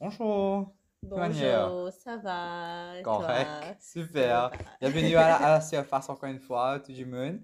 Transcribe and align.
Bonjour. 0.00 0.72
Bonjour, 1.02 1.90
ça 1.90 2.16
va? 2.18 3.02
Correct. 3.02 3.78
Super. 3.80 4.52
Bienvenue 4.80 5.16
à 5.16 5.26
la, 5.26 5.36
à 5.36 5.50
la 5.54 5.60
surface 5.60 6.08
encore 6.08 6.30
une 6.30 6.38
fois, 6.38 6.78
tout 6.78 6.92
le 6.92 7.04
monde. 7.04 7.40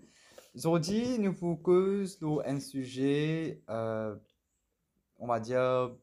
Aujourd'hui, 0.54 1.18
nous 1.18 1.32
vous 1.32 1.56
causons 1.56 2.40
un 2.46 2.60
sujet, 2.60 3.60
euh, 3.68 4.14
on 5.18 5.26
va 5.26 5.40
dire, 5.40 5.96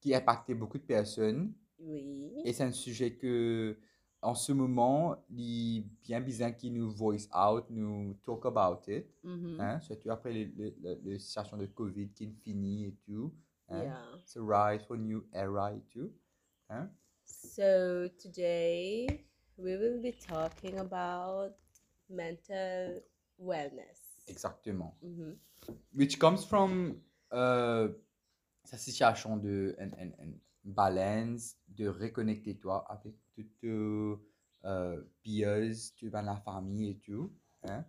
qui 0.00 0.14
impacte 0.14 0.50
beaucoup 0.52 0.78
de 0.78 0.84
personnes. 0.84 1.52
Oui. 1.78 2.32
Et 2.46 2.54
c'est 2.54 2.64
un 2.64 2.72
sujet 2.72 3.12
que, 3.12 3.78
en 4.22 4.34
ce 4.34 4.52
moment, 4.52 5.26
il 5.28 5.80
est 5.80 5.84
bien 6.02 6.22
bizarre 6.22 6.56
qui 6.56 6.70
nous 6.70 6.90
voice 6.90 7.28
out, 7.34 7.66
nous 7.68 8.14
talk 8.24 8.46
about 8.46 8.80
it. 8.90 9.06
Hein, 9.58 9.78
surtout 9.80 10.10
après 10.10 10.32
les 10.32 11.18
situations 11.18 11.58
de 11.58 11.66
Covid 11.66 12.08
qui 12.14 12.32
finit 12.32 12.86
et 12.86 12.94
tout. 13.04 13.30
Hein. 13.68 13.82
Yeah. 13.82 14.02
C'est 14.24 14.40
rise 14.40 14.84
for 14.86 14.96
new 14.96 15.26
era 15.32 15.72
tout. 15.90 16.12
Hein. 16.68 16.90
So 17.24 18.08
today 18.18 19.06
we 19.58 19.76
will 19.76 20.00
be 20.00 20.12
talking 20.12 20.78
about 20.78 21.54
mental 22.08 23.02
wellness. 23.38 24.24
Exactement. 24.28 24.94
Mhm. 25.02 25.36
Which 25.94 26.18
comes 26.18 26.44
from 26.44 27.00
euh, 27.32 27.88
sa 28.64 28.76
situation 28.76 29.36
de 29.36 29.74
un, 29.78 29.90
un- 29.98 30.12
un 30.20 30.32
balance, 30.64 31.56
de 31.68 31.88
reconnecter 31.88 32.56
toi 32.58 32.84
avec 32.88 33.14
toutes 33.34 33.56
tes 33.60 33.68
euh, 34.64 35.02
peers, 35.22 35.74
tu 35.96 36.08
vas 36.08 36.22
la 36.22 36.36
famille 36.36 36.90
et 36.90 36.98
tout. 36.98 37.32
Hein? 37.68 37.84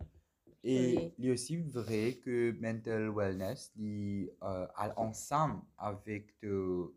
Et 0.70 1.10
il 1.18 1.26
est 1.26 1.30
aussi 1.32 1.56
vrai 1.56 2.18
que 2.22 2.52
mental 2.60 3.08
wellness, 3.08 3.72
il 3.76 4.30
euh, 4.42 4.66
ensemble 4.96 5.62
avec 5.78 6.38
ta 6.40 6.46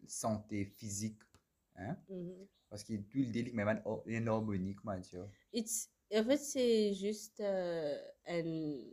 santé 0.08 0.66
physique. 0.66 1.22
Hein? 1.78 1.96
Mhm. 2.10 2.48
Parce 2.70 2.84
que 2.84 2.94
tout 2.96 3.20
le 3.20 3.26
délire, 3.32 3.54
même 3.56 3.82
en 3.86 4.04
en 4.08 4.28
harmonie, 4.28 4.76
comment 4.76 4.98
dire. 5.00 5.28
It's, 5.54 5.90
en 6.14 6.24
fait, 6.24 6.38
c'est 6.38 6.94
juste 6.94 7.40
euh, 7.40 7.98
un 8.28 8.92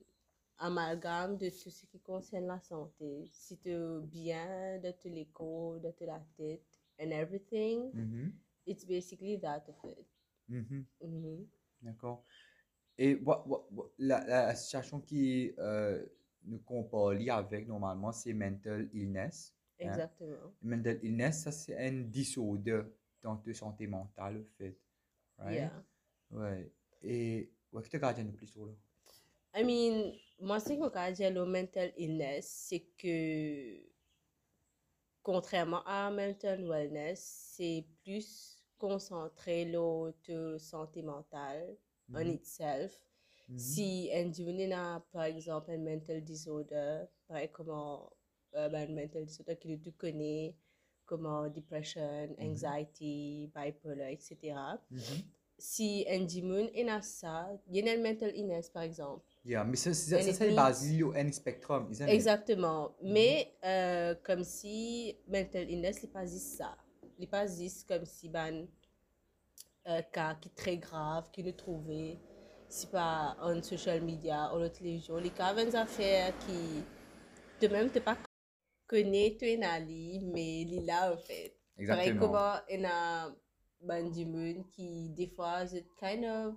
amalgame 0.58 1.36
de 1.36 1.48
tout 1.50 1.70
ce 1.70 1.86
qui 1.86 2.00
concerne 2.00 2.46
la 2.46 2.60
santé. 2.60 3.26
Si 3.26 3.56
tu 3.58 3.70
es 3.70 4.00
bien 4.02 4.78
de 4.78 4.90
tout 4.92 5.08
l'écho, 5.08 5.78
de 5.78 5.90
toute 5.90 6.06
la 6.06 6.20
tête, 6.36 6.80
and 7.00 7.10
everything, 7.12 7.92
Mhm, 7.94 8.32
it's 8.66 8.84
basically 8.84 9.38
that 9.40 9.64
of 9.68 9.76
it. 9.84 10.06
mhm. 10.48 10.86
Mhm. 11.00 11.46
D'accord. 11.82 12.24
Et 12.98 13.14
what- 13.16 13.44
what- 13.46 13.66
what- 13.70 13.90
la, 13.98 14.24
la 14.26 14.54
situation 14.56 15.00
qui 15.00 15.52
euh, 15.58 16.04
nous 16.44 16.58
compare 16.58 17.14
avec 17.30 17.66
normalement, 17.68 18.12
c'est 18.12 18.32
mental 18.32 18.88
illness. 18.92 19.54
hein. 19.80 19.86
Exactement. 19.86 20.52
Mental 20.62 20.98
illness, 21.04 21.42
ça 21.44 21.52
c'est 21.52 21.76
un 21.78 22.02
disorder 22.02 22.82
dans 23.22 23.36
ta 23.36 23.54
santé 23.54 23.86
mentale, 23.86 24.38
en 24.38 24.56
fait. 24.56 24.76
Right? 25.38 25.54
Yeah. 25.54 25.84
Ouais. 26.30 26.72
Et 27.02 27.50
ouais, 27.72 27.82
que 27.82 27.88
tu 27.88 27.98
peu 28.00 28.32
plus 28.32 28.46
sur 28.48 28.66
là? 28.66 28.72
I 29.54 29.64
mean, 29.64 30.12
moi, 30.40 30.60
ce 30.60 30.68
que 30.68 30.74
je 30.74 31.12
dire 31.14 31.30
le 31.32 31.44
mental 31.44 31.92
illness, 31.96 32.46
c'est 32.68 32.84
que, 32.98 33.80
contrairement 35.22 35.82
à 35.84 36.10
mental 36.10 36.64
wellness, 36.68 37.52
c'est 37.56 37.84
plus 38.02 38.62
concentré 38.76 39.70
sur 39.72 40.12
ta 40.26 40.58
santé 40.58 41.02
mentale 41.02 41.76
en 42.14 42.24
Mhm, 42.24 42.30
itself. 42.34 43.00
mhm, 43.48 43.58
Si 43.58 44.10
un 44.12 44.30
a, 44.72 45.00
par 45.12 45.24
exemple, 45.24 45.70
un 45.70 45.78
mental 45.78 46.22
disorder, 46.22 47.04
pareil 47.26 47.50
comment 47.50 48.10
euh, 48.54 48.68
ben, 48.68 48.88
un 48.90 48.94
mental 48.94 49.24
disorder 49.24 49.56
que 49.56 49.76
tu 49.76 49.92
connais, 49.92 50.54
comme 51.06 51.26
depression, 51.48 52.28
Mhm. 52.38 52.50
anxiety, 52.50 53.50
bipolar, 53.54 54.08
etc. 54.10 54.78
Si 55.58 56.04
un 56.08 56.26
Jimun 56.28 56.68
a 56.88 57.02
ça, 57.02 57.48
il 57.68 57.84
y 57.84 57.88
a 57.88 57.92
un 57.92 57.98
mental 58.02 58.30
illness, 58.36 58.70
par 58.70 58.82
exemple. 58.82 59.24
Yeah, 59.44 59.64
mais 59.64 59.76
ça, 59.76 59.92
c'est 59.92 60.48
means- 60.50 60.54
basé 60.56 60.98
sur 60.98 61.14
un 61.16 61.32
spectrum, 61.32 61.88
isn't 61.90 62.04
it? 62.06 62.10
Exactement. 62.14 62.94
Mais 63.02 63.54
euh, 63.64 64.14
comme 64.22 64.44
si 64.44 65.16
mental 65.26 65.68
illness 65.70 66.02
n'est 66.02 66.10
pas 66.10 66.26
ça. 66.26 66.76
Il 67.18 67.22
n'est 67.22 67.26
pas 67.26 67.46
comme 67.88 68.04
si 68.04 68.28
ben 68.28 68.68
un 69.88 70.02
cas 70.02 70.34
qui 70.34 70.48
est 70.48 70.54
très 70.54 70.76
grave, 70.76 71.30
qui 71.32 71.42
nous 71.42 71.52
trouvait, 71.52 72.18
c'est 72.68 72.90
pas 72.90 73.36
en 73.40 73.62
social 73.62 74.02
media 74.02 74.54
ou 74.54 74.58
la 74.58 74.68
télévision. 74.70 75.16
Les 75.16 75.30
cas, 75.30 75.54
des 75.54 75.74
affaires 75.74 76.32
qui, 76.40 76.84
de 77.60 77.68
même, 77.72 77.90
tu 77.90 78.00
pas 78.00 78.16
connais 78.86 79.36
tu 79.38 79.46
es 79.46 79.62
ali, 79.64 80.20
mais 80.32 80.62
il 80.62 80.74
est 80.78 80.86
là 80.86 81.12
en 81.12 81.16
fait. 81.18 81.54
Pareil 81.86 82.10
Exactement. 82.10 82.20
comment 82.20 82.54
il 82.70 82.80
y 82.80 82.84
a 82.86 83.28
ben 83.80 84.10
du 84.10 84.26
monde 84.26 84.68
qui, 84.70 85.10
des 85.10 85.28
fois, 85.28 85.66
c'est 85.66 85.86
kind 85.98 86.24
of, 86.24 86.54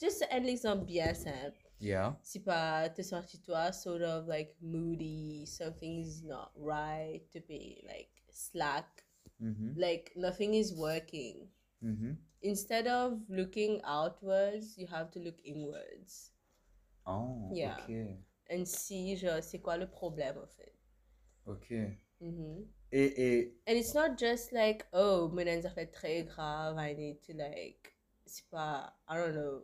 juste 0.00 0.26
un 0.30 0.44
exemple 0.44 0.84
bien 0.84 1.14
simple 1.14 1.58
Yeah. 1.80 2.16
c'est 2.22 2.44
pas 2.44 2.88
te 2.90 3.02
sentir 3.02 3.40
toi 3.42 3.72
sort 3.72 4.02
of 4.02 4.28
like 4.28 4.54
moody 4.60 5.44
something's 5.46 6.22
not 6.22 6.52
right 6.56 7.28
to 7.32 7.40
be 7.48 7.82
like 7.84 8.10
slack 8.30 8.86
Mhm, 9.40 9.74
like 9.76 10.12
nothing 10.14 10.54
is 10.54 10.72
working 10.72 11.48
mhm. 11.82 12.16
instead 12.42 12.86
of 12.86 13.20
looking 13.28 13.80
outwards 13.84 14.76
you 14.78 14.86
have 14.86 15.10
to 15.10 15.20
look 15.20 15.38
inwards 15.44 16.30
Oh, 17.06 17.50
Yeah. 17.52 17.76
ok. 17.78 18.18
and 18.50 18.64
see 18.66 19.16
genre, 19.16 19.42
c'est 19.42 19.60
quoi 19.60 19.76
le 19.76 19.88
problème 19.88 20.38
en 20.38 20.46
fait 20.46 20.74
Ok. 21.46 21.72
Mhm. 22.20 22.66
Et, 22.92 23.22
et 23.40 23.54
and 23.66 23.76
it's 23.76 23.94
not 23.94 24.18
just 24.18 24.52
like 24.52 24.86
oh 24.92 25.28
dans 25.28 25.38
une 25.42 25.66
affaire 25.66 25.90
très 25.90 26.24
grave 26.24 26.76
I 26.78 26.94
need 26.94 27.20
to 27.22 27.32
like 27.32 27.96
c'est 28.26 28.48
pas 28.50 28.94
I 29.08 29.16
don't 29.16 29.34
know 29.34 29.62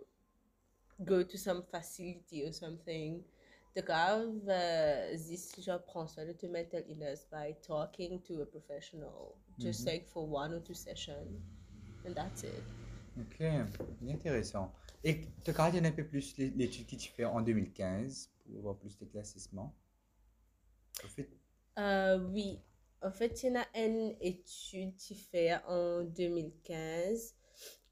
go 1.05 1.23
to 1.23 1.37
some 1.39 1.63
facility 1.63 2.45
or 2.47 2.53
something 2.53 3.23
the 3.75 3.83
grave 3.83 4.49
uh, 4.49 5.13
this 5.29 5.55
genre 5.61 6.09
soin 6.09 6.27
de 6.27 6.33
ton 6.33 6.51
mental 6.51 6.83
illness 6.89 7.27
by 7.31 7.55
talking 7.63 8.21
to 8.23 8.43
a 8.43 8.47
professional 8.47 9.37
just 9.59 9.85
Mhm. 9.85 9.87
like 9.87 10.07
for 10.09 10.27
one 10.27 10.53
or 10.55 10.61
two 10.61 10.75
sessions 10.75 11.41
and 12.09 12.15
that's 12.15 12.43
it 12.45 12.63
Ok, 13.21 13.43
intéressant. 14.09 14.73
Et 15.03 15.23
tu 15.45 15.51
regardes 15.51 15.75
un 15.85 15.91
peu 15.93 16.05
plus 16.07 16.37
l'é- 16.39 16.53
l'étude 16.57 16.87
que 16.87 16.95
tu 16.97 17.11
fais 17.11 17.25
en 17.25 17.41
2015 17.41 18.31
pour 18.45 18.61
voir 18.63 18.77
plus 18.77 18.97
d'éclaircissement. 18.97 19.75
En 21.05 21.09
fait, 21.09 21.29
Euh, 21.79 22.19
oui, 22.33 22.61
en 23.03 23.11
fait, 23.11 23.43
il 23.43 23.53
y 23.53 23.57
a 23.57 23.67
une 23.87 24.15
étude 24.21 24.95
qui 24.97 25.15
fait 25.17 25.57
en 25.67 26.05
2015, 26.05 27.35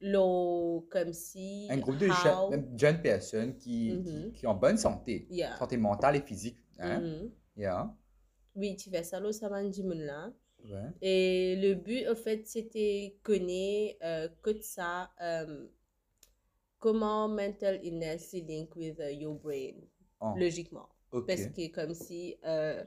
l'eau 0.01 0.87
comme 0.91 1.13
si 1.13 1.67
un 1.71 1.79
groupe 1.79 1.99
de 1.99 2.09
how- 2.09 2.51
jeunes, 2.77 3.03
personnes 3.03 3.57
qui, 3.57 4.01
qui, 4.05 4.13
Mhm. 4.13 4.33
qui 4.33 4.47
ont 4.47 4.55
bonne 4.55 4.77
santé, 4.79 5.27
Yeah. 5.31 5.57
santé 5.57 5.77
mentale 5.77 6.17
et 6.17 6.23
physique. 6.23 6.59
Hein? 6.79 7.01
Mhm. 7.01 7.31
Yeah. 7.57 7.93
Oui, 8.55 8.77
tu 8.77 8.91
fais 8.91 9.03
ça, 9.05 9.19
l'eau, 9.21 9.33
ça 9.33 9.49
va 9.49 9.61
là. 9.63 10.33
Ouais. 10.65 10.93
Et 11.01 11.57
le 11.57 11.75
but, 11.75 12.07
en 12.09 12.15
fait, 12.15 12.47
c'était 12.47 13.17
connaître 13.23 13.99
euh, 14.03 14.29
que 14.43 14.61
ça, 14.61 15.11
euh, 15.23 15.67
comment 16.79 17.29
mental 17.29 17.79
illness 17.83 18.33
is 18.35 18.43
linked 18.47 18.77
with 18.77 19.01
uh, 19.01 19.09
your 19.11 19.35
brain, 19.35 19.75
Oh, 20.21 20.35
logiquement. 20.35 20.89
Parce 21.27 21.47
que 21.47 21.69
comme 21.69 21.95
si 21.95 22.37
euh, 22.45 22.83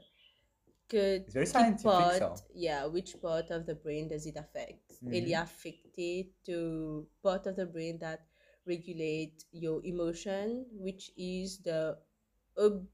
que 0.88 1.20
It's 1.26 1.34
very 1.34 1.46
scientific, 1.46 2.12
part, 2.12 2.12
ça. 2.12 2.42
yeah, 2.54 2.86
which 2.86 3.20
part 3.20 3.50
of 3.50 3.66
the 3.66 3.74
brain 3.74 4.08
does 4.08 4.26
it 4.26 4.36
affect? 4.36 5.00
Mhm. 5.02 5.12
Il 5.12 5.28
est 5.30 5.34
affecté 5.34 6.32
to 6.44 7.06
part 7.22 7.46
of 7.46 7.56
the 7.56 7.66
brain 7.66 7.98
that 7.98 8.20
regulate 8.66 9.44
your 9.52 9.80
emotion, 9.84 10.66
which 10.72 11.12
is 11.16 11.60
the 11.64 11.96
ob- 12.56 12.86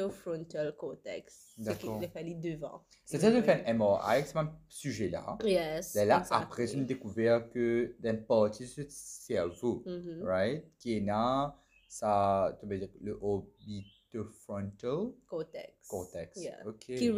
orbitofrontal 0.00 0.76
cortex. 0.76 1.54
Ce 1.62 1.70
qui 1.72 1.86
est 2.04 2.08
fallu 2.08 2.34
devant. 2.34 2.84
C'est 3.04 3.18
ça 3.18 3.30
de 3.30 3.40
faire 3.42 3.62
un 3.66 3.74
MRI 3.74 3.98
avec 4.02 4.26
ce 4.26 4.34
même 4.36 4.50
sujet-là. 4.68 5.38
Yes. 5.44 5.94
Mais 5.94 6.06
là, 6.06 6.20
exactly. 6.20 6.42
après, 6.44 6.66
j'ai 6.66 6.80
découvert 6.84 7.48
que 7.50 7.94
une 8.02 8.24
partie 8.24 8.64
de 8.64 8.68
ce 8.68 8.82
cerveau, 8.88 9.82
Mhm. 9.86 10.22
right, 10.24 10.64
qui 10.78 10.96
est 10.96 11.00
là, 11.00 11.56
ça, 11.88 12.56
tu 12.60 12.66
veux 12.66 12.78
dire, 12.78 12.88
le 13.00 13.18
orbitofrontal 13.20 15.12
Cortex. 15.26 15.88
cortex. 15.88 16.36
Yeah. 16.36 16.66
Ok. 16.66 16.78
Qui 16.86 17.08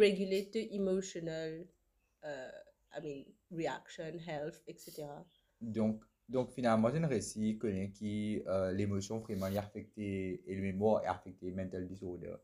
the 0.51 0.73
emotional, 0.73 1.65
uh, 2.23 2.27
I 2.95 3.01
mean, 3.01 3.25
reaction, 3.51 4.19
health, 4.27 4.61
etc. 4.67 5.05
Donc, 5.61 6.03
donc 6.29 6.51
finalement, 6.51 6.89
c'est 6.91 6.97
un 6.97 7.07
récit 7.07 7.57
connaît 7.57 7.91
qui 7.91 8.41
euh, 8.47 8.71
l'émotion 8.71 9.19
vraiment 9.19 9.47
est 9.47 9.57
affectée 9.57 10.43
et 10.45 10.55
le 10.55 10.61
mémoire 10.61 11.03
est 11.03 11.07
affecté, 11.07 11.51
mental 11.51 11.87
disorder. 11.87 12.35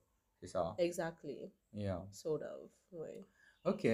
Ça. 0.48 0.76
Exactly. 0.78 1.52
Yeah. 1.74 2.06
Sort 2.12 2.42
of. 2.44 2.70
Oui. 2.92 3.26
Ok. 3.66 3.86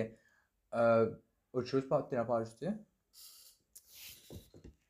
Euh, 0.74 1.16
autre 1.54 1.68
chose, 1.68 1.84
tu 2.10 2.16
n'as 2.16 2.26
pas 2.26 2.38
ajouté? 2.40 2.70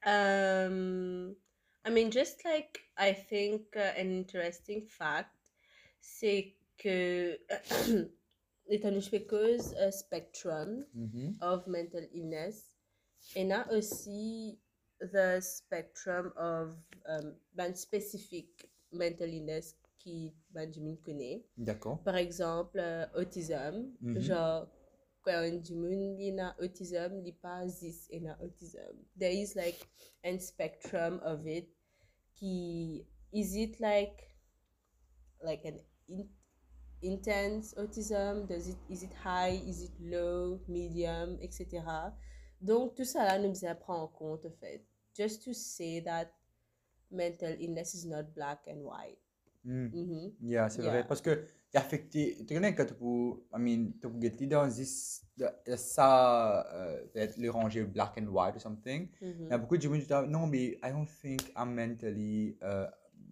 Um, 0.05 1.35
I 1.85 1.89
mean, 1.89 2.09
just 2.11 2.43
like 2.45 2.79
I 2.97 3.13
think 3.13 3.75
uh, 3.75 3.91
an 3.97 4.09
interesting 4.11 4.85
fact, 4.87 5.35
c'est 6.01 6.55
que 6.77 7.37
que 8.69 9.19
cause 9.27 9.73
un 9.73 9.91
spectrum 9.91 10.85
Mhm. 10.93 11.37
of 11.41 11.67
mental 11.67 12.05
illness, 12.13 12.75
and 13.35 13.51
a 13.51 13.65
aussi 13.71 14.57
the 14.99 15.39
spectrum 15.41 16.31
of 16.37 16.75
um, 17.05 17.35
ben 17.55 17.75
specific 17.75 18.69
mental 18.91 19.27
illness 19.27 19.75
qui 19.99 20.33
Benjamin 20.51 20.95
connaît. 21.03 21.45
D'accord. 21.57 22.01
Par 22.03 22.15
exemple, 22.15 22.79
euh, 22.79 23.05
autisme. 23.15 23.91
Mhm. 24.01 24.19
Genre, 24.19 24.67
quand 25.21 25.41
qu'il 25.61 26.19
y 26.19 26.39
a 26.39 26.55
autisme, 26.59 27.15
il 27.17 27.23
n'y 27.23 27.29
a 27.29 27.33
pas 27.41 27.65
10 27.65 28.07
et 28.09 28.27
a 28.27 28.41
autisme. 28.41 28.79
There 29.17 29.33
is 29.33 29.53
like 29.55 29.87
a 30.23 30.39
spectrum 30.39 31.19
of 31.23 31.45
it. 31.45 31.69
Qui, 32.35 33.05
is 33.33 33.55
it 33.55 33.79
like, 33.79 34.33
like 35.43 35.65
an 35.65 35.79
in, 36.07 36.27
intense 37.01 37.75
autism? 37.75 38.47
Does 38.47 38.69
it, 38.69 38.77
is 38.89 39.03
it 39.03 39.13
high? 39.13 39.61
Is 39.67 39.83
it 39.83 39.91
low? 39.99 40.61
Medium? 40.67 41.37
Etc. 41.41 41.83
Donc, 42.61 42.95
tout 42.95 43.05
ça 43.05 43.25
là, 43.25 43.39
nous 43.39 43.53
prendre 43.81 44.03
en 44.03 44.07
compte, 44.07 44.45
en 44.45 44.51
fait. 44.51 44.85
Just 45.13 45.43
to 45.43 45.53
say 45.53 46.01
that 46.01 46.31
mental 47.11 47.55
illness 47.59 47.93
is 47.93 48.05
not 48.05 48.33
black 48.33 48.67
and 48.67 48.81
white. 48.83 49.17
Mm. 49.63 49.87
Mhm. 49.93 50.33
Yeah, 50.41 50.69
c'est 50.69 50.81
Yeah. 50.81 50.91
vrai. 50.91 51.07
Parce 51.07 51.21
que 51.21 51.45
affecté. 51.73 52.37
Tu 52.47 52.53
connais 52.55 52.73
quand 52.73 52.85
tu 52.85 52.93
peux. 52.95 53.43
I 53.53 53.59
mean, 53.59 53.91
tu 54.01 54.09
peux 54.09 54.47
dans 54.47 54.67
this. 54.69 55.25
Ça. 55.75 56.65
euh, 56.73 57.05
Peut-être 57.13 57.37
le 57.37 57.49
ranger 57.49 57.83
black 57.83 58.17
and 58.17 58.27
white 58.27 58.55
or 58.55 58.61
something. 58.61 59.09
Mhm. 59.21 59.35
Il 59.45 59.49
y 59.49 59.53
a 59.53 59.57
beaucoup 59.57 59.77
de 59.77 59.81
gens 59.81 59.91
qui 59.91 59.99
disent 59.99 60.11
non, 60.27 60.47
mais 60.47 60.77
I 60.83 60.91
don't 60.91 61.07
think 61.21 61.41
I'm 61.55 61.73
mentally. 61.73 62.57
Euh, 62.63 62.87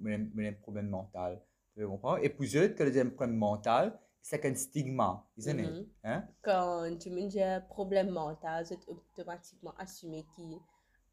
j'ai 0.05 0.47
un 0.47 0.53
problème 0.53 0.89
mental. 0.89 1.41
Tu 1.75 1.85
comprends? 1.85 2.17
Et 2.17 2.29
pour 2.29 2.45
eux, 2.45 2.67
quand 2.77 2.85
ils 2.85 2.97
ont 2.99 3.05
un 3.05 3.09
problème 3.09 3.35
mental, 3.37 3.99
c'est 4.21 4.45
un 4.45 4.55
stigma, 4.55 5.25
isn't 5.37 5.59
it? 5.59 5.71
Mhm. 5.71 5.85
Hein? 6.03 6.27
quand 6.41 6.97
tu 6.99 7.09
me 7.11 7.27
dis 7.27 7.41
un 7.41 7.61
problème 7.61 8.09
mental, 8.09 8.65
c'est 8.65 8.79
automatiquement 8.87 9.73
assumé 9.77 10.25
qu'il 10.35 10.57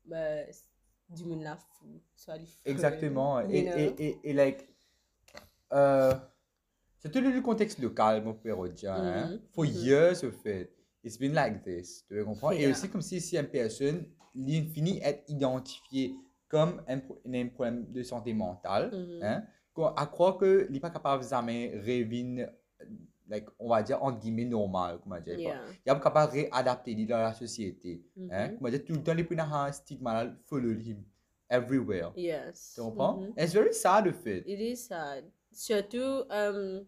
ben, 0.05 0.46
du 1.11 1.25
monde 1.25 1.43
la 1.43 1.56
fou, 1.56 2.00
soit 2.16 2.37
les 2.37 2.46
fous. 2.46 2.58
Exactement. 2.64 3.40
Et, 3.49 3.58
et, 3.58 4.05
et, 4.06 4.31
et, 4.31 4.32
like, 4.32 4.69
euh, 5.72 6.14
c'est 6.99 7.11
tout 7.11 7.20
le 7.20 7.40
contexte 7.40 7.78
local, 7.81 8.22
mon 8.25 8.34
père 8.34 8.62
dit, 8.69 8.87
hein. 8.87 9.28
Mhm, 9.31 9.40
For 9.52 9.64
years, 9.66 10.25
au 10.25 10.31
fait, 10.31 10.70
it's 11.02 11.19
been 11.19 11.32
like 11.34 11.62
this. 11.62 12.05
Tu 12.08 12.25
comprends? 12.25 12.50
Et 12.52 12.61
Yeah. 12.62 12.70
aussi, 12.70 12.88
comme 12.88 13.02
si, 13.02 13.20
si 13.20 13.37
une 13.37 13.46
personne, 13.46 14.06
finit 14.72 15.00
être 15.02 15.22
identifié 15.28 16.14
comme 16.49 16.82
un, 16.88 16.99
pro- 16.99 17.20
un 17.26 17.49
problème 17.49 17.90
de 17.93 18.02
santé 18.02 18.32
mentale, 18.34 18.90
Mhm. 18.93 19.22
hein, 19.22 19.43
qu'on- 19.72 19.88
à 19.94 20.06
croire 20.06 20.38
qu'il 20.38 20.69
n'est 20.70 20.81
pas 20.81 20.90
capable 20.90 21.22
de 21.25 21.28
jamais 21.28 21.72
revient, 21.76 22.46
like, 23.28 23.46
on 23.58 23.69
va 23.69 23.82
dire, 23.82 24.02
entre 24.02 24.20
guillemets, 24.20 24.44
normal, 24.44 24.99
comment 25.02 25.20
dire. 25.20 25.38
Yeah. 25.38 25.61
Il 25.87 25.93
n'est 25.93 25.99
pas 25.99 26.00
capable 26.00 26.32
de 26.32 26.38
réadapter 26.43 26.94
dans 27.06 27.19
la 27.19 27.32
société. 27.34 28.02
Hein? 28.31 28.49
Mhm. 28.50 28.56
Comment 28.58 28.70
dire, 28.70 28.84
tout 28.84 28.93
le 28.93 29.02
temps, 29.02 29.14
les 29.14 29.25
gens 29.25 29.50
ont 29.50 29.55
un 29.55 29.72
stigma, 29.72 30.26
follow 30.46 30.70
him 30.72 31.02
everywhere. 31.50 32.12
Yes. 32.16 32.72
Tu 32.75 32.81
comprends? 32.82 33.20
Mhm. 33.20 33.32
It's 33.38 33.52
very 33.52 33.75
sad, 33.75 34.06
le 34.06 34.12
fait. 34.12 34.43
It 34.46 34.61
is 34.61 34.76
sad. 34.76 35.25
Surtout, 35.54 36.24
um, 36.30 36.84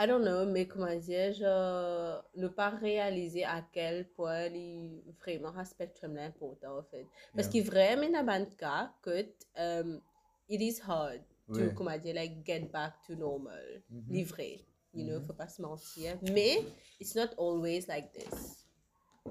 I 0.00 0.06
don't 0.06 0.22
know, 0.22 0.46
mais 0.46 0.66
comment 0.66 0.94
dire, 0.96 1.32
genre, 1.34 2.24
ne 2.36 2.46
pas 2.48 2.70
réaliser 2.70 3.44
à 3.44 3.62
quel 3.72 4.08
point 4.10 4.46
il 4.46 5.02
vraiment 5.20 5.48
un 5.56 5.64
spectrum 5.64 6.14
là 6.14 6.24
important, 6.26 6.78
en 6.78 6.82
fait. 6.84 7.04
Parce 7.34 7.52
Yeah. 7.52 7.64
que 7.64 7.68
vraiment, 7.70 8.22
dans 8.24 8.38
le 8.40 8.54
cas, 8.56 8.92
que, 9.02 9.26
um, 9.56 10.00
it 10.48 10.60
is 10.60 10.80
hard 10.86 11.20
to, 11.48 11.54
Ouais. 11.60 11.74
comment 11.74 11.98
dire, 11.98 12.14
like, 12.14 12.44
get 12.46 12.70
back 12.72 12.94
to 13.06 13.16
normal. 13.16 13.82
Mhm. 13.90 14.04
Livré. 14.12 14.64
You 14.94 15.04
know, 15.04 15.18
Mhm. 15.18 15.26
faut 15.26 15.34
pas 15.36 15.48
se 15.48 15.60
mentir. 15.60 16.16
Mais, 16.32 16.64
it's 17.00 17.14
not 17.16 17.34
always 17.36 17.86
like 17.88 18.10
this. 18.12 18.66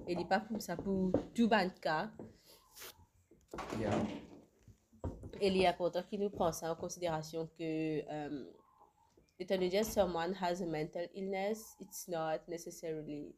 Il 0.07 0.17
n'est 0.17 0.27
pas 0.27 0.41
comme 0.41 0.59
ça 0.59 0.75
pour 0.75 1.11
tout 1.33 1.47
le 1.63 1.79
cas. 1.79 2.11
Yeah. 3.79 4.26
Il 5.41 5.61
est 5.61 5.67
important 5.67 6.03
qu'il 6.03 6.19
nous 6.19 6.29
prenne 6.29 6.53
ça 6.53 6.71
en 6.71 6.75
considération 6.75 7.47
que 7.57 8.01
um, 8.27 8.47
étant 9.39 9.55
donné 9.55 9.69
que 9.69 9.83
someone 9.83 10.33
has 10.41 10.61
a 10.61 10.65
mental 10.65 11.07
illness, 11.13 11.75
it's 11.79 12.07
not 12.07 12.39
necessarily, 12.47 13.35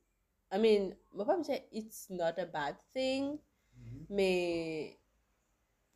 I 0.51 0.57
mean, 0.57 0.95
je 1.11 1.17
ne 1.17 1.23
vais 1.23 1.25
pas 1.25 1.37
dire 1.39 1.61
it's 1.71 2.09
not 2.09 2.37
a 2.37 2.45
bad 2.45 2.75
thing, 2.93 3.37
Mhm. 3.75 4.05
mais 4.09 4.97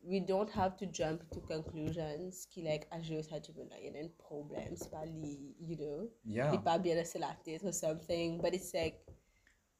we 0.02 0.20
don't 0.20 0.48
have 0.56 0.76
to 0.76 0.86
jump 0.90 1.28
to 1.30 1.40
conclusions 1.40 2.46
qui, 2.50 2.62
like, 2.62 2.86
à 2.90 3.00
jouer 3.02 3.22
ça, 3.22 3.36
il 3.38 3.84
y 3.84 3.88
a 3.88 4.04
un 4.04 4.08
problème, 4.18 4.74
c'est 4.76 4.90
pas 4.90 5.04
li, 5.06 5.54
you 5.60 5.76
know, 5.76 6.10
Yeah. 6.24 6.46
il 6.52 6.58
n'est 6.58 6.64
pas 6.64 6.78
bien 6.78 6.94
laissé 6.94 7.18
la 7.18 7.34
tête 7.44 7.64
or 7.64 7.72
something, 7.74 8.40
but 8.40 8.54
it's 8.54 8.72
like, 8.72 9.00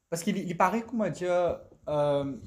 Parce 0.09 0.23
qu'il 0.23 0.37
il 0.37 0.55
paraît, 0.57 0.83
comment 0.83 1.09
dire, 1.09 1.59
euh, 1.87 2.37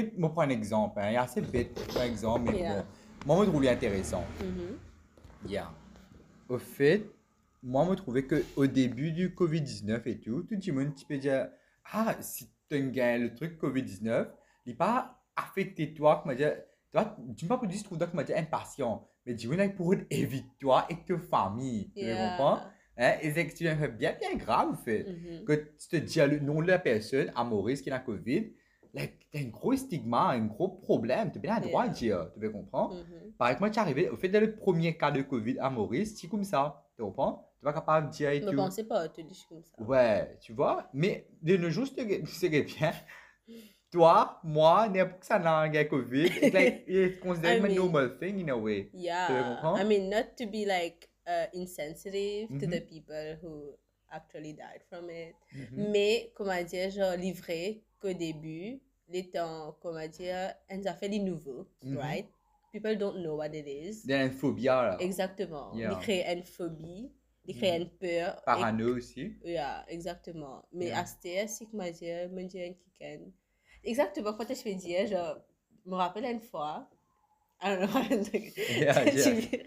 je 0.00 0.04
vais 0.16 0.28
prendre 0.28 0.40
un 0.42 0.48
exemple, 0.50 0.98
hein, 1.00 1.10
il 1.10 1.14
est 1.14 1.18
assez 1.18 1.40
bête, 1.40 1.74
par 1.92 2.02
exemple, 2.02 2.50
mais 2.52 2.58
Yeah. 2.58 2.84
bon, 3.26 3.36
moi, 3.36 3.44
je 3.44 3.50
trouve 3.50 3.66
intéressant. 3.66 4.24
mhm, 4.40 4.78
Yeah. 5.50 5.70
Au 6.48 6.58
fait, 6.58 7.04
moi, 7.62 7.86
je 7.90 7.94
trouvais 7.96 8.24
qu'au 8.26 8.66
début 8.66 9.12
du 9.12 9.30
Covid-19 9.30 10.02
et 10.06 10.18
tout, 10.20 10.42
tout 10.44 10.56
le 10.66 10.72
monde 10.72 10.92
peut 11.08 11.18
dire, 11.18 11.48
ah, 11.92 12.16
si 12.20 12.48
tu 12.68 12.76
as 12.76 12.80
gagné 12.80 13.24
le 13.24 13.34
truc 13.34 13.60
Covid-19, 13.60 14.28
il 14.66 14.70
n'est 14.70 14.76
pas 14.76 15.20
affecté 15.36 15.94
toi, 15.94 16.22
dire, 16.34 16.54
toi, 16.92 17.16
tu 17.36 17.44
ne 17.44 17.48
peux 17.50 17.58
pas 17.60 17.66
dire, 17.66 17.82
trouver 17.82 18.06
comment 18.10 18.22
dire, 18.22 18.36
impatient, 18.36 19.06
mais 19.26 19.36
tu 19.36 19.46
veux 19.46 19.56
pour 19.76 19.94
éviter 20.10 20.46
toi 20.58 20.86
et 20.88 20.96
ta 21.06 21.18
famille, 21.18 21.90
tu 21.96 22.04
Yeah. 22.04 22.16
comprends? 22.36 22.60
Hein? 23.00 23.12
Et 23.22 23.30
c'est 23.30 23.46
que 23.46 23.54
tu 23.54 23.64
bien, 23.96 24.14
bien 24.18 24.34
grave, 24.36 24.70
en 24.70 24.76
fait. 24.76 25.04
mhm. 25.06 25.44
que 25.44 25.52
tu 25.52 25.88
te 25.88 25.96
dis 25.96 26.18
le 26.18 26.40
nom 26.40 26.60
de 26.62 26.66
la 26.66 26.78
personne 26.80 27.30
à 27.36 27.44
Maurice 27.44 27.80
qui 27.82 27.90
a 27.90 27.94
la 27.94 28.00
COVID, 28.00 28.52
t'as 28.94 29.38
un 29.40 29.44
gros 29.48 29.74
stigma, 29.76 30.30
un 30.30 30.46
gros 30.46 30.68
problème. 30.68 31.30
Tu 31.32 31.38
bien 31.38 31.58
le 31.60 31.66
droit 31.68 31.88
de 31.88 31.94
dire, 31.94 32.30
tu 32.34 32.40
veux 32.40 32.50
comprendre? 32.50 32.94
mhm. 32.96 33.32
Par 33.38 33.48
exemple, 33.50 33.70
tu 33.70 33.78
es 33.78 33.82
arrivé, 33.82 34.08
au 34.08 34.16
fait, 34.16 34.28
dans 34.28 34.40
le 34.40 34.54
premier 34.56 34.96
cas 34.96 35.10
de 35.10 35.22
COVID 35.22 35.58
à 35.60 35.70
Maurice, 35.70 36.18
c'est 36.18 36.26
comme 36.28 36.44
ça, 36.44 36.84
tu 36.96 37.02
comprends? 37.02 37.44
Tu 37.58 37.64
vas 37.64 37.72
capable 37.72 38.08
de 38.08 38.12
dire 38.12 38.30
et 38.30 38.40
Ne 38.40 38.50
tout. 38.50 38.56
pensez 38.56 38.84
pas 38.84 39.00
à 39.00 39.08
te 39.08 39.20
dire 39.20 39.36
comme 39.48 39.62
ça. 39.62 39.72
Ouais, 39.82 40.36
tu 40.40 40.52
vois? 40.52 40.88
Mais 40.92 41.26
de 41.42 41.56
nos 41.56 41.70
jours, 41.70 41.86
c'est 41.86 42.48
bien. 42.64 42.92
Toi, 43.90 44.38
moi, 44.44 44.88
n'importe 44.88 45.24
ça 45.24 45.38
n'a 45.38 45.60
un 45.60 45.84
COVID, 45.84 46.26
it's 46.26 46.52
like, 46.52 46.84
it's 46.88 47.18
considered 47.20 47.56
I 47.56 47.58
a 47.58 47.62
mean- 47.62 47.74
normal 47.76 48.18
thing 48.18 48.38
in 48.40 48.48
a 48.50 48.56
way. 48.56 48.90
Yeah, 48.92 49.44
comprends? 49.44 49.80
I 49.80 49.84
mean, 49.84 50.10
not 50.10 50.36
to 50.36 50.46
be 50.46 50.66
like 50.66 51.08
uh, 51.26 51.46
insensitive 51.54 52.48
to 52.58 52.66
Mhm. 52.66 52.70
the 52.70 52.80
people 52.82 53.36
who 53.42 53.72
actually 54.10 54.52
died 54.52 54.82
from 54.90 55.08
it, 55.10 55.34
Mhm. 55.54 55.90
mais 55.92 56.30
comment 56.34 56.62
dire, 56.64 56.90
genre 56.90 57.16
livré 57.16 57.82
qu'au 57.98 58.12
début, 58.12 58.80
les 59.08 59.30
temps, 59.30 59.76
comment 59.80 60.06
dire, 60.06 60.54
elles 60.68 60.86
ont 60.88 60.94
fait 60.94 61.08
des 61.08 61.18
nouveaux, 61.18 61.66
Mhm. 61.82 61.98
right? 61.98 62.28
People 62.72 62.96
don't 62.98 63.14
know 63.22 63.36
what 63.36 63.46
it 63.54 63.66
is. 63.66 64.02
Il 64.04 64.10
y 64.10 64.14
a 64.14 64.24
une 64.24 64.30
phobie 64.32 64.64
là. 64.64 64.96
Exactement. 65.00 65.72
Yeah. 65.74 65.92
Ils 65.92 65.98
créent 65.98 66.32
une 66.36 66.44
phobie, 66.44 67.10
ils 67.46 67.56
créent 67.56 67.78
Mhm. 67.78 67.82
une 67.86 67.90
peur. 67.90 68.36
et- 68.38 68.44
Parano 68.44 68.96
aussi. 68.96 69.34
Yeah, 69.44 69.84
exactement. 69.88 70.62
Mais 70.72 70.86
Yeah. 70.88 71.00
à 71.00 71.06
cette 71.06 71.48
c'est 71.48 71.72
moi, 71.72 71.86
je 71.86 72.28
me 72.28 72.42
dis 72.44 72.60
un 72.62 72.72
kicken. 72.74 73.32
Exactement, 73.84 74.34
quand 74.34 74.46
je 74.48 74.54
fais 74.54 74.74
dire, 74.74 75.06
genre, 75.06 75.38
je 75.84 75.90
me 75.90 75.94
rappelle 75.96 76.24
une 76.26 76.40
fois, 76.40 76.88
I 77.62 77.76
don't 77.76 77.88
know, 77.88 78.00
Yeah, 78.68 79.04
yeah. 79.14 79.32
tu 79.32 79.58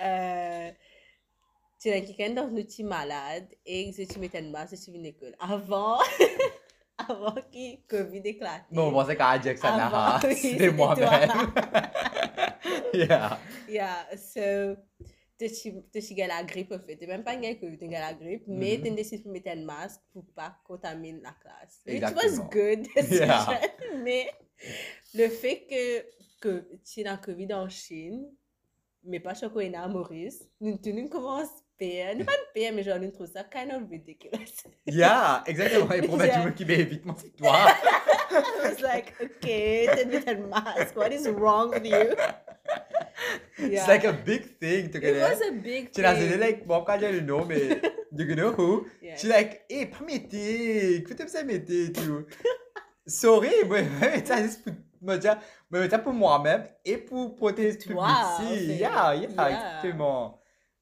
euh, 0.00 0.70
tu 1.78 1.88
es 1.88 2.04
quelqu'un 2.04 2.30
dans 2.34 2.48
une 2.48 2.56
petite 2.64 2.86
malade 2.86 3.46
et 3.66 3.90
que 3.92 4.02
tu 4.12 4.18
mets 4.18 4.30
une 4.34 4.50
masse 4.50 4.72
et 4.72 4.78
tu 4.78 4.90
viens 4.90 5.00
à 5.00 5.04
l'école. 5.04 5.34
Avant, 5.40 5.98
avant 7.08 7.34
que 7.34 7.86
Covid 7.88 8.22
éclate. 8.24 8.62
Non, 8.70 8.90
moi, 8.90 9.04
c'est 9.06 9.16
qu'à 9.16 9.38
dire 9.38 9.54
que 9.54 9.60
ça 9.60 9.76
n'a 9.76 9.90
pas. 9.90 10.20
c'était 10.34 10.70
moi-même. 10.70 11.30
yeah. 12.94 13.38
Yeah, 13.68 14.06
so, 14.16 14.76
tu 15.38 15.46
as 16.22 16.26
la 16.26 16.42
grippe, 16.44 16.72
en 16.72 16.78
fait. 16.80 16.96
Tu 16.96 17.06
même 17.06 17.24
pas 17.24 17.34
gagné 17.34 17.58
Covid, 17.58 17.78
tu 17.78 17.86
as 17.94 18.00
la 18.00 18.14
grippe, 18.14 18.44
mais 18.46 18.76
Mhm. 18.78 18.82
tu 18.84 18.90
as 18.90 18.94
décidé 18.94 19.22
de 19.24 19.30
mettre 19.30 19.50
un 19.50 19.64
masque 19.64 20.00
pour 20.12 20.24
pas 20.34 20.56
contaminer 20.64 21.20
la 21.22 21.32
classe. 21.40 21.80
Which 21.86 21.96
Exactement. 21.96 22.44
was 22.44 22.48
good 22.50 22.86
Yeah. 23.10 23.60
mais 24.04 24.30
le 25.14 25.28
fait 25.28 25.66
que, 25.68 26.04
que 26.40 26.78
tu 26.84 27.00
as 27.00 27.10
la 27.12 27.16
Covid 27.16 27.52
en 27.54 27.68
Chine, 27.68 28.26
mais 29.04 29.20
pas 29.20 29.34
chez 29.34 29.48
Corinna 29.48 29.84
à 29.84 29.88
Maurice, 29.88 30.44
nous, 30.60 30.78
nous, 30.84 30.92
nous 30.92 31.08
payer, 31.80 32.14
nous 32.14 32.24
pas 32.24 32.32
de 32.32 32.52
payer, 32.54 32.70
mais 32.72 32.82
genre, 32.84 32.98
nous 33.00 33.10
trouvons 33.10 33.32
ça 33.32 33.42
kind 33.44 33.72
of 33.72 33.88
ridiculous. 33.90 34.52
Yeah, 34.86 35.42
exactement. 35.46 35.90
Et 35.92 36.02
pour 36.02 36.16
mettre 36.18 36.34
Yeah. 36.36 36.38
du 36.38 36.44
monde 36.46 36.54
qui 36.54 37.00
moi, 37.04 37.14
c'est 37.18 37.36
toi. 37.36 37.56
I 38.30 38.42
was 38.62 38.80
like, 38.82 39.14
okay, 39.20 39.88
tu 39.96 40.06
mis 40.06 40.22
un 40.28 40.46
masque, 40.46 40.94
what 40.96 41.08
is 41.12 41.26
wrong 41.28 41.70
with 41.72 41.84
you? 41.84 42.14
It's 43.58 43.86
like 43.88 44.04
a 44.04 44.12
big 44.12 44.42
thing, 44.58 44.90
tu 44.90 44.98
It 44.98 45.02
connais? 45.02 45.20
was 45.22 45.40
a 45.42 45.50
big 45.52 45.90
thing. 45.92 46.04
dit, 46.30 46.36
like, 46.38 46.66
bon, 46.66 46.84
quand 46.84 46.98
j'ai 47.00 47.12
le 47.12 47.20
nom, 47.22 47.44
mais, 47.44 47.80
you 48.16 48.34
know 48.36 48.52
who? 48.52 48.86
Yeah. 49.02 49.16
Tu 49.16 49.26
like, 49.26 49.62
hey, 49.68 49.86
pas 49.86 50.04
m'aider, 50.04 50.96
écoutez 51.00 51.26
ça 51.28 51.42
m'aider 51.42 51.92
tout. 51.92 52.24
Sorry, 53.06 53.50
mais, 53.68 53.84
ça, 54.24 54.36
c'est 54.48 54.62
pour 54.62 54.72
me 55.02 55.16
dire, 55.16 55.38
mais 55.70 55.88
ça 55.90 55.98
pour 55.98 56.12
moi-même 56.12 56.68
et 56.84 56.96
pour 56.98 57.34
protéger 57.34 57.72
le 57.72 57.78
public. 57.78 57.98
en 57.98 58.38
fait. 58.42 58.54
Yeah, 58.56 59.14
yeah, 59.14 59.14
Yeah. 59.14 59.50
exactement. 59.50 60.39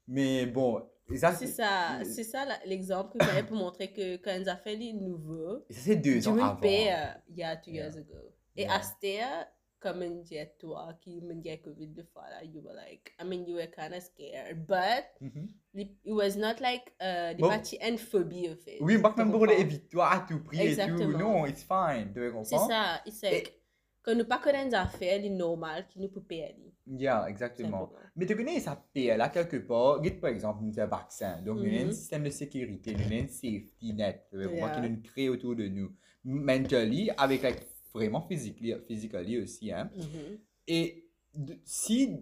Mais 0.09 0.47
bon, 0.47 0.83
C'est 1.11 1.17
c'est 1.33 1.47
ça, 1.47 2.01
c'est 2.05 2.25
ça 2.25 2.45
l'exemple 2.67 3.17
que 3.19 3.25
j'avais 3.25 3.43
pour 3.47 3.57
montrer 3.57 3.93
que 3.93 4.17
quand 4.17 4.33
ils 4.35 4.49
ont 4.49 4.57
fait 4.57 4.75
les 4.77 4.93
nouveaux, 4.95 5.65
c'est 5.71 5.97
deux 5.97 6.27
ans 6.29 6.37
avant. 6.39 6.57
payes 6.61 6.93
il 7.29 7.37
y 7.37 7.43
a 7.43 7.57
two 7.57 7.71
Yeah. 7.71 7.85
years 7.85 7.97
ago. 7.97 8.15
Et 8.57 8.63
Yeah. 8.63 8.75
Astea, 8.75 9.49
comme 9.81 10.03
un 10.03 10.25
jet 10.25 10.57
toi 10.59 10.93
qui 11.01 11.21
me 11.21 11.35
dit 11.35 11.61
COVID 11.61 11.95
fois 12.13 12.25
là, 12.31 12.43
you 12.45 12.61
were 12.63 12.75
like, 12.75 13.15
I 13.21 13.25
mean, 13.25 13.47
you 13.47 13.55
were 13.57 13.71
kind 13.71 13.95
of 13.95 14.03
scared, 14.03 14.67
but 14.67 15.05
Mhm. 15.21 15.49
it 15.75 15.91
was 16.07 16.37
not 16.37 16.59
like 16.61 16.93
uh, 17.01 17.35
the 17.37 17.41
Bon. 17.41 17.49
party 17.51 17.79
and 17.81 17.97
phobie 17.99 18.49
of 18.49 18.59
it. 18.67 18.79
Oui, 18.81 18.99
pas 19.01 19.15
même 19.17 19.31
pour 19.31 19.47
les 19.47 19.61
évite-toi 19.61 20.11
à 20.11 20.21
tout 20.29 20.43
prix 20.43 20.57
et 20.59 20.75
tout. 20.75 20.81
Exactement. 20.81 21.19
Non, 21.19 21.47
it's 21.47 21.63
fine. 21.63 22.13
Tu 22.13 22.21
comprends? 22.33 22.45
C'est 22.45 22.57
ça, 22.59 23.01
it's 23.07 23.23
like, 23.23 23.55
quand 24.03 24.15
nous 24.17 24.25
pas 24.25 24.39
connaissons 24.39 24.69
des 24.71 24.75
affaires, 24.75 25.21
les 25.21 25.31
normales 25.31 25.87
qui 25.87 26.01
nous 26.01 26.09
peut 26.09 26.23
payer. 26.23 26.57
Yeah, 26.91 27.27
exactement. 27.29 27.91
Mais 28.17 28.25
tu 28.27 28.35
connais 28.37 28.61
ça 28.61 28.83
PLA 28.95 29.29
quelque 29.29 29.57
part. 29.59 29.97
Regarde 29.99 30.21
par 30.21 30.31
exemple, 30.31 30.65
nous 30.65 30.79
avons 30.79 30.93
un 30.95 30.99
vaccin. 30.99 31.43
Donc, 31.43 31.59
nous 31.59 31.65
avons 31.67 31.77
un 31.83 31.85
Mhm. 31.87 31.93
système 31.93 32.25
de 32.25 32.31
sécurité, 32.31 32.95
nous 32.95 33.01
avons 33.03 33.25
un 33.25 33.29
safety 33.29 33.93
net 33.95 34.27
Yeah. 34.33 34.71
qui 34.81 34.91
nous 34.91 35.03
crée 35.03 35.29
autour 35.29 35.55
de 35.55 35.69
nous. 35.69 35.93
Mentally, 36.25 37.11
avec 37.17 37.43
like, 37.43 37.67
vraiment 37.93 38.23
physically, 38.29 38.75
physically 38.87 39.39
aussi. 39.43 39.73
Hein. 39.73 39.91
Mhm. 39.97 40.39
Et 40.67 41.05
de- 41.35 41.59
si 41.65 42.17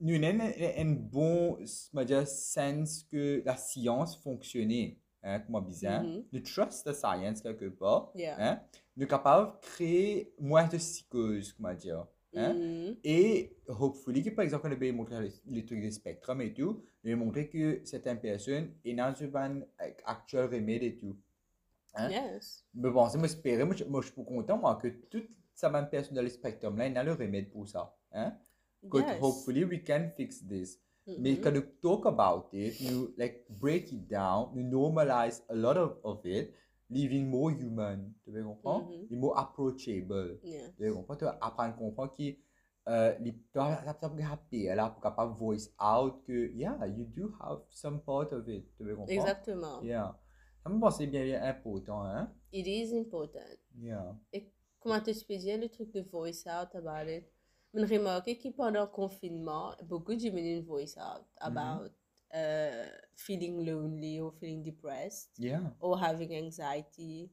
nous 0.00 0.14
avons 0.16 0.40
un, 0.40 0.52
un 0.78 0.90
bon 0.92 1.58
dire, 2.04 2.26
sens 2.26 3.04
que 3.10 3.42
la 3.44 3.56
science 3.56 4.16
fonctionnait, 4.16 4.98
hein, 5.22 5.40
comme 5.40 5.64
bizarre, 5.64 6.02
Mhm. 6.02 6.24
nous 6.32 6.40
trust 6.40 6.86
the 6.86 6.92
science 6.92 7.40
quelque 7.42 7.68
part, 7.70 8.10
Yeah. 8.14 8.36
hein, 8.38 8.60
nous 8.96 9.02
sommes 9.02 9.10
capables 9.10 9.52
de 9.52 9.66
créer 9.66 10.32
moins 10.38 10.66
de 10.68 10.76
psychose, 10.78 11.52
comment 11.54 11.74
dire. 11.74 12.06
Hein? 12.34 12.54
Mhm. 12.54 12.96
Et, 13.02 13.56
hopefully, 13.66 14.22
que 14.22 14.30
par 14.30 14.44
exemple, 14.44 14.68
on 14.68 14.72
a 14.72 14.76
bien 14.76 14.92
montré 14.92 15.20
les, 15.20 15.32
les 15.46 15.64
trucs 15.64 15.82
de 15.82 15.90
spectrum 15.90 16.40
et 16.40 16.52
tout, 16.52 16.82
on 17.04 17.12
a 17.12 17.16
montré 17.16 17.48
que 17.48 17.80
certaines 17.84 18.20
personnes 18.20 18.70
est 18.84 18.94
dans 18.94 19.14
un 19.36 19.60
actuel 20.04 20.44
remède 20.46 20.82
et 20.82 20.96
tout. 20.96 21.16
Hein? 21.94 22.08
Yes. 22.10 22.64
Mais 22.74 22.90
bon, 22.90 23.08
c'est 23.08 23.18
moi, 23.18 23.26
j'espérais, 23.26 23.64
moi, 23.64 23.74
je 24.00 24.06
suis 24.06 24.24
content, 24.24 24.58
moi, 24.58 24.78
que 24.80 24.88
toutes 25.10 25.28
ces 25.54 25.68
mêmes 25.68 25.88
personnes 25.90 26.14
dans 26.14 26.22
le 26.22 26.28
spectrum 26.28 26.76
là, 26.78 26.86
ils 26.86 26.96
ont 26.96 27.02
le 27.02 27.12
remède 27.12 27.50
pour 27.50 27.66
ça. 27.68 27.94
Hein? 28.12 28.34
Que 28.90 28.98
Yes. 28.98 29.18
hopefully, 29.20 29.64
we 29.64 29.82
can 29.84 30.08
fix 30.16 30.46
this. 30.46 30.80
Mais 31.18 31.32
Mhm. 31.32 31.40
quand 31.40 31.52
nous 31.52 31.64
talk 31.82 32.06
about 32.06 32.48
it, 32.52 32.80
nous, 32.82 33.12
like, 33.18 33.44
break 33.48 33.90
it 33.92 34.06
down, 34.08 34.50
nous 34.54 34.62
normalize 34.62 35.42
a 35.48 35.54
lot 35.54 35.76
of, 35.76 35.96
of 36.04 36.24
it, 36.24 36.52
leaving 36.90 37.26
more 37.26 37.50
human, 37.50 38.12
tu 38.24 38.30
veux 38.30 38.44
comprendre? 38.44 38.90
Et 39.10 39.16
more 39.16 39.38
approachable. 39.38 40.38
Yeah. 40.42 40.68
Tu 40.76 40.92
comprends? 40.92 41.16
Tu 41.16 41.24
vas 41.24 41.38
apprendre 41.40 41.74
à 41.74 41.78
comprendre 41.78 42.12
que 42.16 42.36
euh, 42.88 43.16
les- 43.20 44.24
happy, 44.24 44.64
là, 44.64 44.90
pour 44.90 45.02
capable 45.02 45.34
voice 45.34 45.70
out 45.80 46.22
que, 46.26 46.50
yeah, 46.54 46.78
you 46.86 47.04
do 47.04 47.32
have 47.40 47.60
some 47.70 48.00
part 48.00 48.32
of 48.32 48.48
it. 48.48 48.64
Tu 48.76 48.84
veux 48.84 48.96
comprendre? 48.96 49.20
Exactement. 49.20 49.82
Yeah. 49.82 50.18
Ça 50.62 50.68
me 50.68 50.90
c'est 50.90 51.06
bien, 51.06 51.24
bien 51.24 51.42
important, 51.42 52.02
hein? 52.04 52.30
It 52.52 52.66
is 52.66 52.94
important. 52.94 53.40
Yeah. 53.78 54.14
Comment 54.80 55.00
tu 55.00 55.12
peux 55.26 55.36
dire 55.36 55.58
le 55.58 55.68
truc 55.68 55.92
de 55.92 56.00
voice 56.02 56.44
out 56.46 56.74
about 56.74 57.08
it? 57.08 57.24
Je 57.72 57.80
remarqué 57.80 58.36
que 58.36 58.48
pendant 58.48 58.80
le 58.80 58.86
confinement, 58.88 59.72
beaucoup 59.84 60.14
de 60.14 60.20
gens 60.20 60.34
ont 60.34 60.62
voice 60.62 60.96
out 60.98 61.24
about 61.38 61.90
uh, 62.34 62.86
feeling 63.14 63.64
lonely 63.64 64.20
or 64.20 64.32
feeling 64.32 64.62
depressed 64.62 65.30
Yeah. 65.38 65.60
or 65.80 65.98
having 65.98 66.32
anxiety. 66.34 67.30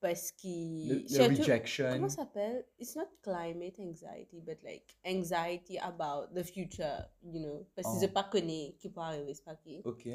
Parce 0.00 0.30
que. 0.30 0.46
Le, 0.46 1.18
le 1.18 1.36
rejection. 1.36 1.88
Comment 1.90 2.08
ça 2.08 2.22
s'appelle? 2.22 2.64
It's 2.78 2.94
not 2.94 3.08
climate 3.22 3.80
anxiety, 3.80 4.40
but 4.40 4.62
like 4.62 4.94
anxiety 5.04 5.76
about 5.78 6.32
the 6.34 6.44
future, 6.44 7.04
you 7.24 7.40
know. 7.40 7.66
Parce 7.74 7.88
que 7.88 7.96
Oh. 7.98 8.00
je 8.02 8.06
pas 8.06 8.22
connais 8.24 8.76
qui 8.78 8.90
peut 8.90 9.00
arriver, 9.00 9.34
c'est 9.34 9.44
pas 9.44 9.56
qui. 9.56 9.80
Ok. 9.84 10.08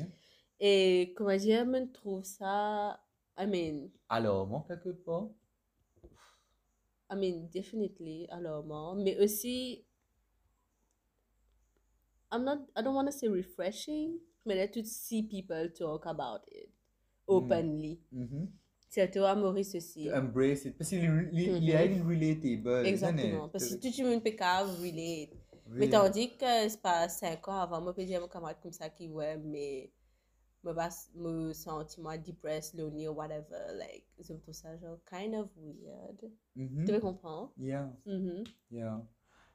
Et 0.60 1.14
comment 1.18 1.36
dire, 1.36 1.66
je 1.66 1.92
trouve 1.92 2.24
ça. 2.24 2.98
I 3.38 3.46
mean, 3.46 3.90
Alors, 4.08 4.48
moi, 4.48 4.64
quelque 4.68 4.92
part? 4.92 5.28
I 7.12 7.16
mean, 7.16 7.50
definitely 7.54 8.26
alarmant, 8.30 8.96
mais 8.96 9.18
aussi, 9.22 9.86
I'm 12.34 12.44
not, 12.44 12.60
I 12.76 12.82
don't 12.82 12.96
want 12.96 13.06
to 13.06 13.12
say 13.12 13.28
refreshing, 13.28 14.20
mais 14.46 14.56
là, 14.56 14.68
to 14.68 14.84
see 14.84 15.22
people 15.24 15.70
talk 15.70 16.06
about 16.08 16.42
it 16.52 16.70
openly. 17.28 18.00
Mhm. 18.12 18.50
Surtout 18.90 19.24
à 19.24 19.36
Maurice 19.36 19.76
aussi. 19.76 20.06
To 20.06 20.16
embrace 20.16 20.66
it. 20.66 20.78
Parce 20.78 20.90
qu'il 20.90 21.04
est 21.04 21.60
il 21.62 21.70
est 21.70 22.02
relatable. 22.02 22.86
Exactement. 22.86 23.50
Parce 23.50 23.70
que 23.70 23.76
tout 23.76 24.02
le 24.02 24.10
monde 24.10 24.24
peut 24.24 24.32
relate. 24.82 25.30
Mais 25.78 25.90
tandis 25.90 26.36
que 26.38 26.70
c'est 26.70 26.82
pas 26.82 27.10
5 27.10 27.48
ans 27.48 27.60
avant, 27.60 27.82
moi, 27.82 27.94
peux 27.94 28.02
à 28.02 28.20
mon 28.20 28.28
camarade 28.28 28.58
comme 28.62 28.72
ça 28.72 28.90
qui, 28.90 29.08
ouais, 29.10 29.38
mais 29.38 29.92
me 30.64 30.74
pas 30.74 30.90
me 31.16 31.54
sentir 31.54 32.02
moi 32.02 32.18
depressed, 32.18 32.76
lonely 32.76 33.08
or 33.08 33.16
whatever. 33.16 33.74
Like, 33.78 34.06
je 34.20 34.34
trouve 34.34 34.54
ça 34.54 34.78
genre 34.78 35.00
kind 35.06 35.36
of 35.36 35.50
weird. 35.58 36.32
Mhm. 36.56 36.86
Tu 36.86 36.92
me 36.92 37.00
comprends? 37.00 37.52
Yeah. 37.58 37.90
Mhm. 38.06 38.44
Yeah. 38.72 39.02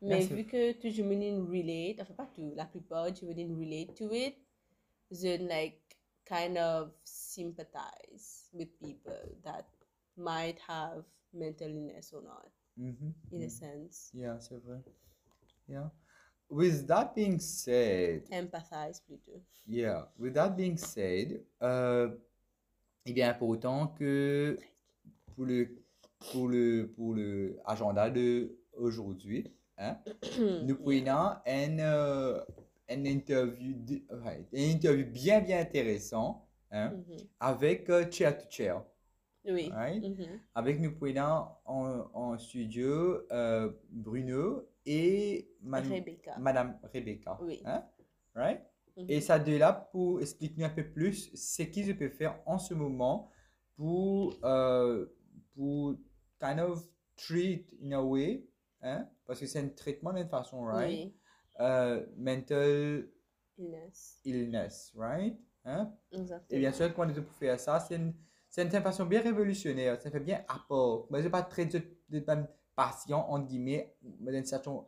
Mais 0.03 0.23
c'est- 0.23 0.35
vu 0.35 0.45
que 0.45 0.73
tout 0.73 0.89
le 0.97 1.05
monde 1.05 1.49
relate, 1.51 2.01
enfin 2.01 2.15
pas 2.15 2.27
tout, 2.35 2.53
la 2.55 2.67
plupart 2.67 3.11
du 3.13 3.25
monde 3.25 3.59
relate 3.59 3.95
to 3.97 4.13
it, 4.13 4.37
then 5.11 5.49
like 5.49 5.81
kind 6.25 6.57
of 6.59 6.91
sympathize 7.05 8.49
with 8.53 8.69
people 8.79 9.37
that 9.43 9.65
might 10.17 10.59
have 10.69 11.05
mental 11.33 11.69
illness 11.71 12.13
or 12.13 12.23
not, 12.23 12.51
Mhm. 12.77 13.13
in 13.33 13.41
a 13.43 13.45
Mhm. 13.45 13.51
sense. 13.51 14.11
Yeah, 14.15 14.39
c'est 14.41 14.59
vrai. 14.59 14.83
Yeah. 15.69 15.91
With 16.51 16.87
that 16.87 17.13
being 17.15 17.39
said, 17.41 18.25
Empathize 18.31 19.01
plutôt. 19.07 19.43
yeah, 19.67 20.09
with 20.19 20.35
that 20.35 20.51
being 20.57 20.77
said, 20.79 21.45
euh, 21.63 22.17
il 23.05 23.19
est 23.19 23.23
important 23.23 23.89
que 23.89 24.59
pour 25.35 25.45
le 25.45 25.69
pour 26.33 26.49
le 26.49 26.91
pour 26.97 27.15
le 27.15 27.59
agenda 27.65 28.11
de 28.11 28.57
aujourd'hui, 28.75 29.45
hein, 29.79 29.99
nous 30.65 30.77
prenons 30.77 31.37
un 31.47 31.79
euh, 31.79 32.41
un 32.91 33.05
interview 33.05 33.75
de- 33.75 34.03
ouais, 34.25 34.47
une 34.53 34.71
interview 34.77 35.07
bien 35.07 35.41
bien 35.41 35.61
intéressant, 35.61 36.47
hein, 36.71 36.91
Mhm. 36.93 37.17
avec 37.41 37.89
euh, 37.91 38.11
Chair 38.11 38.37
to 38.37 38.45
Chair. 38.51 38.83
Oui. 39.45 39.71
Right? 39.73 40.03
Mhm. 40.03 40.41
Avec 40.55 40.81
nous 40.81 40.93
prenons 40.95 41.47
en, 41.65 42.05
en 42.13 42.39
studio 42.39 43.23
euh, 43.33 43.71
Bruno 43.91 44.69
et 44.85 45.49
Man- 45.63 45.91
Rebecca. 45.91 46.37
Madame 46.39 46.79
Rebecca. 46.93 47.39
Oui. 47.43 47.63
Hein? 47.65 47.85
Right? 48.35 48.61
Mhm. 48.97 49.07
Et 49.09 49.21
ça 49.21 49.39
de 49.39 49.57
là 49.57 49.73
pour 49.93 50.21
expliquer 50.21 50.65
un 50.65 50.71
peu 50.71 50.85
plus 50.85 51.31
ce 51.35 51.63
que 51.63 51.83
je 51.83 51.93
peux 51.93 52.09
faire 52.11 52.39
en 52.47 52.59
ce 52.59 52.75
moment 52.75 53.31
pour, 53.77 54.35
pour 55.55 55.95
kind 56.41 56.59
of 56.61 56.83
treat 57.17 57.73
in 57.83 57.93
a 57.93 58.03
way, 58.03 58.45
hein? 58.83 59.09
parce 59.27 59.41
que 59.41 59.47
c'est 59.47 59.61
un 59.61 59.69
traitement 59.69 60.13
d'une 60.13 60.29
façon, 60.29 60.63
right? 60.65 60.91
Oui. 60.91 61.15
Euh, 61.61 62.07
mental 62.17 63.09
Illness. 63.59 64.21
illness, 64.25 64.93
right? 64.97 65.37
Hein? 65.65 65.93
Exactement. 66.13 66.47
Et 66.51 66.59
bien 66.61 66.73
sûr, 66.73 66.95
quand 66.95 67.07
on 67.07 67.09
est 67.11 67.21
pour 67.21 67.35
faire 67.35 67.59
ça, 67.59 67.81
c'est 67.81 67.97
une, 67.97 68.15
c'est 68.49 68.63
une 68.63 68.71
façon 68.71 69.05
bien 69.07 69.21
révolutionnaire. 69.21 70.01
Ça 70.01 70.11
fait 70.11 70.21
bien 70.21 70.45
apport. 70.49 71.09
Je 71.13 71.19
n'ai 71.19 71.31
pas 71.31 71.43
très 71.43 71.67
de, 71.67 71.79
de, 72.09 72.21
de 72.21 72.45
patients, 72.77 73.27
entre 73.29 73.47
guillemets, 73.49 73.97
mais 74.21 74.33
d'une 74.33 74.45
certaine 74.45 74.81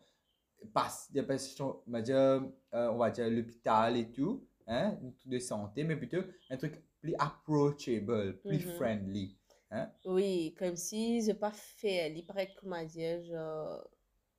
on 1.87 1.91
va 1.91 2.03
dire, 2.03 2.17
euh, 2.17 2.89
on 2.91 2.99
va 2.99 3.11
dire 3.11 3.29
l'hôpital 3.31 3.97
et 3.97 4.11
tout, 4.13 4.47
hein, 4.67 4.97
de 5.25 5.39
santé, 5.39 5.85
mais 5.85 5.97
plutôt 5.97 6.23
un 6.51 6.57
truc 6.57 6.83
plus 7.01 7.15
approachable, 7.19 8.39
plus 8.43 8.65
Mhm. 8.67 8.73
friendly. 8.75 9.37
Oui, 10.05 10.55
comme 10.59 10.77
si 10.77 11.23
je 11.23 11.33
pas 11.33 11.53
fait, 11.53 12.13
il 12.13 12.25
paraît 12.25 12.55
comment 12.61 12.83
dire, 12.85 13.23
genre, 13.25 13.87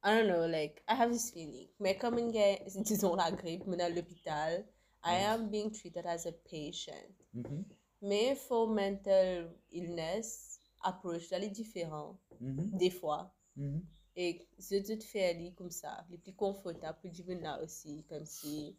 I 0.04 0.16
don't 0.18 0.28
know, 0.28 0.48
like, 0.48 0.82
I 0.88 0.96
have 0.96 1.12
this 1.12 1.32
feeling. 1.32 1.68
Mais 1.80 1.98
comme 1.98 2.18
une 2.18 2.32
gars, 2.32 2.58
disons 2.76 3.16
la 3.16 3.32
grippe, 3.32 3.66
mais 3.68 3.78
dans 3.78 3.94
l'hôpital, 3.94 4.66
I 5.04 5.22
Mm. 5.22 5.26
am 5.26 5.50
being 5.50 5.72
treated 5.72 6.06
as 6.06 6.26
a 6.28 6.32
patient. 6.32 7.14
Mhm, 7.34 7.66
Mais 8.02 8.36
for 8.36 8.68
mental 8.68 9.50
illness, 9.72 10.60
approche 10.84 11.30
là, 11.32 11.40
est 11.40 11.50
différent, 11.50 12.20
mhm, 12.40 12.78
des 12.80 12.90
fois. 12.92 13.34
mhm. 13.56 13.82
Et 14.16 14.48
je 14.60 14.80
dois 14.86 14.98
te 14.98 15.04
faire 15.06 15.32
aller 15.36 15.54
comme 15.54 15.72
ça, 15.72 16.06
les 16.10 16.18
plus 16.18 16.34
confortable 16.34 17.00
pour 17.02 17.12
dire 17.12 17.40
là 17.42 17.62
aussi, 17.64 18.04
comme 18.10 18.26
si 18.26 18.76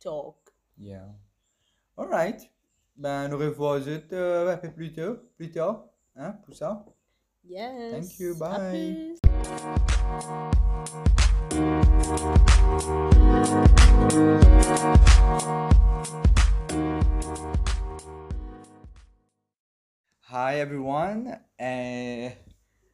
talk. 0.00 0.52
Yeah. 0.78 1.08
All 1.96 2.06
right. 2.06 2.48
Ben, 2.96 3.28
nous 3.28 3.38
revoit 3.38 3.80
euh, 4.12 4.52
un 4.52 4.56
peu 4.56 4.70
plus 4.70 4.92
tard, 4.92 5.16
plus 5.36 5.50
tard, 5.50 5.84
hein, 6.14 6.38
pour 6.44 6.54
ça. 6.54 6.84
Yes. 7.44 7.90
Thank 7.90 8.20
you, 8.20 8.36
bye. 8.38 9.16
Hi 20.28 20.60
everyone, 20.60 21.40
and 21.58 22.32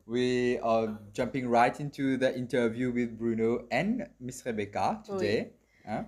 we 0.07 0.59
are 0.63 0.99
jumping 1.13 1.47
right 1.47 1.79
into 1.79 2.17
the 2.17 2.35
interview 2.35 2.91
with 2.91 3.19
Bruno 3.19 3.67
and 3.71 4.09
Miss 4.19 4.45
Rebecca 4.47 5.03
today. 5.05 5.53
Hein? 5.87 6.07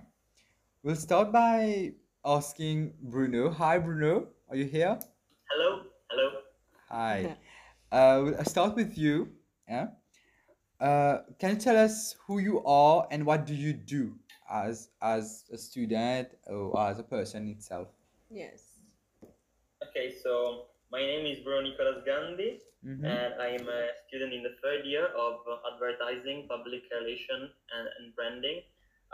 we'll 0.83 0.95
start 0.95 1.31
by 1.31 1.93
asking 2.25 2.93
Bruno. 3.01 3.49
Hi, 3.51 3.77
Bruno. 3.79 4.27
Are 4.49 4.55
you 4.55 4.65
here? 4.65 4.97
Hello, 5.49 5.83
hello. 6.09 6.29
Hi. 6.89 7.37
Uh, 7.91 8.21
we'll 8.23 8.37
I'll 8.37 8.45
start 8.45 8.75
with 8.75 8.97
you. 8.97 9.29
Yeah. 9.67 9.87
Uh, 10.79 11.19
can 11.39 11.51
you 11.51 11.55
tell 11.61 11.77
us 11.77 12.15
who 12.27 12.39
you 12.39 12.63
are 12.65 13.07
and 13.11 13.25
what 13.25 13.45
do 13.45 13.53
you 13.55 13.73
do 13.73 14.15
as 14.49 14.89
as 15.01 15.45
a 15.51 15.57
student 15.57 16.29
or 16.47 16.79
as 16.79 16.99
a 16.99 17.03
person 17.03 17.47
itself? 17.47 17.87
Yes. 18.29 18.79
Okay, 19.89 20.13
so 20.23 20.65
my 20.91 20.99
name 20.99 21.25
is 21.25 21.39
Bruno 21.43 21.69
Nicolas 21.69 22.03
Gandhi, 22.05 22.59
Mm-hmm. 22.83 23.05
and 23.05 23.33
I'm 23.39 23.63
a 23.63 23.81
student 24.05 24.33
in 24.33 24.43
the 24.43 24.59
third 24.61 24.83
year 24.83 25.07
of 25.15 25.39
uh, 25.47 25.55
advertising, 25.71 26.47
public 26.51 26.83
relation, 26.91 27.47
and, 27.47 27.85
and 27.95 28.13
branding 28.13 28.59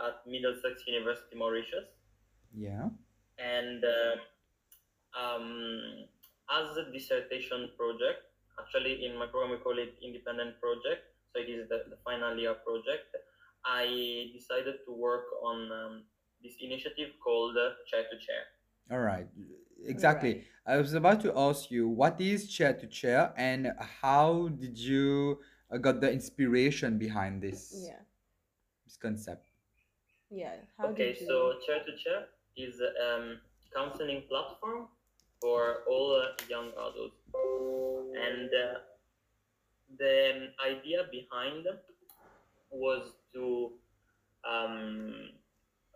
at 0.01 0.25
Middlesex 0.25 0.81
University 0.87 1.37
Mauritius. 1.37 1.85
Yeah. 2.55 2.89
And 3.37 3.83
uh, 3.83 4.15
um, 5.19 6.05
as 6.51 6.77
a 6.77 6.91
dissertation 6.91 7.69
project, 7.77 8.21
actually 8.59 9.05
in 9.05 9.17
my 9.17 9.27
program 9.27 9.51
we 9.51 9.57
call 9.57 9.77
it 9.77 9.95
independent 10.03 10.59
project, 10.59 11.03
so 11.33 11.41
it 11.41 11.49
is 11.49 11.69
the, 11.69 11.83
the 11.89 11.97
final 12.03 12.37
year 12.37 12.55
project. 12.55 13.15
I 13.65 14.31
decided 14.33 14.75
to 14.85 14.91
work 14.93 15.25
on 15.43 15.71
um, 15.71 16.03
this 16.43 16.53
initiative 16.61 17.09
called 17.23 17.55
uh, 17.57 17.71
Chair 17.89 18.03
to 18.11 18.17
Chair. 18.17 18.43
All 18.91 18.99
right. 19.03 19.27
Exactly. 19.85 20.33
Right. 20.33 20.43
I 20.65 20.77
was 20.77 20.93
about 20.93 21.21
to 21.21 21.37
ask 21.37 21.69
you 21.71 21.87
what 21.87 22.19
is 22.19 22.49
chair 22.49 22.73
to 22.73 22.87
chair 22.87 23.33
and 23.37 23.71
how 24.01 24.49
did 24.59 24.77
you 24.77 25.39
uh, 25.71 25.77
got 25.77 26.01
the 26.01 26.11
inspiration 26.11 26.97
behind 26.97 27.41
this 27.41 27.85
Yeah. 27.87 27.99
this 28.85 28.97
concept? 28.97 29.45
Yeah. 30.31 30.55
How 30.77 30.87
Okay, 30.89 31.13
did 31.13 31.21
you? 31.21 31.27
so 31.27 31.53
Chair 31.65 31.79
to 31.85 31.95
Chair 32.03 32.25
is 32.59 32.81
a 32.81 32.91
um, 33.07 33.39
counseling 33.75 34.23
platform 34.29 34.87
for 35.41 35.83
all 35.89 36.21
young 36.49 36.69
adults. 36.71 37.23
And 38.15 38.49
uh, 38.49 38.79
the 39.97 40.49
idea 40.65 41.05
behind 41.11 41.65
was 42.71 43.13
to 43.33 43.71
um, 44.43 45.29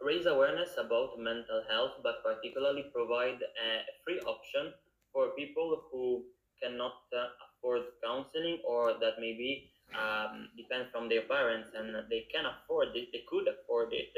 raise 0.01 0.25
awareness 0.25 0.71
about 0.77 1.19
mental 1.19 1.63
health, 1.69 1.91
but 2.01 2.23
particularly 2.23 2.85
provide 2.93 3.39
a 3.41 3.69
free 4.03 4.19
option 4.21 4.73
for 5.11 5.29
people 5.37 5.83
who 5.91 6.23
cannot 6.61 6.93
uh, 7.15 7.27
afford 7.45 7.83
counseling 8.03 8.59
or 8.67 8.93
that 8.99 9.13
maybe 9.19 9.69
um, 9.93 10.49
depend 10.57 10.87
from 10.91 11.07
their 11.09 11.21
parents 11.23 11.69
and 11.77 11.93
they 12.09 12.25
can 12.33 12.45
afford 12.45 12.89
it, 12.95 13.09
they 13.11 13.23
could 13.29 13.47
afford 13.47 13.89
it, 13.91 14.09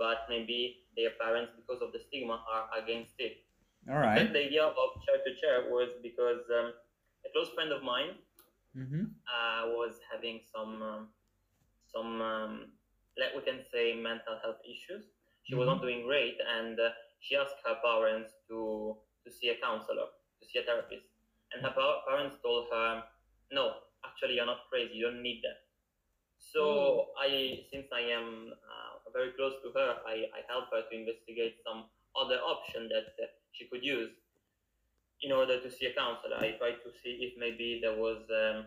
but 0.00 0.18
maybe 0.30 0.80
their 0.96 1.12
parents, 1.20 1.52
because 1.56 1.82
of 1.82 1.92
the 1.92 2.00
stigma, 2.00 2.42
are 2.50 2.66
against 2.82 3.14
it. 3.20 3.34
All 3.88 3.98
right. 3.98 4.28
The 4.32 4.46
idea 4.46 4.64
of 4.64 4.74
chair 5.06 5.18
to 5.24 5.34
chair 5.34 5.70
was 5.70 5.90
because 6.02 6.40
um, 6.50 6.72
a 7.26 7.30
close 7.32 7.50
friend 7.50 7.72
of 7.72 7.82
mine 7.82 8.16
Mm-hmm. 8.76 9.04
uh, 9.28 9.68
was 9.76 10.00
having 10.10 10.40
some 10.42 10.82
um, 10.82 11.08
some 11.86 12.20
um, 12.22 12.72
let 13.18 13.34
we 13.36 13.42
can 13.42 13.60
say 13.62 13.94
mental 13.94 14.36
health 14.42 14.58
issues. 14.64 15.06
She 15.44 15.56
was 15.56 15.66
not 15.66 15.82
doing 15.82 16.04
great, 16.06 16.36
and 16.46 16.78
uh, 16.80 16.90
she 17.20 17.36
asked 17.36 17.60
her 17.64 17.76
parents 17.84 18.36
to 18.48 18.96
to 19.24 19.30
see 19.30 19.48
a 19.50 19.56
counselor, 19.60 20.06
to 20.40 20.46
see 20.48 20.58
a 20.58 20.62
therapist. 20.62 21.06
And 21.52 21.62
her 21.62 21.72
pa- 21.74 22.02
parents 22.08 22.36
told 22.42 22.66
her, 22.72 23.04
"No, 23.52 23.74
actually, 24.04 24.34
you're 24.36 24.46
not 24.46 24.68
crazy. 24.70 24.94
You 24.96 25.10
don't 25.10 25.22
need 25.22 25.42
that." 25.44 25.58
So 26.38 27.08
I, 27.18 27.60
since 27.70 27.88
I 27.92 28.00
am 28.12 28.52
uh, 28.52 28.89
very 29.12 29.32
close 29.32 29.54
to 29.62 29.70
her, 29.78 29.96
I, 30.06 30.26
I 30.36 30.40
helped 30.48 30.72
her 30.72 30.82
to 30.88 30.94
investigate 30.96 31.56
some 31.66 31.84
other 32.16 32.38
option 32.40 32.88
that 32.88 33.12
she 33.52 33.66
could 33.68 33.84
use 33.84 34.10
in 35.22 35.32
order 35.32 35.60
to 35.60 35.70
see 35.70 35.86
a 35.86 35.94
counselor. 35.94 36.36
I 36.36 36.52
tried 36.58 36.82
to 36.84 36.90
see 37.02 37.18
if 37.22 37.34
maybe 37.38 37.78
there 37.82 37.96
was 37.96 38.18
um, 38.30 38.66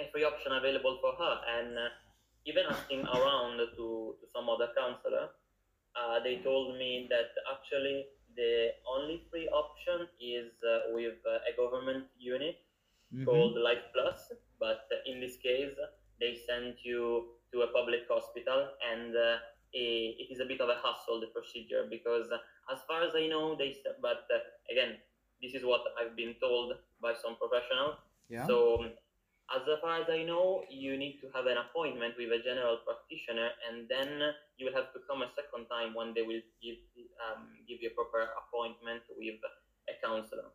a 0.00 0.04
free 0.12 0.24
option 0.24 0.52
available 0.52 0.98
for 1.00 1.12
her, 1.18 1.34
and 1.58 1.78
uh, 1.78 1.88
even 2.46 2.64
asking 2.66 3.04
around 3.06 3.58
to, 3.58 4.14
to 4.20 4.26
some 4.32 4.48
other 4.48 4.68
counselor, 4.76 5.28
uh, 5.96 6.18
they 6.22 6.38
told 6.42 6.76
me 6.78 7.06
that 7.10 7.30
actually 7.52 8.06
the 8.36 8.70
only 8.88 9.22
free 9.30 9.48
option 9.48 10.08
is 10.20 10.52
uh, 10.66 10.92
with 10.92 11.14
uh, 11.26 11.38
a 11.48 11.56
government 11.56 12.04
unit 12.18 12.56
Mm-hmm. 13.14 13.24
called 13.24 13.56
Life 13.56 13.84
Plus, 13.94 14.32
but 14.58 14.86
in 15.06 15.20
this 15.20 15.36
case, 15.36 15.74
they 16.20 16.34
sent 16.46 16.76
you 16.84 17.24
to 17.54 17.62
a 17.62 17.70
public 17.70 18.02
hospital, 18.10 18.74
and 18.82 19.14
uh, 19.14 19.38
it 19.72 20.26
is 20.30 20.40
a 20.42 20.44
bit 20.44 20.60
of 20.60 20.68
a 20.68 20.78
hassle 20.82 21.22
the 21.22 21.30
procedure 21.30 21.86
because, 21.88 22.26
uh, 22.34 22.74
as 22.74 22.82
far 22.86 23.02
as 23.06 23.14
I 23.14 23.30
know, 23.30 23.54
they. 23.54 23.78
But 24.02 24.26
uh, 24.26 24.42
again, 24.70 24.98
this 25.40 25.54
is 25.54 25.62
what 25.62 25.82
I've 25.94 26.18
been 26.18 26.34
told 26.42 26.74
by 27.00 27.14
some 27.14 27.38
professional. 27.38 28.02
Yeah. 28.28 28.46
So, 28.46 28.82
um, 28.82 28.90
as 29.54 29.62
far 29.82 30.02
as 30.02 30.10
I 30.10 30.24
know, 30.24 30.64
you 30.70 30.98
need 30.98 31.22
to 31.22 31.30
have 31.34 31.46
an 31.46 31.58
appointment 31.58 32.14
with 32.18 32.34
a 32.34 32.42
general 32.42 32.82
practitioner, 32.82 33.54
and 33.70 33.86
then 33.86 34.34
you 34.58 34.66
will 34.66 34.74
have 34.74 34.90
to 34.94 35.00
come 35.06 35.22
a 35.22 35.30
second 35.38 35.70
time 35.70 35.94
when 35.94 36.14
they 36.14 36.22
will 36.22 36.42
give 36.58 36.82
um, 37.22 37.54
give 37.70 37.78
you 37.82 37.90
a 37.90 37.94
proper 37.94 38.34
appointment 38.42 39.06
with 39.14 39.38
a 39.86 39.94
counselor. 40.02 40.50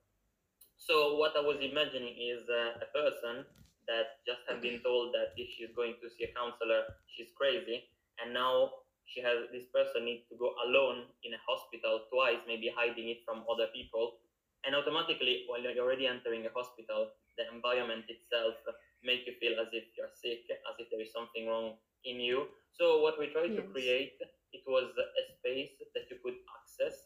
So 0.79 1.15
what 1.15 1.35
I 1.35 1.43
was 1.43 1.59
imagining 1.61 2.15
is 2.17 2.47
uh, 2.47 2.79
a 2.81 2.87
person 2.91 3.45
that 3.89 4.21
just 4.29 4.45
have 4.45 4.61
been 4.61 4.79
told 4.85 5.17
that 5.17 5.33
if 5.33 5.49
she's 5.57 5.73
going 5.73 5.97
to 5.99 6.07
see 6.13 6.29
a 6.29 6.31
counselor, 6.37 6.85
she's 7.09 7.33
crazy, 7.33 7.89
and 8.21 8.29
now 8.29 8.85
she 9.09 9.19
has 9.25 9.49
this 9.49 9.65
person 9.73 10.05
needs 10.05 10.29
to 10.29 10.37
go 10.37 10.53
alone 10.69 11.09
in 11.25 11.33
a 11.33 11.41
hospital 11.41 12.05
twice, 12.13 12.37
maybe 12.45 12.69
hiding 12.69 13.09
it 13.09 13.25
from 13.25 13.41
other 13.49 13.65
people, 13.73 14.21
and 14.63 14.77
automatically 14.77 15.49
when 15.49 15.65
you're 15.65 15.81
already 15.81 16.05
entering 16.05 16.45
a 16.45 16.53
hospital, 16.53 17.09
the 17.41 17.49
environment 17.49 18.05
itself 18.05 18.53
make 19.01 19.25
you 19.25 19.33
feel 19.41 19.57
as 19.57 19.71
if 19.71 19.89
you're 19.97 20.11
sick, 20.13 20.45
as 20.51 20.75
if 20.77 20.91
there 20.91 21.01
is 21.01 21.09
something 21.09 21.47
wrong 21.47 21.79
in 22.05 22.19
you. 22.19 22.51
So 22.77 23.01
what 23.01 23.17
we 23.17 23.31
tried 23.31 23.55
to 23.55 23.63
create, 23.73 24.19
it 24.53 24.63
was 24.67 24.91
a 24.93 25.23
space 25.39 25.73
that 25.95 26.05
you 26.11 26.19
could 26.23 26.37
access 26.59 26.99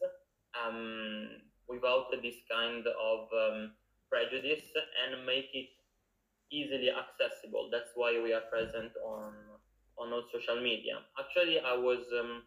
um, 0.54 1.40
without 1.68 2.10
this 2.22 2.36
kind 2.50 2.84
of 2.86 3.30
um, 3.32 3.72
prejudice 4.10 4.66
and 5.02 5.24
make 5.26 5.50
it 5.54 5.73
easily 6.54 6.90
accessible. 6.90 7.68
That's 7.72 7.90
why 7.94 8.14
we 8.22 8.32
are 8.32 8.46
present 8.50 8.92
on 9.02 9.34
on 9.98 10.12
all 10.12 10.24
social 10.30 10.58
media. 10.60 11.02
Actually, 11.18 11.58
I 11.58 11.74
was 11.74 12.02
um, 12.18 12.42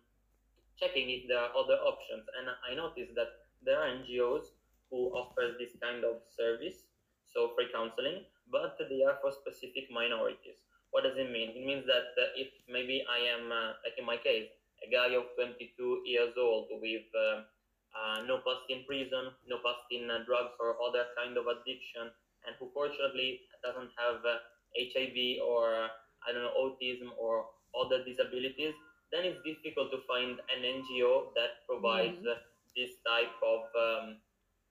checking 0.80 1.10
if 1.10 1.28
there 1.28 1.40
are 1.40 1.52
other 1.56 1.80
options, 1.80 2.28
and 2.38 2.48
I 2.48 2.76
noticed 2.76 3.16
that 3.16 3.32
there 3.64 3.80
are 3.80 3.88
NGOs 3.88 4.52
who 4.90 5.12
offer 5.12 5.56
this 5.60 5.76
kind 5.82 6.04
of 6.04 6.24
service, 6.28 6.88
so 7.24 7.52
free 7.56 7.68
counseling, 7.74 8.24
but 8.52 8.76
they 8.80 9.04
are 9.04 9.18
for 9.22 9.32
specific 9.32 9.92
minorities. 9.92 10.64
What 10.92 11.04
does 11.04 11.18
it 11.18 11.32
mean? 11.32 11.52
It 11.56 11.66
means 11.66 11.86
that 11.88 12.16
uh, 12.16 12.32
if 12.36 12.48
maybe 12.68 13.04
I 13.08 13.20
am, 13.36 13.52
uh, 13.52 13.80
like 13.84 14.00
in 14.00 14.06
my 14.06 14.18
case, 14.18 14.48
a 14.84 14.88
guy 14.88 15.12
of 15.16 15.28
22 15.36 16.04
years 16.06 16.34
old 16.38 16.68
with 16.80 17.10
uh, 17.12 17.44
uh, 17.92 18.24
no 18.24 18.40
past 18.46 18.64
in 18.70 18.86
prison, 18.88 19.34
no 19.48 19.58
past 19.66 19.84
in 19.92 20.10
uh, 20.10 20.24
drugs 20.24 20.56
or 20.60 20.78
other 20.80 21.12
kind 21.18 21.36
of 21.36 21.50
addiction, 21.50 22.08
and 22.48 22.56
who 22.60 22.72
fortunately 22.74 23.42
doesn't 23.64 23.92
have 24.00 24.24
uh, 24.26 24.40
HIV 24.80 25.44
or 25.44 25.92
I 26.26 26.34
don't 26.34 26.44
know 26.44 26.56
autism 26.58 27.12
or 27.20 27.46
other 27.76 28.04
disabilities, 28.04 28.74
then 29.12 29.26
it's 29.26 29.40
difficult 29.46 29.92
to 29.92 30.00
find 30.08 30.40
an 30.56 30.64
NGO 30.66 31.32
that 31.36 31.68
provides 31.68 32.20
uh, 32.26 32.40
this 32.76 32.92
type 33.06 33.36
of 33.44 33.62
um, 33.78 34.18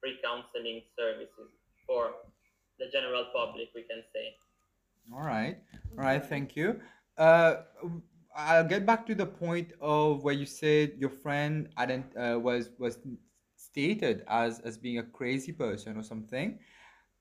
free 0.01 0.19
counseling 0.25 0.83
services 0.99 1.53
for 1.87 2.13
the 2.79 2.87
general 2.93 3.27
public, 3.35 3.69
we 3.75 3.83
can 3.83 4.03
say. 4.13 4.37
All 5.15 5.23
right. 5.25 5.59
All 5.99 6.05
right. 6.05 6.25
Thank 6.25 6.57
you. 6.57 6.81
Uh, 7.17 7.63
w- 7.83 8.03
I'll 8.37 8.65
get 8.69 8.87
back 8.87 9.07
to 9.07 9.15
the 9.15 9.27
point 9.27 9.73
of 9.81 10.23
where 10.25 10.35
you 10.35 10.47
said 10.47 10.95
your 10.99 11.11
friend 11.11 11.69
ident- 11.79 12.17
uh, 12.17 12.39
was 12.39 12.71
was 12.79 12.99
stated 13.57 14.25
as 14.29 14.61
as 14.61 14.77
being 14.79 14.99
a 14.99 15.03
crazy 15.05 15.53
person 15.53 15.97
or 15.97 16.03
something. 16.03 16.59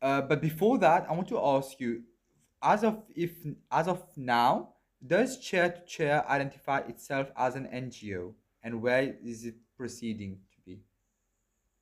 Uh, 0.01 0.21
but 0.21 0.41
before 0.41 0.77
that, 0.79 1.10
I 1.10 1.13
want 1.13 1.27
to 1.29 1.39
ask 1.39 1.79
you, 1.79 2.03
as 2.62 2.84
of 2.84 3.03
if 3.15 3.31
as 3.71 3.88
of 3.88 4.05
now, 4.15 4.73
does 5.05 5.39
Chair 5.39 5.69
to 5.69 5.86
Chair 5.86 6.29
identify 6.29 6.79
itself 6.79 7.31
as 7.38 7.55
an 7.55 7.67
NGO, 7.67 8.34
and 8.63 8.81
where 8.81 9.15
is 9.23 9.45
it 9.45 9.55
proceeding 9.77 10.39
to 10.51 10.58
be? 10.65 10.81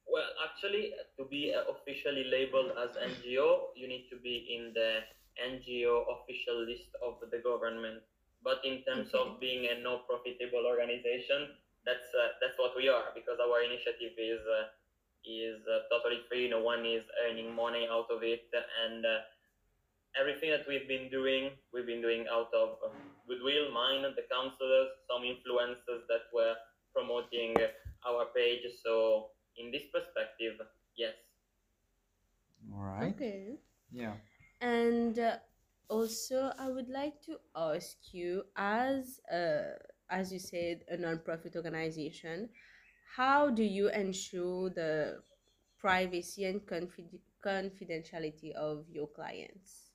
Well, 0.08 0.30
actually, 0.45 0.93
to 1.17 1.26
be 1.26 1.54
uh, 1.54 1.63
officially 1.71 2.26
labeled 2.26 2.71
as 2.78 2.95
NGO, 2.95 3.73
you 3.76 3.88
need 3.88 4.08
to 4.12 4.17
be 4.17 4.45
in 4.56 4.73
the 4.73 5.02
NGO 5.41 6.06
official 6.15 6.63
list 6.65 6.93
of 7.02 7.17
the 7.32 7.39
government. 7.39 8.04
But 8.43 8.62
in 8.63 8.84
terms 8.84 9.13
Okay. 9.13 9.17
of 9.17 9.39
being 9.39 9.65
a 9.71 9.80
no 9.82 10.04
profitable 10.06 10.65
organization, 10.67 11.56
that's 11.86 12.13
uh, 12.13 12.36
that's 12.41 12.58
what 12.60 12.76
we 12.76 12.88
are 12.89 13.12
because 13.15 13.39
our 13.39 13.63
initiative 13.63 14.13
is 14.17 14.41
uh, 14.45 14.71
is 15.26 15.62
uh, 15.68 15.88
totally 15.92 16.22
free. 16.30 16.50
No 16.50 16.62
one 16.62 16.86
is 16.86 17.04
earning 17.26 17.56
money 17.56 17.88
out 17.90 18.08
of 18.12 18.24
it, 18.24 18.46
and 18.86 19.06
uh, 19.06 19.20
everything 20.20 20.52
that 20.52 20.66
we've 20.68 20.88
been 20.88 21.10
doing, 21.10 21.52
we've 21.74 21.86
been 21.86 22.02
doing 22.02 22.26
out 22.32 22.52
of 22.54 22.78
uh, 22.86 22.90
goodwill. 23.28 23.72
Mine, 23.74 24.04
the 24.16 24.26
counselors, 24.32 24.90
some 25.10 25.24
influencers 25.24 26.06
that 26.08 26.28
were 26.34 26.56
promoting 26.94 27.56
our 28.08 28.26
page. 28.36 28.62
So 28.84 29.30
in 29.58 29.72
this 29.72 29.84
perspective, 29.94 30.60
yes. 30.98 31.14
All 32.74 32.84
right. 32.84 33.14
Okay. 33.16 33.58
Yeah. 33.92 34.14
And 34.62 35.20
uh, 35.20 35.38
also, 35.90 36.52
I 36.58 36.70
would 36.70 36.90
like 36.90 37.22
to 37.24 37.38
ask 37.56 37.98
you, 38.12 38.44
as 38.56 39.20
uh, 39.32 39.78
as 40.10 40.32
you 40.32 40.40
said, 40.40 40.84
a 40.90 40.98
non-profit 40.98 41.56
organization, 41.56 42.50
how 43.15 43.49
do 43.49 43.63
you 43.63 43.89
ensure 43.89 44.69
the 44.69 45.21
privacy 45.80 46.45
and 46.45 46.62
confid- 46.65 47.19
confidentiality 47.45 48.52
of 48.54 48.86
your 48.89 49.08
clients? 49.08 49.91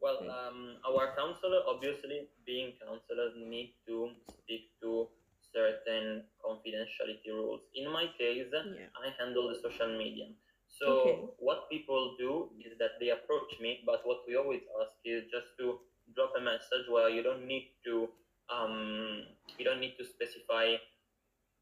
Well, 0.00 0.18
um, 0.30 0.76
our 0.86 1.14
counselor, 1.16 1.62
obviously, 1.66 2.28
being 2.46 2.74
counselors, 2.80 3.34
need 3.36 3.74
to 3.86 4.10
stick 4.30 4.70
to 4.82 5.08
certain 5.52 6.22
confidentiality 6.44 7.30
rules. 7.32 7.62
In 7.74 7.90
my 7.90 8.06
case, 8.18 8.46
Yeah. 8.52 8.88
I 8.94 9.10
handle 9.18 9.48
the 9.48 9.58
social 9.58 9.98
media. 9.98 10.28
So 10.68 10.92
Okay. 10.92 11.16
what 11.38 11.68
people 11.70 12.14
do 12.18 12.50
is 12.64 12.78
that 12.78 13.00
they 13.00 13.10
approach 13.10 13.58
me, 13.60 13.82
but 13.84 14.06
what 14.06 14.22
we 14.28 14.36
always 14.36 14.62
ask 14.80 14.94
is 15.04 15.24
just 15.32 15.56
to 15.58 15.80
drop 16.14 16.32
a 16.36 16.40
message 16.40 16.86
where 16.88 17.08
you 17.08 17.22
don't 17.22 17.46
need 17.46 17.72
to 17.84 18.08
um, 18.50 19.26
you 19.58 19.64
don't 19.64 19.80
need 19.80 19.96
to 19.98 20.04
specify 20.04 20.76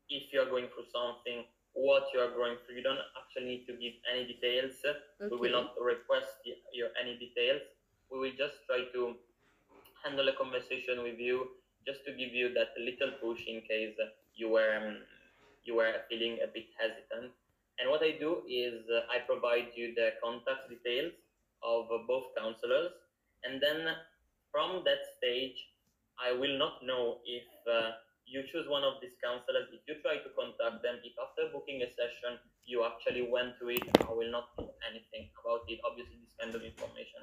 if 0.08 0.32
you're 0.32 0.48
going 0.48 0.66
through 0.74 0.88
something, 0.92 1.44
what 1.76 2.08
you 2.12 2.20
are 2.20 2.32
going 2.32 2.56
through. 2.64 2.76
You 2.76 2.82
don't 2.82 3.04
actually 3.20 3.46
need 3.46 3.66
to 3.66 3.74
give 3.76 3.94
any 4.08 4.24
details. 4.24 4.74
We 5.20 5.36
will 5.36 5.52
not 5.52 5.74
request 5.80 6.40
your 6.72 6.88
any 7.00 7.18
details. 7.18 7.62
We 8.10 8.18
will 8.18 8.36
just 8.36 8.64
try 8.66 8.88
to 8.92 9.14
handle 10.02 10.28
a 10.28 10.32
conversation 10.32 11.02
with 11.02 11.18
you, 11.18 11.48
just 11.86 12.04
to 12.06 12.12
give 12.12 12.32
you 12.32 12.54
that 12.54 12.72
little 12.78 13.12
push 13.20 13.44
in 13.46 13.60
case 13.68 13.94
you 14.34 14.48
were 14.48 14.72
um, 14.78 14.96
you 15.64 15.76
were 15.76 16.06
feeling 16.08 16.38
a 16.42 16.48
bit 16.48 16.70
hesitant. 16.78 17.32
And 17.78 17.90
what 17.90 18.02
I 18.02 18.16
do 18.18 18.40
is 18.48 18.88
uh, 18.88 19.04
I 19.12 19.20
provide 19.26 19.76
you 19.76 19.92
the 19.94 20.16
contact 20.22 20.70
details 20.70 21.12
of 21.62 21.84
uh, 21.92 22.08
both 22.08 22.32
counselors, 22.38 22.92
and 23.44 23.60
then 23.60 23.84
from 24.50 24.80
that 24.84 25.04
stage, 25.18 25.58
I 26.16 26.32
will 26.32 26.56
not 26.56 26.80
know 26.80 27.18
if 27.26 27.44
uh, 27.68 28.00
you 28.26 28.42
choose 28.50 28.66
one 28.68 28.82
of 28.82 28.98
these 29.00 29.14
counselors. 29.22 29.70
If 29.70 29.86
you 29.86 30.02
try 30.02 30.18
to 30.18 30.30
contact 30.34 30.82
them, 30.82 30.98
if 31.06 31.14
after 31.14 31.46
booking 31.54 31.82
a 31.86 31.88
session 31.94 32.42
you 32.66 32.82
actually 32.82 33.22
went 33.30 33.54
to 33.62 33.70
it, 33.70 33.86
I 34.02 34.12
will 34.12 34.30
not 34.30 34.50
do 34.58 34.66
anything 34.82 35.30
about 35.38 35.62
it. 35.70 35.78
Obviously, 35.86 36.18
this 36.18 36.34
kind 36.34 36.50
of 36.50 36.62
information 36.66 37.22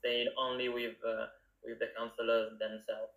stayed 0.00 0.32
only 0.40 0.72
with 0.72 0.96
uh, 1.04 1.28
with 1.60 1.78
the 1.78 1.92
counselors 1.92 2.56
themselves. 2.56 3.12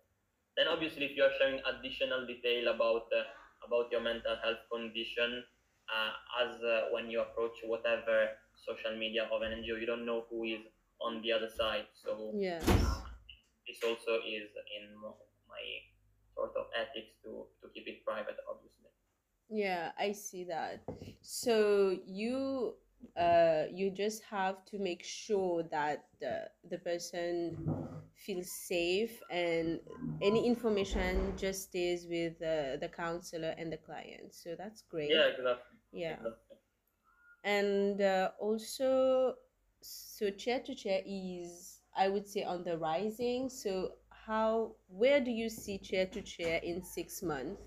Then, 0.56 0.68
obviously, 0.68 1.08
if 1.08 1.16
you 1.16 1.24
are 1.24 1.34
sharing 1.40 1.64
additional 1.64 2.28
detail 2.28 2.68
about 2.68 3.08
uh, 3.08 3.24
about 3.64 3.88
your 3.90 4.04
mental 4.04 4.36
health 4.44 4.60
condition, 4.68 5.42
uh, 5.88 6.12
as 6.44 6.60
uh, 6.60 6.92
when 6.92 7.08
you 7.08 7.24
approach 7.24 7.56
whatever 7.64 8.36
social 8.54 8.96
media 9.00 9.28
of 9.32 9.40
an 9.40 9.52
NGO, 9.64 9.80
you 9.80 9.88
don't 9.88 10.04
know 10.04 10.28
who 10.28 10.44
is 10.44 10.60
on 11.00 11.22
the 11.24 11.32
other 11.32 11.48
side. 11.48 11.88
So 11.96 12.36
Yes. 12.36 12.62
uh, 12.68 13.00
this 13.66 13.80
also 13.80 14.20
is 14.20 14.52
in 14.76 14.92
my 15.00 15.64
sort 16.34 16.52
of 16.56 16.66
ethics 16.76 17.14
to 17.24 17.46
to 17.62 17.68
keep 17.74 17.86
it 17.88 18.04
private, 18.04 18.36
obviously. 18.50 18.90
Yeah, 19.48 19.92
I 19.98 20.12
see 20.12 20.44
that. 20.44 20.82
So 21.20 21.96
you 22.06 22.74
uh 23.16 23.64
you 23.70 23.90
just 23.90 24.22
have 24.24 24.64
to 24.66 24.78
make 24.78 25.04
sure 25.04 25.62
that 25.70 26.06
the 26.20 26.48
the 26.70 26.78
person 26.78 27.56
feels 28.14 28.50
safe 28.50 29.20
and 29.30 29.80
any 30.22 30.46
information 30.46 31.34
just 31.36 31.62
stays 31.64 32.06
with 32.08 32.40
uh, 32.42 32.76
the 32.80 32.90
counselor 32.94 33.54
and 33.58 33.70
the 33.72 33.76
client. 33.76 34.32
So 34.32 34.54
that's 34.56 34.82
great. 34.82 35.10
Yeah, 35.12 35.26
exactly. 35.26 35.76
Yeah. 35.92 36.12
exactly. 36.14 36.56
And 37.44 38.00
uh, 38.00 38.30
also 38.40 39.34
so 39.82 40.30
chair 40.30 40.60
to 40.60 40.74
chair 40.74 41.02
is 41.04 41.80
I 41.96 42.08
would 42.08 42.26
say 42.26 42.42
on 42.44 42.64
the 42.64 42.78
rising. 42.78 43.48
So 43.48 43.92
how 44.26 44.72
where 44.88 45.20
do 45.20 45.30
you 45.30 45.48
see 45.48 45.78
chair 45.78 46.06
to 46.06 46.22
chair 46.22 46.60
in 46.62 46.82
six 46.82 47.22
months? 47.22 47.60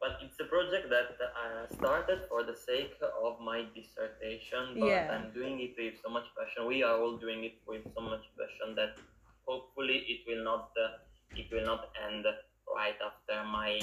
But 0.00 0.16
it's 0.24 0.40
a 0.40 0.44
project 0.44 0.88
that 0.88 1.12
I 1.36 1.74
started 1.74 2.20
for 2.28 2.42
the 2.42 2.56
sake 2.56 2.94
of 3.22 3.38
my 3.40 3.66
dissertation, 3.76 4.80
but 4.80 4.88
Yeah. 4.88 5.12
I'm 5.12 5.30
doing 5.32 5.60
it 5.60 5.76
with 5.76 6.00
so 6.02 6.08
much 6.08 6.24
passion. 6.36 6.66
We 6.66 6.82
are 6.82 6.96
all 6.98 7.16
doing 7.18 7.44
it 7.44 7.60
with 7.66 7.84
so 7.94 8.00
much 8.00 8.24
passion 8.38 8.74
that 8.76 8.96
hopefully 9.46 9.98
it 10.12 10.20
will 10.26 10.42
not 10.42 10.72
uh, 10.84 11.36
it 11.36 11.52
will 11.52 11.66
not 11.66 11.92
end 12.06 12.24
right 12.74 12.98
after 13.10 13.44
my 13.44 13.78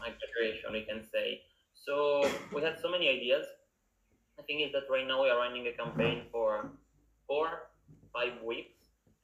my 0.00 0.10
graduation. 0.18 0.72
We 0.72 0.84
can 0.84 1.02
say. 1.12 1.42
So 1.74 2.24
we 2.54 2.62
had 2.62 2.78
so 2.80 2.88
many 2.88 3.08
ideas. 3.08 3.46
The 4.38 4.44
thing 4.44 4.60
is 4.60 4.72
that 4.72 4.86
right 4.88 5.06
now 5.06 5.22
we 5.22 5.28
are 5.30 5.38
running 5.38 5.66
a 5.66 5.72
campaign 5.72 6.26
for 6.30 6.70
four 7.26 7.48
five 8.16 8.40
weeks, 8.42 8.75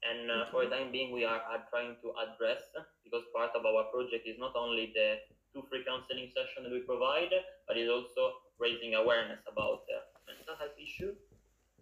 and 0.02 0.30
uh, 0.30 0.44
for 0.50 0.64
the 0.64 0.70
time 0.70 0.90
being 0.92 1.12
we 1.12 1.24
are, 1.24 1.40
are 1.40 1.64
trying 1.70 1.96
to 2.02 2.12
address 2.18 2.62
because 3.04 3.22
part 3.34 3.50
of 3.54 3.64
our 3.64 3.84
project 3.92 4.26
is 4.26 4.36
not 4.38 4.52
only 4.56 4.90
the 4.94 5.16
two 5.54 5.62
free 5.68 5.82
counseling 5.84 6.28
sessions 6.28 6.64
that 6.64 6.72
we 6.72 6.80
provide, 6.80 7.30
but 7.66 7.76
it's 7.76 7.90
also 7.90 8.32
raising 8.58 8.94
awareness 8.94 9.40
about 9.46 9.80
uh, 9.94 10.00
mental 10.26 10.54
health 10.56 10.76
issues. 10.80 11.16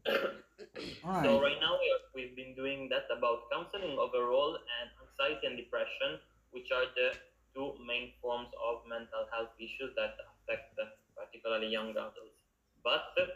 All 1.02 1.11
So 1.22 1.38
right. 1.38 1.40
right 1.40 1.59
now 1.61 1.76
we 1.78 1.87
are, 1.92 2.02
we've 2.14 2.35
been 2.37 2.54
doing 2.54 2.88
that 2.90 3.04
about 3.11 3.50
counseling 3.52 3.98
overall 3.98 4.56
and 4.56 4.90
anxiety 5.02 5.46
and 5.46 5.56
depression, 5.56 6.18
which 6.50 6.70
are 6.72 6.87
the 6.96 7.12
two 7.54 7.74
main 7.87 8.11
forms 8.20 8.48
of 8.62 8.78
mental 8.87 9.26
health 9.33 9.50
issues 9.59 9.92
that 9.96 10.12
affect 10.33 10.78
uh, 10.78 10.87
particularly 11.16 11.68
young 11.68 11.90
adults. 11.90 12.40
But 12.83 13.04
uh, 13.18 13.26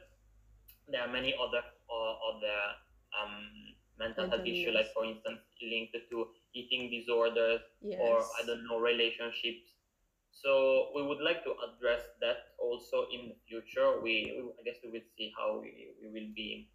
there 0.89 1.03
are 1.03 1.09
many 1.13 1.35
other 1.35 1.63
uh, 1.91 2.15
other 2.31 2.59
um, 3.19 3.74
mental 3.99 4.29
health 4.29 4.43
issue 4.45 4.71
issues, 4.71 4.75
like 4.75 4.91
for 4.95 5.05
instance 5.05 5.41
linked 5.63 5.97
to 6.11 6.27
eating 6.55 6.91
disorders 6.91 7.61
Yes. 7.83 8.01
or 8.01 8.21
I 8.41 8.47
don't 8.47 8.65
know 8.69 8.79
relationships. 8.79 9.77
So 10.33 10.91
we 10.95 11.03
would 11.03 11.21
like 11.21 11.45
to 11.45 11.53
address 11.67 12.03
that 12.21 12.39
also 12.59 13.07
in 13.13 13.29
the 13.31 13.37
future. 13.49 14.01
We, 14.03 14.35
we 14.37 14.43
I 14.59 14.63
guess 14.65 14.79
we 14.83 14.91
will 14.91 15.07
see 15.17 15.33
how 15.37 15.61
we, 15.61 15.89
we 16.03 16.09
will 16.09 16.31
be 16.35 16.69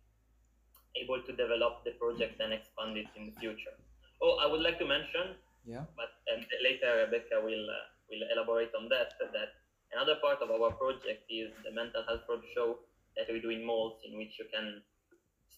able 0.96 1.22
to 1.22 1.32
develop 1.34 1.84
the 1.86 1.92
project 1.92 2.40
and 2.42 2.54
expand 2.54 2.98
it 2.98 3.08
in 3.16 3.28
the 3.28 3.36
future. 3.40 3.76
Oh, 4.22 4.38
I 4.42 4.48
would 4.48 4.62
like 4.62 4.80
to 4.80 4.86
mention, 4.86 5.36
Yeah. 5.66 5.86
but 5.96 6.10
and 6.28 6.46
later 6.64 7.06
Rebecca 7.06 7.40
will 7.42 7.66
uh, 7.70 7.86
will 8.10 8.24
elaborate 8.34 8.74
on 8.76 8.90
that. 8.90 9.14
That 9.20 9.50
another 9.94 10.16
part 10.22 10.42
of 10.42 10.50
our 10.52 10.72
project 10.72 11.24
is 11.30 11.52
the 11.64 11.72
mental 11.72 12.04
health 12.08 12.26
road 12.30 12.44
show 12.56 12.80
that 13.16 13.28
we 13.32 13.40
do 13.40 13.50
in 13.50 13.64
malls, 13.66 14.00
in 14.04 14.18
which 14.18 14.38
you 14.40 14.46
can 14.54 14.82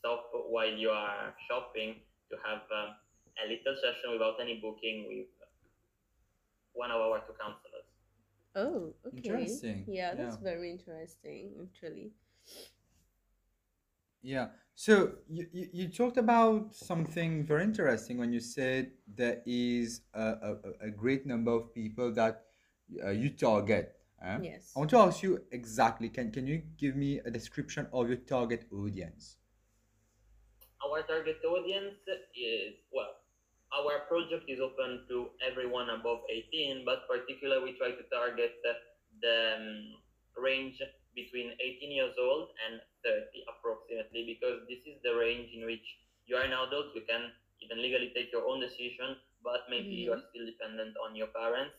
stop 0.02 0.26
while 0.50 0.74
you 0.74 0.90
are 0.90 1.34
shopping 1.48 2.02
to 2.34 2.36
have 2.44 2.66
um, 2.74 2.98
a 3.38 3.46
little 3.48 3.76
session 3.78 4.12
without 4.18 4.42
any 4.42 4.60
booking 4.60 5.06
with 5.08 5.30
one 6.74 6.92
of 6.92 7.02
our 7.02 7.20
two 7.20 7.34
counselors. 7.40 7.88
Oh, 8.56 8.94
okay. 9.08 9.18
Interesting. 9.18 9.86
Yeah, 9.88 10.16
that's 10.16 10.38
Yeah. 10.38 10.44
very 10.44 10.72
interesting, 10.72 11.54
actually. 11.64 12.12
Yeah. 14.22 14.50
So 14.76 15.14
you, 15.30 15.48
you, 15.52 15.70
you 15.74 15.88
talked 15.90 16.18
about 16.18 16.74
something 16.76 17.46
very 17.46 17.64
interesting 17.64 18.18
when 18.18 18.32
you 18.32 18.40
said 18.40 18.92
there 19.08 19.42
is 19.46 20.02
a, 20.14 20.22
a, 20.22 20.52
a- 20.54 20.88
a 20.88 20.92
great 20.92 21.26
number 21.26 21.52
of 21.52 21.74
people 21.74 22.12
that 22.14 22.44
uh, 23.04 23.10
you 23.10 23.30
target. 23.32 23.96
eh? 24.22 24.40
Yes. 24.42 24.72
I 24.76 24.80
want 24.80 24.92
to 24.92 24.98
ask 24.98 25.24
you 25.24 25.42
exactly, 25.52 26.10
can, 26.10 26.32
can 26.32 26.48
you 26.48 26.62
give 26.78 26.96
me 26.96 27.20
a 27.20 27.32
description 27.32 27.88
of 27.94 28.08
your 28.10 28.18
target 28.18 28.66
audience? 28.72 29.38
Our 30.84 31.04
target 31.04 31.39
audience 31.46 31.96
is 32.36 32.74
well, 32.91 33.13
our 33.72 34.04
project 34.10 34.50
is 34.50 34.60
open 34.60 35.06
to 35.08 35.30
everyone 35.39 35.89
above 35.89 36.20
18, 36.30 36.84
but 36.84 37.08
particularly 37.08 37.72
we 37.72 37.78
try 37.78 37.91
to 37.91 38.04
target 38.12 38.52
the 39.22 39.38
um, 39.56 39.96
range 40.36 40.82
between 41.15 41.54
18 41.60 41.91
years 41.91 42.15
old 42.20 42.50
and 42.65 42.82
30 43.04 43.24
approximately, 43.48 44.24
because 44.26 44.60
this 44.67 44.82
is 44.86 45.00
the 45.04 45.13
range 45.13 45.50
in 45.54 45.65
which 45.65 45.86
you 46.26 46.36
are 46.36 46.44
an 46.44 46.54
adult, 46.54 46.91
you 46.96 47.02
can 47.08 47.32
even 47.62 47.82
legally 47.82 48.12
take 48.15 48.32
your 48.32 48.48
own 48.48 48.60
decision, 48.60 49.15
but 49.44 49.62
maybe 49.70 49.96
you 49.96 50.12
are 50.12 50.22
still 50.32 50.46
dependent 50.46 50.96
on 50.98 51.15
your 51.15 51.28
parents, 51.28 51.76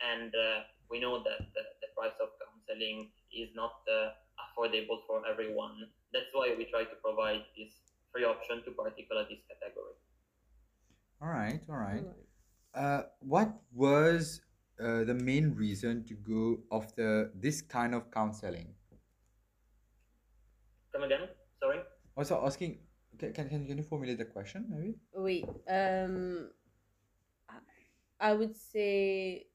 and 0.00 0.34
uh, 0.34 0.60
we 0.90 0.98
know 0.98 1.22
that 1.22 1.38
the, 1.54 1.62
the 1.82 1.88
price 1.96 2.16
of 2.20 2.28
counseling 2.40 3.06
is 3.32 3.50
not 3.54 3.74
uh, 3.90 4.10
affordable 4.40 4.98
for 5.06 5.22
everyone. 5.26 5.86
That's 6.12 6.30
why 6.32 6.54
we 6.56 6.64
try 6.64 6.84
to 6.84 6.96
provide 7.02 7.42
this 7.56 7.85
free 8.16 8.24
option 8.24 8.64
to 8.64 8.70
particular 8.70 9.24
this 9.28 9.38
category. 9.48 9.92
All 11.20 11.28
right, 11.28 11.60
all 11.68 11.76
right. 11.76 12.04
Alright. 12.04 12.24
Uh, 12.74 13.02
what 13.20 13.52
was 13.72 14.40
uh, 14.80 15.04
the 15.04 15.14
main 15.14 15.54
reason 15.54 16.04
to 16.04 16.14
go 16.14 16.58
after 16.72 17.30
this 17.34 17.60
kind 17.60 17.94
of 17.94 18.10
counseling? 18.10 18.68
Come 20.92 21.04
again? 21.04 21.28
Sorry. 21.60 21.80
Also 22.16 22.42
asking, 22.44 22.78
can, 23.18 23.32
can, 23.32 23.48
can 23.48 23.76
you 23.76 23.82
formulate 23.84 24.18
the 24.18 24.24
question 24.24 24.66
maybe? 24.68 24.94
Wait, 25.14 25.44
um, 25.68 26.50
I- 27.48 28.30
I 28.30 28.32
would 28.32 28.56
say 28.56 29.46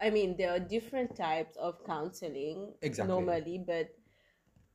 I 0.00 0.10
mean, 0.10 0.36
there 0.36 0.50
are 0.50 0.58
different 0.58 1.14
types 1.14 1.56
of 1.56 1.78
counseling 1.86 2.74
Exactly. 2.82 3.14
normally, 3.14 3.62
but 3.64 3.94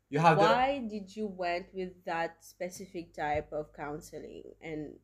You 0.10 0.20
have 0.20 0.40
the 0.40 0.48
why 0.48 0.80
did 0.88 1.16
you 1.16 1.28
went 1.28 1.74
with 1.74 2.04
that 2.06 2.44
specific 2.44 3.14
type 3.14 3.52
of 3.52 3.74
counseling? 3.74 4.54
And 4.62 5.00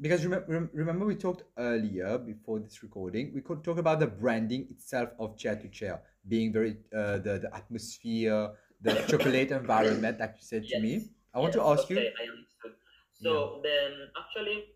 because 0.00 0.24
remember, 0.24 0.70
remember 0.72 1.04
we 1.04 1.16
talked 1.16 1.42
earlier 1.56 2.18
before 2.18 2.58
this 2.60 2.82
recording 2.82 3.32
we 3.34 3.40
could 3.40 3.62
talk 3.64 3.78
about 3.78 4.00
the 4.00 4.06
branding 4.06 4.66
itself 4.70 5.10
of 5.18 5.36
chair 5.36 5.56
to 5.56 5.68
chair 5.68 6.02
being 6.26 6.52
very 6.52 6.78
uh, 6.94 7.18
the 7.18 7.38
the 7.42 7.50
atmosphere 7.54 8.52
the 8.80 8.94
chocolate 9.08 9.50
environment 9.50 10.18
like 10.20 10.34
you 10.36 10.42
said 10.42 10.68
to 10.68 10.76
me 10.78 11.08
i 11.34 11.38
want 11.38 11.52
to 11.52 11.62
Yes, 11.62 11.62
ask 11.62 11.88
okay, 11.88 11.90
you 11.90 12.08
I 12.18 12.24
understood. 12.34 12.74
So 13.12 13.60
then, 13.62 14.10
actually, 14.18 14.74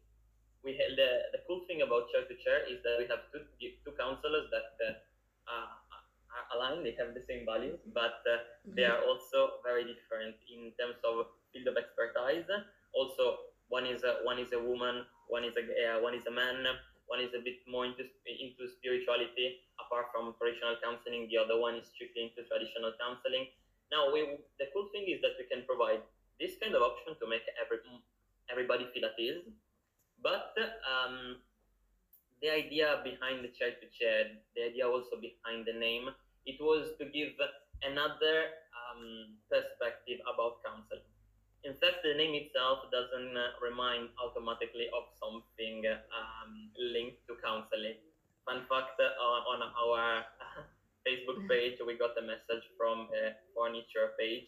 we 0.62 0.76
ha- 0.78 0.94
the 0.94 1.10
the 1.34 1.40
cool 1.46 1.66
thing 1.66 1.82
about 1.82 2.10
chair 2.12 2.22
to 2.26 2.36
chair 2.38 2.62
is 2.70 2.82
that 2.86 2.96
we 3.02 3.06
have 3.10 3.26
two 3.32 3.42
two 3.58 3.92
counselors 3.98 4.46
that 4.54 4.70
uh, 4.86 4.94
are, 5.54 5.70
are 6.36 6.46
aligned. 6.54 6.86
They 6.86 6.94
have 7.02 7.14
the 7.14 7.24
same 7.26 7.44
values, 7.46 7.80
but 7.94 8.22
uh, 8.30 8.38
they 8.76 8.84
are 8.84 9.02
also 9.02 9.41
very 9.72 9.88
different 9.88 10.36
in 10.52 10.68
terms 10.76 11.00
of 11.00 11.32
field 11.48 11.66
of 11.72 11.76
expertise. 11.80 12.48
Also, 12.92 13.48
one 13.72 13.88
is 13.88 14.04
a 14.04 14.20
one 14.28 14.36
is 14.36 14.52
a 14.52 14.60
woman, 14.60 15.08
one 15.32 15.44
is 15.48 15.56
a 15.56 15.64
uh, 15.64 15.96
one 16.04 16.12
is 16.12 16.28
a 16.28 16.34
man, 16.42 16.60
one 17.08 17.20
is 17.24 17.32
a 17.32 17.40
bit 17.40 17.64
more 17.64 17.88
into 17.88 18.04
into 18.28 18.68
spirituality. 18.68 19.64
Apart 19.80 20.12
from 20.12 20.36
traditional 20.36 20.76
counseling, 20.84 21.24
the 21.32 21.40
other 21.40 21.56
one 21.56 21.80
is 21.80 21.88
strictly 21.88 22.28
into 22.28 22.44
traditional 22.44 22.92
counseling. 23.00 23.48
Now, 23.88 24.12
we 24.12 24.20
the 24.60 24.68
cool 24.76 24.92
thing 24.92 25.08
is 25.08 25.24
that 25.24 25.40
we 25.40 25.48
can 25.48 25.64
provide 25.64 26.04
this 26.36 26.60
kind 26.60 26.76
of 26.76 26.84
option 26.84 27.16
to 27.16 27.24
make 27.24 27.48
every 27.56 27.80
everybody 28.52 28.84
feel 28.92 29.08
at 29.08 29.16
ease. 29.16 29.40
But 30.20 30.54
um, 30.84 31.40
the 32.44 32.52
idea 32.52 33.00
behind 33.02 33.42
the 33.42 33.50
chair 33.56 33.72
to 33.80 33.86
chair, 33.90 34.36
the 34.54 34.70
idea 34.70 34.86
also 34.86 35.16
behind 35.16 35.66
the 35.66 35.74
name, 35.74 36.12
it 36.46 36.60
was 36.60 36.94
to 37.00 37.04
give 37.08 37.34
another 37.82 38.36
um, 38.74 39.38
perspective 39.50 40.20
about 40.26 40.62
counseling. 40.62 41.06
Fact, 41.82 41.98
the 42.06 42.14
name 42.14 42.38
itself 42.38 42.86
doesn't 42.94 43.34
uh, 43.36 43.58
remind 43.58 44.14
automatically 44.22 44.86
of 44.94 45.02
something 45.18 45.82
um, 46.14 46.70
linked 46.78 47.18
to 47.26 47.34
counseling. 47.42 47.98
Fun 48.46 48.62
fact 48.70 48.94
uh, 49.02 49.50
on 49.50 49.58
our 49.66 50.22
Facebook 51.06 51.42
page, 51.50 51.82
we 51.84 51.98
got 51.98 52.14
a 52.18 52.22
message 52.22 52.62
from 52.78 53.10
a 53.10 53.34
furniture 53.50 54.14
page 54.18 54.46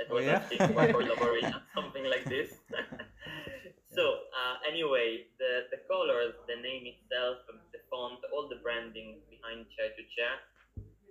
that 0.00 0.08
Oh, 0.08 0.16
was 0.16 0.24
yeah? 0.24 0.40
asking 0.40 0.72
for 0.72 0.88
collaboration, 0.96 1.60
something 1.76 2.04
like 2.08 2.24
this. 2.24 2.48
so 3.96 4.04
uh, 4.32 4.56
anyway, 4.64 5.28
the 5.36 5.68
the 5.68 5.84
colors, 5.84 6.32
the 6.48 6.56
name 6.56 6.88
itself, 6.88 7.44
the 7.76 7.80
font, 7.92 8.24
all 8.32 8.48
the 8.48 8.56
branding 8.64 9.20
behind 9.28 9.68
chair 9.76 9.92
to 9.92 10.02
chair, 10.16 10.40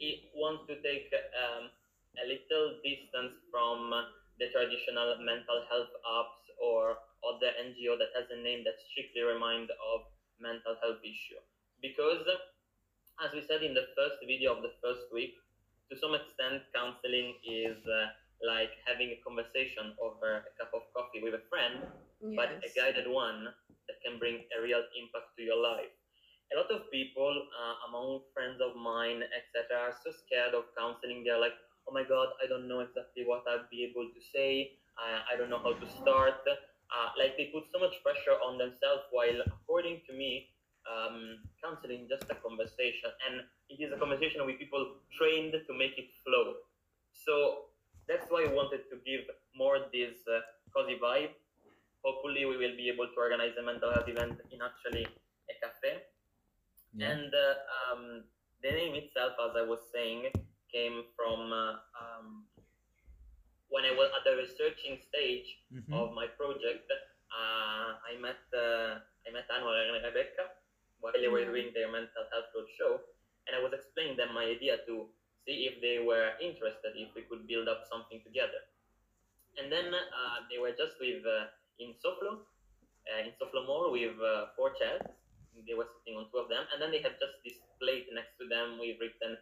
it 0.02 0.34
wants 0.34 0.66
to 0.66 0.82
take 0.82 1.14
um, 1.38 1.70
a 2.18 2.26
little 2.26 2.82
distance 2.82 3.38
from 3.54 3.94
the 4.40 4.48
traditional 4.50 5.18
mental 5.20 5.62
health 5.70 5.92
apps 6.08 6.46
or 6.62 6.98
other 7.24 7.52
NGO 7.60 7.98
that 7.98 8.10
has 8.16 8.26
a 8.32 8.40
name 8.42 8.64
that 8.66 8.80
strictly 8.80 9.22
remind 9.22 9.70
of 9.72 10.02
mental 10.40 10.76
health 10.82 11.00
issue. 11.04 11.40
Because, 11.82 12.26
as 13.24 13.32
we 13.34 13.42
said 13.42 13.64
in 13.64 13.74
the 13.74 13.86
first 13.96 14.18
video 14.26 14.56
of 14.56 14.62
the 14.64 14.72
first 14.82 15.06
week, 15.12 15.34
to 15.92 15.96
some 15.98 16.14
extent, 16.16 16.62
counseling 16.74 17.36
is 17.44 17.78
uh, 17.88 18.08
like 18.46 18.72
having 18.86 19.12
a 19.12 19.20
conversation 19.26 19.94
over 20.00 20.42
a 20.46 20.52
cup 20.58 20.72
of 20.74 20.82
coffee 20.96 21.22
with 21.22 21.34
a 21.34 21.44
friend, 21.50 21.86
but 22.36 22.50
a 22.66 22.70
guided 22.76 23.08
one 23.08 23.46
that 23.88 23.98
can 24.04 24.18
bring 24.20 24.44
a 24.58 24.62
real 24.62 24.82
impact 24.98 25.30
to 25.38 25.44
your 25.44 25.58
life. 25.58 25.92
A 26.54 26.58
lot 26.58 26.72
of 26.72 26.90
people, 26.92 27.34
uh, 27.60 27.76
among 27.90 28.22
friends 28.34 28.62
of 28.62 28.76
mine, 28.76 29.22
etc., 29.24 29.90
are 29.90 29.94
so 30.04 30.12
scared 30.12 30.54
of 30.54 30.64
counseling. 30.78 31.24
They're 31.24 31.40
like, 31.40 31.56
"Oh 31.90 31.94
my 31.94 32.04
God, 32.04 32.30
I 32.44 32.48
don't 32.48 32.68
know 32.68 32.82
exactly 32.82 33.26
what 33.26 33.44
I'll 33.50 33.66
be 33.72 33.84
able 33.84 34.06
to 34.14 34.22
say. 34.22 34.78
Uh, 34.98 35.26
I 35.26 35.38
don't 35.38 35.50
know 35.50 35.60
how 35.60 35.74
to 35.74 35.88
start." 35.90 36.46
Uh, 36.48 37.10
like 37.18 37.38
they 37.38 37.50
put 37.54 37.66
so 37.74 37.80
much 37.80 37.98
pressure 38.04 38.38
on 38.46 38.58
themselves. 38.58 39.04
While, 39.12 39.42
according 39.46 40.02
to 40.08 40.14
me, 40.14 40.50
um, 40.90 41.42
counseling 41.64 42.08
just 42.10 42.30
a 42.30 42.36
conversation, 42.36 43.12
and 43.28 43.42
it 43.70 43.82
is 43.84 43.94
a 43.94 43.98
conversation 43.98 44.46
with 44.46 44.58
people 44.60 45.02
trained 45.18 45.54
to 45.54 45.74
make 45.74 45.98
it 45.98 46.10
flow. 46.26 46.56
So 47.14 47.70
that's 48.08 48.26
why 48.30 48.46
I 48.50 48.54
wanted 48.54 48.90
to 48.90 48.98
give 49.06 49.26
more 49.56 49.80
this 49.94 50.18
uh, 50.28 50.42
cozy 50.76 50.98
vibe. 51.02 51.34
Hopefully, 52.04 52.46
we 52.46 52.58
will 52.58 52.76
be 52.78 52.90
able 52.90 53.08
to 53.08 53.18
organize 53.18 53.54
a 53.60 53.64
mental 53.64 53.92
health 53.92 54.08
event 54.08 54.40
in 54.52 54.62
actually 54.62 55.06
a 55.50 55.54
cafe. 55.62 56.04
yeah. 56.94 57.12
And 57.12 57.32
uh, 57.34 57.54
um, 57.94 58.24
the 58.64 58.72
name 58.72 58.96
itself, 58.96 59.34
as 59.44 59.56
I 59.56 59.64
was 59.68 59.80
saying, 59.94 60.32
came 60.74 61.04
from 61.18 61.52
uh, 61.52 61.76
um, 62.00 62.46
when 63.70 63.86
I 63.86 63.94
was 63.94 64.10
at 64.18 64.24
the 64.26 64.36
researching 64.38 64.98
stage 65.10 65.48
Mhm. 65.74 65.94
of 65.94 66.14
my 66.14 66.28
project. 66.28 66.90
Uh, 67.30 67.90
I 68.10 68.18
met 68.18 68.42
uh, 68.54 69.00
I 69.26 69.30
met 69.32 69.46
Anwar 69.50 69.78
and 69.78 70.02
Rebecca 70.04 70.50
while 71.00 71.14
they 71.14 71.30
were 71.30 71.46
doing 71.46 71.70
their 71.74 71.90
mental 71.92 72.26
health 72.34 72.50
roadshow, 72.56 73.00
and 73.46 73.56
I 73.56 73.60
was 73.62 73.74
explaining 73.74 74.18
them 74.18 74.34
my 74.34 74.46
idea 74.46 74.78
to 74.90 75.08
see 75.46 75.68
if 75.70 75.80
they 75.82 76.00
were 76.00 76.34
interested 76.42 76.92
if 76.98 77.14
we 77.16 77.22
could 77.30 77.46
build 77.48 77.68
up 77.70 77.86
something 77.86 78.20
together. 78.26 78.62
And 79.58 79.72
then 79.72 79.94
uh, 79.94 80.38
they 80.50 80.58
were 80.58 80.74
just 80.74 80.98
with 81.00 81.22
uh, 81.26 81.48
in 81.78 81.94
Soflo, 82.02 82.42
uh, 83.08 83.22
in 83.24 83.32
Soflo 83.38 83.66
Mall 83.70 83.92
with 83.92 84.18
uh, 84.20 84.48
four 84.58 84.74
chairs. 84.74 85.02
They 85.68 85.76
were 85.76 85.88
sitting 86.00 86.16
on 86.18 86.26
two 86.32 86.40
of 86.40 86.48
them, 86.50 86.64
and 86.72 86.82
then 86.82 86.90
they 86.92 87.02
had 87.04 87.20
just 87.20 87.36
this 87.44 87.60
plate 87.80 88.08
next 88.16 88.38
to 88.40 88.48
them 88.48 88.80
with 88.80 88.96
written, 89.00 89.36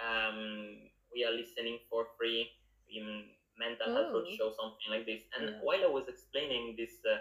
um, 0.00 0.88
"We 1.12 1.24
are 1.24 1.32
listening 1.32 1.78
for 1.90 2.06
free." 2.18 2.48
In 2.92 3.24
mental 3.56 3.88
health 3.92 4.12
Oh. 4.12 4.20
roadshow, 4.20 4.52
something 4.52 4.88
like 4.90 5.06
this. 5.06 5.22
And 5.36 5.48
Yeah. 5.48 5.60
while 5.62 5.82
I 5.84 5.88
was 5.88 6.08
explaining 6.08 6.76
this 6.76 7.00
uh, 7.04 7.18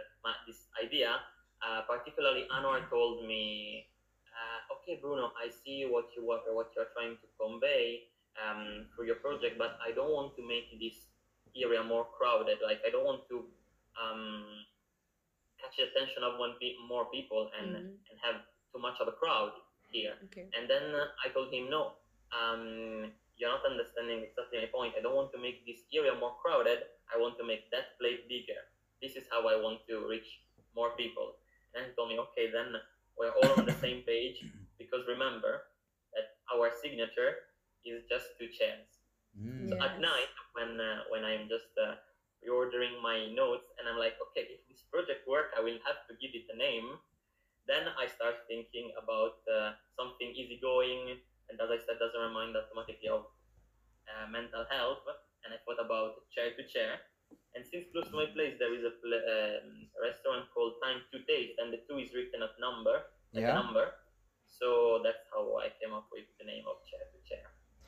this 0.47 0.67
idea, 0.83 1.21
uh, 1.63 1.81
particularly 1.87 2.45
Anwar 2.51 2.89
told 2.89 3.23
me, 3.25 3.85
uh, 4.35 4.73
"Okay, 4.75 4.95
Bruno, 5.01 5.31
I 5.37 5.47
see 5.49 5.85
what 5.85 6.05
you 6.15 6.23
what, 6.25 6.43
what 6.53 6.67
you're 6.75 6.91
trying 6.93 7.15
to 7.21 7.27
convey 7.39 8.03
um, 8.41 8.87
through 8.95 9.05
your 9.07 9.19
project, 9.23 9.57
but 9.57 9.77
I 9.85 9.91
don't 9.91 10.11
want 10.11 10.35
to 10.35 10.41
make 10.43 10.67
this 10.79 11.07
area 11.55 11.83
more 11.83 12.05
crowded. 12.17 12.59
Like 12.63 12.79
I 12.85 12.89
don't 12.89 13.05
want 13.05 13.27
to 13.29 13.45
um, 13.99 14.65
catch 15.61 15.77
the 15.77 15.83
attention 15.91 16.23
of 16.23 16.39
one 16.39 16.55
pe- 16.59 16.75
more 16.87 17.05
people 17.11 17.49
and 17.57 17.75
Mhm. 17.75 17.97
and 18.09 18.19
have 18.21 18.41
too 18.73 18.79
much 18.79 18.99
of 18.99 19.07
a 19.07 19.11
crowd 19.13 19.51
here." 19.91 20.17
Okay. 20.25 20.49
And 20.57 20.69
then 20.69 20.95
uh, 20.95 21.07
I 21.23 21.29
told 21.29 21.51
him, 21.53 21.69
no, 21.69 21.93
um, 22.35 23.11
you're 23.37 23.49
not 23.51 23.65
understanding 23.65 24.23
exactly 24.23 24.59
my 24.59 24.69
point. 24.69 24.93
I 24.97 25.01
don't 25.01 25.15
want 25.15 25.31
to 25.33 25.41
make 25.41 25.65
this 25.65 25.83
area 25.93 26.13
more 26.13 26.35
crowded. 26.39 26.85
I 27.09 27.19
want 27.19 27.37
to 27.39 27.45
make 27.45 27.69
that 27.71 27.97
plate 27.99 28.29
bigger. 28.29 28.69
This 29.01 29.15
is 29.15 29.25
how 29.31 29.47
I 29.49 29.57
want 29.57 29.81
to 29.89 30.05
reach 30.07 30.45
more 30.75 30.93
people. 30.95 31.41
And 31.73 31.87
he 31.87 31.91
told 31.97 32.13
me, 32.13 32.19
okay, 32.31 32.51
then 32.51 32.75
we're 33.17 33.33
all 33.33 33.57
on 33.57 33.65
the 33.65 33.75
same 33.81 34.03
page 34.05 34.45
because 34.79 35.07
remember 35.07 35.67
that 36.13 36.37
our 36.53 36.69
signature 36.83 37.49
is 37.83 38.03
just 38.07 38.37
two 38.37 38.47
chairs. 38.53 39.01
Mm. 39.33 39.69
So 39.69 39.73
at 39.79 39.99
night, 39.99 40.31
when 40.53 40.77
uh, 40.77 41.07
when 41.09 41.23
I'm 41.23 41.47
just 41.47 41.71
uh, 41.79 41.95
reordering 42.43 42.99
my 43.01 43.31
notes 43.31 43.71
and 43.79 43.87
I'm 43.87 43.97
like, 43.97 44.19
okay, 44.29 44.45
if 44.49 44.61
this 44.67 44.83
project 44.91 45.25
work, 45.25 45.55
I 45.57 45.61
will 45.63 45.79
have 45.87 46.03
to 46.09 46.13
give 46.19 46.35
it 46.35 46.45
a 46.51 46.57
name. 46.57 46.99
Then 47.69 47.87
I 47.95 48.09
start 48.09 48.43
thinking 48.49 48.91
about 48.97 49.39
uh, 49.47 49.77
something 49.95 50.33
easygoing, 50.33 51.21
and 51.51 51.59
as 51.59 51.67
I 51.69 51.77
said, 51.83 51.99
doesn't 51.99 52.23
remind 52.31 52.55
automatically 52.55 53.11
of 53.11 53.27
uh, 54.07 54.25
mental 54.31 54.63
health. 54.71 55.03
And 55.43 55.51
I 55.53 55.57
thought 55.65 55.83
about 55.83 56.29
chair 56.31 56.53
to 56.55 56.63
chair. 56.71 57.01
And 57.55 57.65
since 57.67 57.85
close 57.91 58.07
to 58.07 58.15
my 58.15 58.27
place 58.31 58.55
there 58.61 58.71
is 58.71 58.83
a, 58.87 58.93
pl- 59.03 59.19
um, 59.35 59.67
a 59.97 60.01
restaurant 60.07 60.47
called 60.53 60.79
Time 60.83 61.03
to 61.11 61.17
Taste, 61.27 61.59
and 61.59 61.73
the 61.73 61.81
two 61.89 61.97
is 61.99 62.13
written 62.15 62.39
at 62.45 62.55
number, 62.61 62.95
like 63.33 63.43
Yeah. 63.43 63.51
a 63.51 63.63
number. 63.63 63.91
So 64.47 65.01
that's 65.03 65.25
how 65.33 65.43
I 65.59 65.67
came 65.81 65.91
up 65.93 66.07
with 66.11 66.25
the 66.39 66.45
name 66.45 66.63
of 66.71 66.77
chair 66.87 67.03
to 67.11 67.19
chair. 67.27 67.45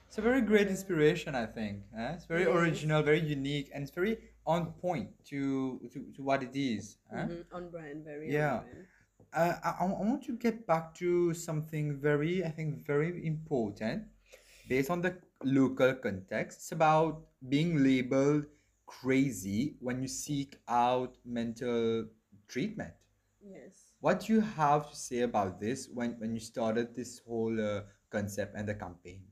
It's 0.08 0.17
a 0.17 0.21
very 0.21 0.41
great 0.41 0.67
inspiration, 0.67 1.36
I 1.36 1.45
think. 1.45 1.84
eh? 1.97 2.13
It's 2.17 2.26
very 2.26 2.43
It 2.43 2.49
is. 2.49 2.56
original, 2.56 3.02
very 3.04 3.19
unique, 3.21 3.69
and 3.73 3.82
it's 3.84 3.93
very 3.93 4.17
on 4.45 4.73
point 4.82 5.10
to 5.32 5.80
to, 5.93 5.97
to 6.15 6.21
what 6.23 6.43
it 6.43 6.56
is. 6.56 6.97
eh? 7.13 7.26
Mhm. 7.26 7.45
On 7.58 7.63
brand, 7.69 8.04
very 8.06 8.28
Yeah. 8.34 8.58
on 8.60 8.65
brand. 8.65 8.88
Uh, 9.36 9.56
I, 9.63 9.69
I 9.69 9.86
I 9.86 10.04
want 10.04 10.24
to 10.26 10.38
get 10.38 10.67
back 10.67 10.93
to 10.96 11.34
something 11.34 12.00
very, 12.00 12.43
I 12.46 12.50
think, 12.50 12.86
very 12.86 13.26
important 13.26 14.04
based 14.67 14.89
on 14.89 15.02
the 15.02 15.17
local 15.43 15.93
context. 15.96 16.60
It's 16.60 16.72
about 16.72 17.22
being 17.50 17.84
labeled 17.84 18.46
crazy 18.86 19.76
when 19.80 20.02
you 20.02 20.08
seek 20.08 20.58
out 20.67 21.17
mental 21.26 22.06
treatment. 22.48 22.93
Yes. 23.41 23.91
What 24.00 24.22
do 24.22 24.34
you 24.34 24.41
have 24.41 24.89
to 24.89 24.96
say 24.96 25.22
about 25.22 25.60
this 25.60 25.89
when, 25.93 26.15
when 26.19 26.34
you 26.34 26.39
started 26.39 26.96
this 26.96 27.19
whole 27.28 27.56
uh, 27.60 27.82
concept 28.10 28.56
and 28.56 28.67
the 28.67 28.76
campaign? 28.76 29.24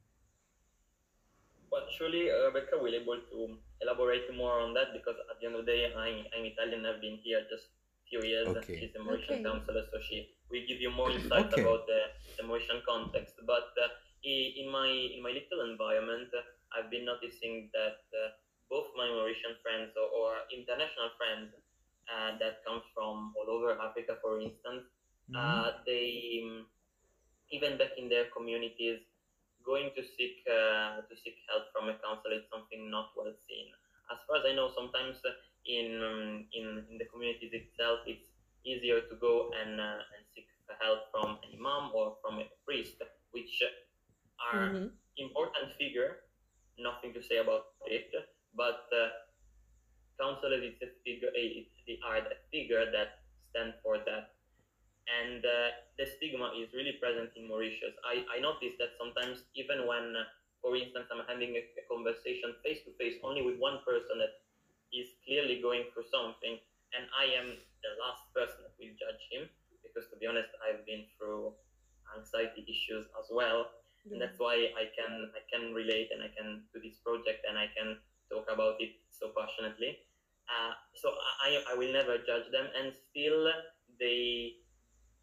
Well, 1.71 1.85
surely 1.97 2.29
uh, 2.31 2.47
Rebecca 2.47 2.75
will 2.75 2.91
be 2.91 2.97
able 2.97 3.19
to 3.31 3.57
elaborate 3.81 4.27
more 4.35 4.59
on 4.59 4.73
that 4.73 4.91
because 4.93 5.15
at 5.29 5.39
the 5.39 5.47
end 5.47 5.55
of 5.55 5.65
the 5.65 5.71
day, 5.71 5.93
I'm, 5.95 6.25
I'm 6.35 6.45
Italian. 6.45 6.85
I've 6.85 6.99
been 6.99 7.19
here 7.23 7.41
just 7.49 7.67
few 8.11 8.23
years. 8.23 8.51
Okay. 8.51 8.79
She's 8.79 8.93
a 8.95 8.99
Mauritian 8.99 9.39
Okay. 9.39 9.47
counselor, 9.47 9.83
so 9.91 9.99
she 10.03 10.27
will 10.51 10.65
give 10.67 10.79
you 10.83 10.91
more 10.91 11.11
insight 11.11 11.47
Okay. 11.47 11.63
about 11.63 11.87
the, 11.87 12.01
the 12.37 12.43
Mauritian 12.43 12.83
context. 12.87 13.35
But 13.47 13.71
uh, 13.81 13.89
in 14.23 14.69
my 14.69 14.89
in 14.89 15.23
my 15.23 15.31
little 15.31 15.65
environment, 15.71 16.29
uh, 16.35 16.41
I've 16.75 16.91
been 16.91 17.05
noticing 17.05 17.69
that 17.73 17.99
uh, 18.13 18.29
both 18.69 18.87
my 18.95 19.07
Mauritian 19.07 19.55
friends 19.63 19.91
or, 19.97 20.07
or 20.11 20.31
international 20.53 21.09
friends 21.17 21.49
uh, 22.11 22.37
that 22.39 22.61
come 22.67 22.81
from 22.93 23.33
all 23.37 23.49
over 23.49 23.79
Africa, 23.79 24.17
for 24.21 24.39
instance, 24.39 24.83
uh, 25.35 25.71
they 25.87 26.41
um, 26.43 26.67
even 27.51 27.77
back 27.77 27.91
in 27.97 28.09
their 28.09 28.25
communities, 28.35 28.99
going 29.65 29.91
to 29.95 30.03
seek 30.03 30.35
uh, 30.49 31.01
to 31.07 31.13
seek 31.23 31.35
help 31.49 31.63
from 31.73 31.89
a 31.89 31.95
counselor 32.03 32.35
is 32.35 32.47
something 32.51 32.89
not 32.89 33.07
well 33.15 33.33
seen. 33.47 33.67
As 34.11 34.19
far 34.27 34.37
as 34.37 34.45
I 34.45 34.53
know, 34.53 34.69
sometimes 34.75 35.17
uh, 35.25 35.31
in 35.65 36.01
um, 36.03 36.45
in, 36.53 36.85
in 36.89 36.97
the 36.97 37.05
communities 37.05 37.51
itself, 37.53 37.99
it's 38.05 38.29
easier 38.65 39.01
to 39.01 39.15
go 39.15 39.51
and 39.53 39.79
uh, 39.79 39.99
and 40.15 40.25
seek 40.33 40.47
help 40.79 40.99
from 41.11 41.37
an 41.43 41.49
imam 41.53 41.91
or 41.93 42.15
from 42.21 42.39
a 42.39 42.45
priest, 42.65 42.95
which 43.31 43.61
are 44.39 44.73
Mhm. 44.73 44.91
important 45.17 45.71
figure. 45.77 46.23
Nothing 46.77 47.13
to 47.13 47.21
say 47.23 47.37
about 47.37 47.63
it, 47.85 48.09
but 48.53 48.85
uh, 48.93 49.09
counselors 50.19 50.63
is 50.63 50.75
a 50.81 50.87
figure. 51.03 51.29
They 51.33 51.99
are 52.03 52.21
the 52.21 52.35
figure 52.51 52.85
that 52.91 53.19
stand 53.49 53.73
for 53.83 53.97
that 54.05 54.29
and 55.07 55.45
uh, 55.45 55.69
the 55.97 56.05
stigma 56.05 56.51
is 56.57 56.73
really 56.73 56.93
present 57.01 57.31
in 57.35 57.47
Mauritius. 57.47 57.95
I, 58.05 58.23
I 58.35 58.39
noticed 58.39 58.77
that 58.79 58.91
sometimes, 58.99 59.43
even 59.55 59.85
when, 59.87 60.15
uh, 60.15 60.23
for 60.61 60.77
instance, 60.77 61.09
I'm 61.09 61.25
having 61.25 61.57
a, 61.57 61.63
a 61.65 61.83
conversation 61.89 62.55
face 62.63 62.85
to 62.85 62.93
face 63.01 63.17
only 63.25 63.41
with 63.41 63.57
one 63.57 63.81
person 63.83 64.21
that 64.21 64.41
is 64.93 65.09
clearly 65.25 65.59
going 65.61 65.89
through 65.91 66.07
something, 66.13 66.61
and 66.93 67.03
I 67.17 67.33
am 67.35 67.57
the 67.81 67.91
last 67.97 68.29
person 68.31 68.61
that 68.63 68.75
will 68.77 68.93
judge 68.95 69.23
him, 69.33 69.49
because 69.81 70.07
to 70.13 70.15
be 70.21 70.29
honest, 70.29 70.53
I've 70.61 70.85
been 70.85 71.09
through 71.17 71.53
anxiety 72.13 72.63
issues 72.67 73.07
as 73.17 73.27
well, 73.31 73.71
and 74.09 74.21
that's 74.21 74.37
why 74.37 74.69
I 74.77 74.89
can 74.97 75.31
I 75.33 75.41
can 75.49 75.73
relate 75.73 76.09
and 76.11 76.21
I 76.25 76.31
can 76.33 76.65
do 76.73 76.81
this 76.81 76.97
project 77.05 77.45
and 77.47 77.57
I 77.57 77.69
can 77.73 77.97
talk 78.29 78.49
about 78.49 78.81
it 78.81 78.97
so 79.09 79.29
passionately. 79.31 79.97
Uh, 80.49 80.73
so 80.97 81.13
I 81.41 81.63
I 81.71 81.73
will 81.77 81.91
never 81.93 82.17
judge 82.19 82.51
them, 82.51 82.67
and 82.75 82.91
still 83.09 83.47
they 83.99 84.59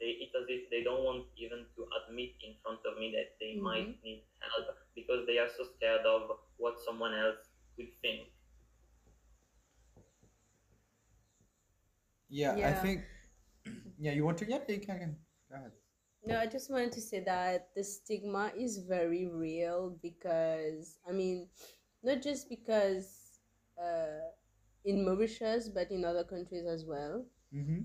they 0.01 0.17
it's 0.25 0.35
as 0.35 0.47
if 0.49 0.71
they 0.71 0.83
don't 0.83 1.05
want 1.05 1.27
even 1.37 1.67
to 1.77 1.87
admit 1.99 2.31
in 2.47 2.55
front 2.63 2.81
of 2.87 2.99
me 2.99 3.13
that 3.17 3.37
they 3.41 3.55
Mhm. 3.57 3.63
might 3.63 4.03
need 4.05 4.25
help 4.41 4.77
because 4.95 5.27
they 5.27 5.39
are 5.39 5.49
so 5.49 5.65
scared 5.77 6.07
of 6.07 6.39
what 6.57 6.81
someone 6.81 7.15
else 7.15 7.49
would 7.77 7.93
think. 8.03 8.29
Yeah, 12.29 12.53
I 12.65 12.73
think. 12.73 13.05
Yeah, 14.01 14.13
you 14.13 14.25
want 14.25 14.39
to? 14.39 14.49
Yeah, 14.49 14.61
you 14.69 14.79
can. 14.81 14.99
can. 14.99 15.17
Go 15.51 15.57
ahead. 15.57 15.73
No, 16.25 16.39
I 16.39 16.47
just 16.47 16.71
wanted 16.71 16.93
to 16.93 17.01
say 17.01 17.21
that 17.21 17.69
the 17.75 17.83
stigma 17.83 18.53
is 18.57 18.79
very 18.79 19.27
real 19.27 19.99
because, 20.03 20.99
I 21.09 21.13
mean, 21.13 21.49
not 22.03 22.23
just 22.23 22.49
because 22.49 23.41
uh, 23.81 24.31
in 24.85 25.05
Mauritius, 25.05 25.69
but 25.69 25.91
in 25.91 26.05
other 26.05 26.25
countries 26.25 26.65
as 26.67 26.85
well. 26.85 27.25
Mm-hmm. 27.55 27.81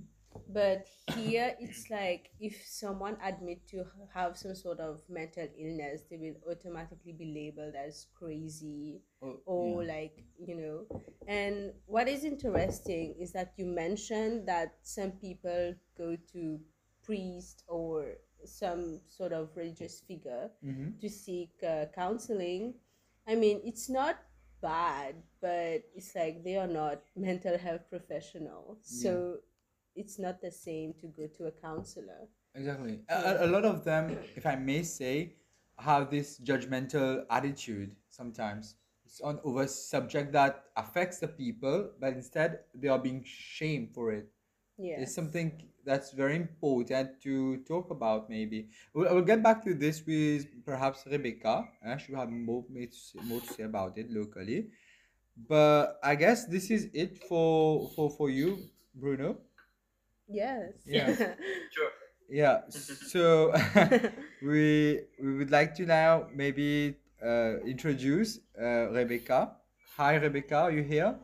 But 0.49 0.87
here, 1.15 1.55
it's 1.59 1.89
like 1.89 2.29
if 2.39 2.61
someone 2.65 3.17
admit 3.23 3.67
to 3.69 3.85
have 4.13 4.37
some 4.37 4.55
sort 4.55 4.79
of 4.79 5.01
mental 5.09 5.47
illness, 5.57 6.03
they 6.09 6.17
will 6.17 6.35
automatically 6.51 7.13
be 7.13 7.33
labeled 7.33 7.75
as 7.75 8.07
crazy 8.17 9.01
Oh, 9.21 9.39
or 9.45 9.83
yeah. 9.83 9.93
like 9.93 10.23
you 10.37 10.55
know 10.55 10.85
and 11.27 11.73
what 11.85 12.07
is 12.07 12.23
interesting 12.23 13.15
is 13.19 13.31
that 13.33 13.53
you 13.57 13.65
mentioned 13.65 14.47
that 14.47 14.75
some 14.83 15.11
people 15.11 15.73
go 15.97 16.15
to 16.31 16.59
priest 17.03 17.63
or 17.67 18.13
some 18.45 19.01
sort 19.07 19.33
of 19.33 19.49
religious 19.55 19.99
figure 20.07 20.49
Mm-hmm. 20.63 20.97
to 21.01 21.09
seek 21.09 21.51
uh, 21.67 21.85
counseling 21.93 22.73
i 23.27 23.35
mean 23.35 23.59
it's 23.65 23.89
not 23.89 24.17
bad 24.61 25.15
but 25.41 25.83
it's 25.95 26.15
like 26.15 26.43
they 26.43 26.55
are 26.55 26.67
not 26.67 27.01
mental 27.15 27.57
health 27.57 27.89
professional 27.89 28.77
so 28.81 29.37
it's 29.95 30.19
not 30.19 30.41
the 30.41 30.51
same 30.51 30.93
to 31.01 31.07
go 31.07 31.27
to 31.37 31.45
a 31.45 31.51
counselor 31.51 32.27
Exactly. 32.55 32.99
A, 33.09 33.45
a- 33.45 33.47
lot 33.47 33.65
of 33.65 33.83
them, 33.83 34.15
if 34.35 34.45
I 34.45 34.55
may 34.55 34.83
say, 34.83 35.33
have 35.79 36.11
this 36.11 36.39
judgmental 36.39 37.25
attitude 37.31 37.95
sometimes. 38.09 38.75
It's 39.05 39.21
on 39.21 39.39
over 39.43 39.65
subject 39.67 40.31
that 40.33 40.65
affects 40.77 41.17
the 41.17 41.27
people, 41.27 41.89
but 41.99 42.13
instead 42.13 42.59
they 42.75 42.89
are 42.89 42.99
being 42.99 43.23
shamed 43.25 43.89
for 43.93 44.11
it. 44.11 44.29
yeah 44.77 45.01
It's 45.01 45.15
something 45.15 45.51
that's 45.85 46.11
very 46.13 46.35
important 46.35 47.19
to 47.23 47.57
talk 47.65 47.89
about. 47.89 48.29
Maybe 48.29 48.69
we'll, 48.93 49.13
we'll 49.13 49.25
get 49.25 49.41
back 49.41 49.63
to 49.65 49.73
this 49.73 50.03
with 50.05 50.45
perhaps 50.63 51.05
Rebecca. 51.09 51.65
Uh, 51.85 51.97
she 51.97 52.11
will 52.11 52.19
have 52.19 52.29
more, 52.29 52.63
more 52.69 52.85
to 52.85 52.95
say- 52.95 53.19
more 53.23 53.41
to 53.41 53.47
say 53.53 53.63
about 53.63 53.97
it 53.97 54.11
locally. 54.11 54.69
But 55.35 55.99
I 56.03 56.15
guess 56.15 56.45
this 56.45 56.69
is 56.69 56.89
it 56.93 57.17
for 57.17 57.89
for 57.95 58.09
for 58.09 58.29
you, 58.29 58.69
Bruno. 58.93 59.37
Yes 60.27 60.73
Yeah. 60.85 61.15
Sure. 61.71 61.91
Yeah. 62.29 62.61
So 63.13 63.53
we 64.41 65.01
we 65.21 65.37
would 65.37 65.51
like 65.51 65.75
to 65.75 65.85
now 65.85 66.27
maybe 66.33 66.97
uh, 67.23 67.59
introduce 67.65 68.39
uh, 68.59 68.89
Rebecca. 68.91 69.55
Hi, 69.97 70.15
Rebecca. 70.15 70.67
Are 70.67 70.71
you 70.71 70.83
here? 70.83 71.15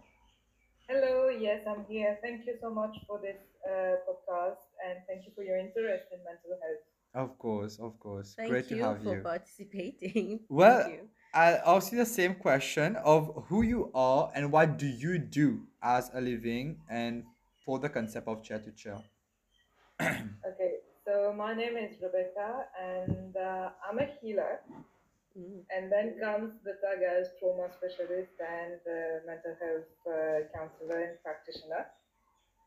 Hello, 0.87 1.29
yes, 1.29 1.61
I'm 1.67 1.85
here. 1.87 2.17
Thank 2.21 2.45
you 2.47 2.55
so 2.61 2.69
much 2.73 2.97
for 3.07 3.19
this 3.19 3.37
uh, 3.65 4.01
podcast 4.07 4.65
and 4.85 4.99
thank 5.07 5.25
you 5.25 5.31
for 5.35 5.43
your 5.43 5.57
interest 5.57 6.05
in 6.11 6.19
mental 6.25 6.57
health. 6.61 6.83
Of 7.13 7.37
course, 7.37 7.79
of 7.79 7.99
course. 7.99 8.33
thank 8.35 8.49
Great 8.49 8.69
you 8.71 8.77
to 8.77 8.83
have 8.83 8.97
for 8.97 9.09
you. 9.09 9.15
For 9.17 9.21
participating 9.21 10.39
Well, 10.49 10.85
I'll 11.33 11.61
ask 11.77 11.91
you 11.91 11.97
the 11.97 12.05
same 12.05 12.35
question 12.35 12.95
of 12.97 13.45
who 13.49 13.61
you 13.61 13.91
are 13.93 14.31
and 14.33 14.51
what 14.51 14.77
do 14.77 14.87
you 14.87 15.19
do 15.19 15.67
as 15.81 16.09
a 16.13 16.21
living 16.21 16.81
and 16.89 17.23
for 17.69 17.77
the 17.77 17.89
concept 17.89 18.27
of 18.27 18.41
chair 18.43 18.57
to 18.57 18.71
chair. 18.71 18.99
Okay, 20.45 20.75
so 21.05 21.33
my 21.37 21.53
name 21.53 21.77
is 21.77 22.01
Rebecca 22.01 22.65
and 22.81 23.35
uh, 23.35 23.69
I'm 23.87 23.99
a 23.99 24.07
healer. 24.21 24.61
Mm. 25.37 25.61
And 25.75 25.91
then 25.91 26.17
comes 26.19 26.53
the 26.63 26.73
tag 26.81 27.03
as 27.03 27.29
trauma 27.39 27.69
specialist 27.71 28.33
and 28.41 28.79
uh, 28.85 29.21
mental 29.25 29.55
health 29.61 29.93
uh, 30.07 30.47
counselor 30.55 30.99
and 31.03 31.21
practitioner. 31.23 31.85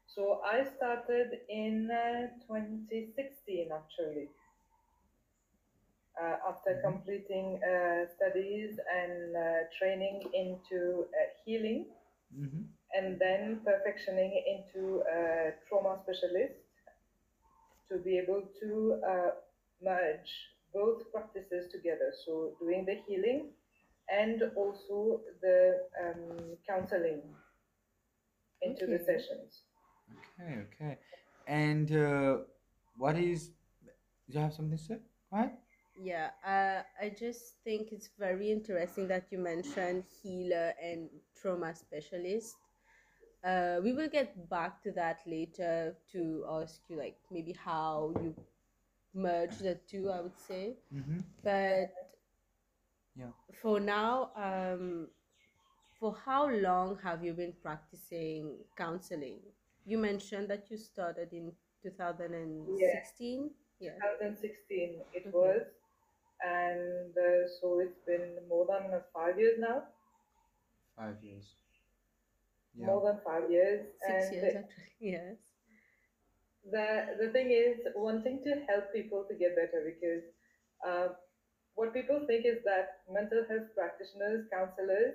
So 0.06 0.40
I 0.44 0.64
started 0.64 1.40
in 1.48 1.90
uh, 1.90 2.28
2016 2.46 3.70
actually. 3.72 4.28
Uh, 6.20 6.36
after 6.48 6.74
Mhm. 6.74 6.82
completing 6.84 7.58
uh, 7.64 8.06
studies 8.14 8.78
and 9.00 9.36
uh, 9.36 9.42
training 9.78 10.22
into 10.34 11.06
uh, 11.14 11.28
healing 11.44 11.86
Mm-hmm. 12.34 12.62
And 12.94 13.18
then 13.18 13.60
perfectioning 13.64 14.32
into 14.46 15.02
a 15.10 15.52
trauma 15.68 15.98
specialist 16.02 16.54
to 17.90 17.98
be 17.98 18.18
able 18.18 18.42
to 18.60 19.00
uh, 19.06 19.30
merge 19.82 20.30
both 20.72 21.10
practices 21.12 21.70
together. 21.70 22.12
So 22.24 22.52
doing 22.60 22.84
the 22.86 22.96
healing 23.06 23.50
and 24.10 24.42
also 24.56 25.20
the 25.40 25.78
um, 26.02 26.56
counseling 26.68 27.22
into 28.62 28.86
the 28.86 28.98
sessions. 28.98 29.62
Okay, 30.40 30.58
okay. 30.74 30.98
And 31.46 31.90
uh, 31.94 32.36
what 32.96 33.16
is? 33.16 33.48
Do 34.28 34.38
you 34.38 34.40
have 34.40 34.54
something 34.54 34.76
to 34.76 34.82
say? 34.82 34.98
Go 35.30 35.38
ahead. 35.38 35.52
Yeah, 36.00 36.30
uh, 36.46 36.82
I 37.04 37.10
just 37.10 37.62
think 37.64 37.92
it's 37.92 38.08
very 38.18 38.50
interesting 38.50 39.08
that 39.08 39.26
you 39.30 39.38
mentioned 39.38 40.04
healer 40.22 40.72
and 40.82 41.08
trauma 41.40 41.74
specialist. 41.74 42.56
Uh, 43.44 43.80
we 43.82 43.92
will 43.92 44.08
get 44.08 44.48
back 44.48 44.80
to 44.82 44.92
that 44.92 45.20
later 45.26 45.96
to 46.12 46.44
ask 46.48 46.80
you 46.88 46.96
like 46.96 47.16
maybe 47.30 47.52
how 47.52 48.12
you 48.22 48.34
merge 49.14 49.58
the 49.58 49.74
two, 49.88 50.10
I 50.10 50.20
would 50.20 50.38
say. 50.38 50.76
Mm-hmm. 50.94 51.18
But 51.42 51.92
Yeah. 53.16 53.32
for 53.60 53.80
now, 53.80 54.30
um, 54.36 55.08
for 55.98 56.14
how 56.24 56.48
long 56.48 56.98
have 57.02 57.24
you 57.24 57.32
been 57.34 57.52
practicing 57.62 58.64
counseling? 58.76 59.40
You 59.84 59.98
mentioned 59.98 60.48
that 60.48 60.70
you 60.70 60.76
started 60.76 61.32
in 61.32 61.52
2016. 61.82 63.50
Yeah. 63.80 63.90
2016 63.94 65.00
it 65.12 65.34
was, 65.34 65.62
and 66.40 67.10
uh, 67.18 67.48
so 67.60 67.80
it's 67.80 67.98
been 68.06 68.38
more 68.48 68.66
than 68.66 68.94
uh, 68.94 69.00
five 69.12 69.38
years 69.38 69.58
now. 69.58 69.82
Five 70.96 71.22
years. 71.22 71.56
Yeah. 72.74 72.86
More 72.86 73.02
than 73.02 73.20
five 73.24 73.50
years. 73.50 73.86
Six 74.06 74.30
and 74.30 74.34
years 74.34 74.54
actually. 74.56 74.92
Yes. 75.00 75.36
the 76.70 76.86
the 77.20 77.28
thing 77.32 77.50
is 77.50 77.78
wanting 77.94 78.40
to 78.44 78.52
help 78.68 78.92
people 78.92 79.24
to 79.28 79.34
get 79.34 79.54
better 79.56 79.80
because 79.84 80.24
uh, 80.86 81.08
what 81.74 81.92
people 81.94 82.20
think 82.26 82.44
is 82.46 82.58
that 82.64 83.00
mental 83.10 83.44
health 83.48 83.68
practitioners 83.74 84.46
counselors 84.52 85.14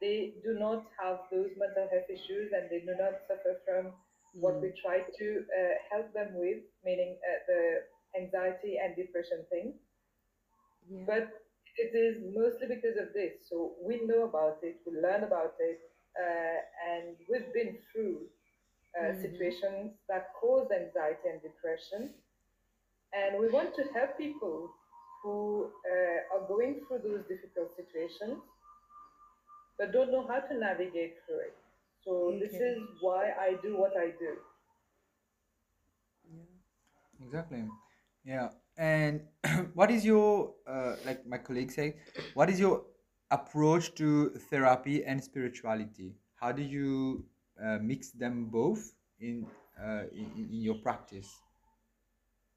they 0.00 0.34
do 0.44 0.54
not 0.58 0.84
have 1.00 1.18
those 1.32 1.50
mental 1.56 1.88
health 1.90 2.08
issues 2.10 2.52
and 2.52 2.68
they 2.70 2.80
do 2.80 2.94
not 3.00 3.20
suffer 3.28 3.54
from 3.64 3.92
what 4.32 4.60
we 4.60 4.70
try 4.82 4.98
to 5.18 5.26
uh, 5.58 5.74
help 5.90 6.12
them 6.12 6.32
with 6.34 6.58
meaning 6.84 7.16
uh, 7.30 7.38
the 7.48 7.62
anxiety 8.20 8.76
and 8.82 8.96
depression 8.96 9.44
thing 9.50 9.74
Yeah. 10.88 11.04
But 11.06 11.28
it 11.76 11.94
is 11.94 12.22
mostly 12.34 12.66
because 12.68 12.96
of 12.96 13.12
this. 13.14 13.32
So 13.48 13.74
we 13.82 14.00
know 14.04 14.24
about 14.24 14.58
it, 14.62 14.80
we 14.86 14.92
learn 15.00 15.24
about 15.24 15.54
it, 15.58 15.80
and 16.16 17.16
we've 17.30 17.52
been 17.52 17.78
through 17.92 18.26
uh, 18.98 19.12
Mhm. 19.12 19.22
situations 19.22 19.92
that 20.08 20.32
cause 20.40 20.68
anxiety 20.70 21.28
and 21.30 21.42
depression. 21.42 22.14
And 23.12 23.38
we 23.40 23.48
want 23.48 23.74
to 23.76 23.84
help 23.94 24.16
people 24.18 24.70
who 25.22 25.70
uh, 25.90 26.36
are 26.36 26.46
going 26.48 26.84
through 26.86 26.98
those 26.98 27.24
difficult 27.28 27.74
situations 27.76 28.42
but 29.78 29.92
don't 29.92 30.10
know 30.12 30.26
how 30.26 30.40
to 30.40 30.54
navigate 30.58 31.14
through 31.26 31.40
it. 31.40 31.56
So 32.04 32.36
this 32.40 32.52
is 32.52 32.78
why 33.00 33.32
I 33.38 33.56
do 33.62 33.76
what 33.78 33.96
I 33.96 34.10
do. 34.18 34.36
Yeah. 36.30 37.26
Exactly. 37.26 37.64
Yeah. 38.24 38.48
And 38.76 39.22
what 39.74 39.90
is 39.90 40.04
your, 40.04 40.54
uh, 40.66 40.96
like 41.04 41.26
my 41.26 41.38
colleague 41.38 41.70
said, 41.70 41.94
what 42.34 42.50
is 42.50 42.58
your 42.60 42.84
approach 43.34 43.94
to 43.96 44.30
therapy 44.50 45.04
and 45.04 45.22
spirituality? 45.22 46.14
How 46.40 46.52
do 46.52 46.62
you 46.62 47.24
uh, 47.62 47.78
mix 47.82 48.10
them 48.10 48.46
both 48.46 48.94
in, 49.20 49.46
uh, 49.80 50.04
in, 50.12 50.26
in 50.38 50.44
in 50.54 50.60
your 50.62 50.76
practice? 50.86 51.30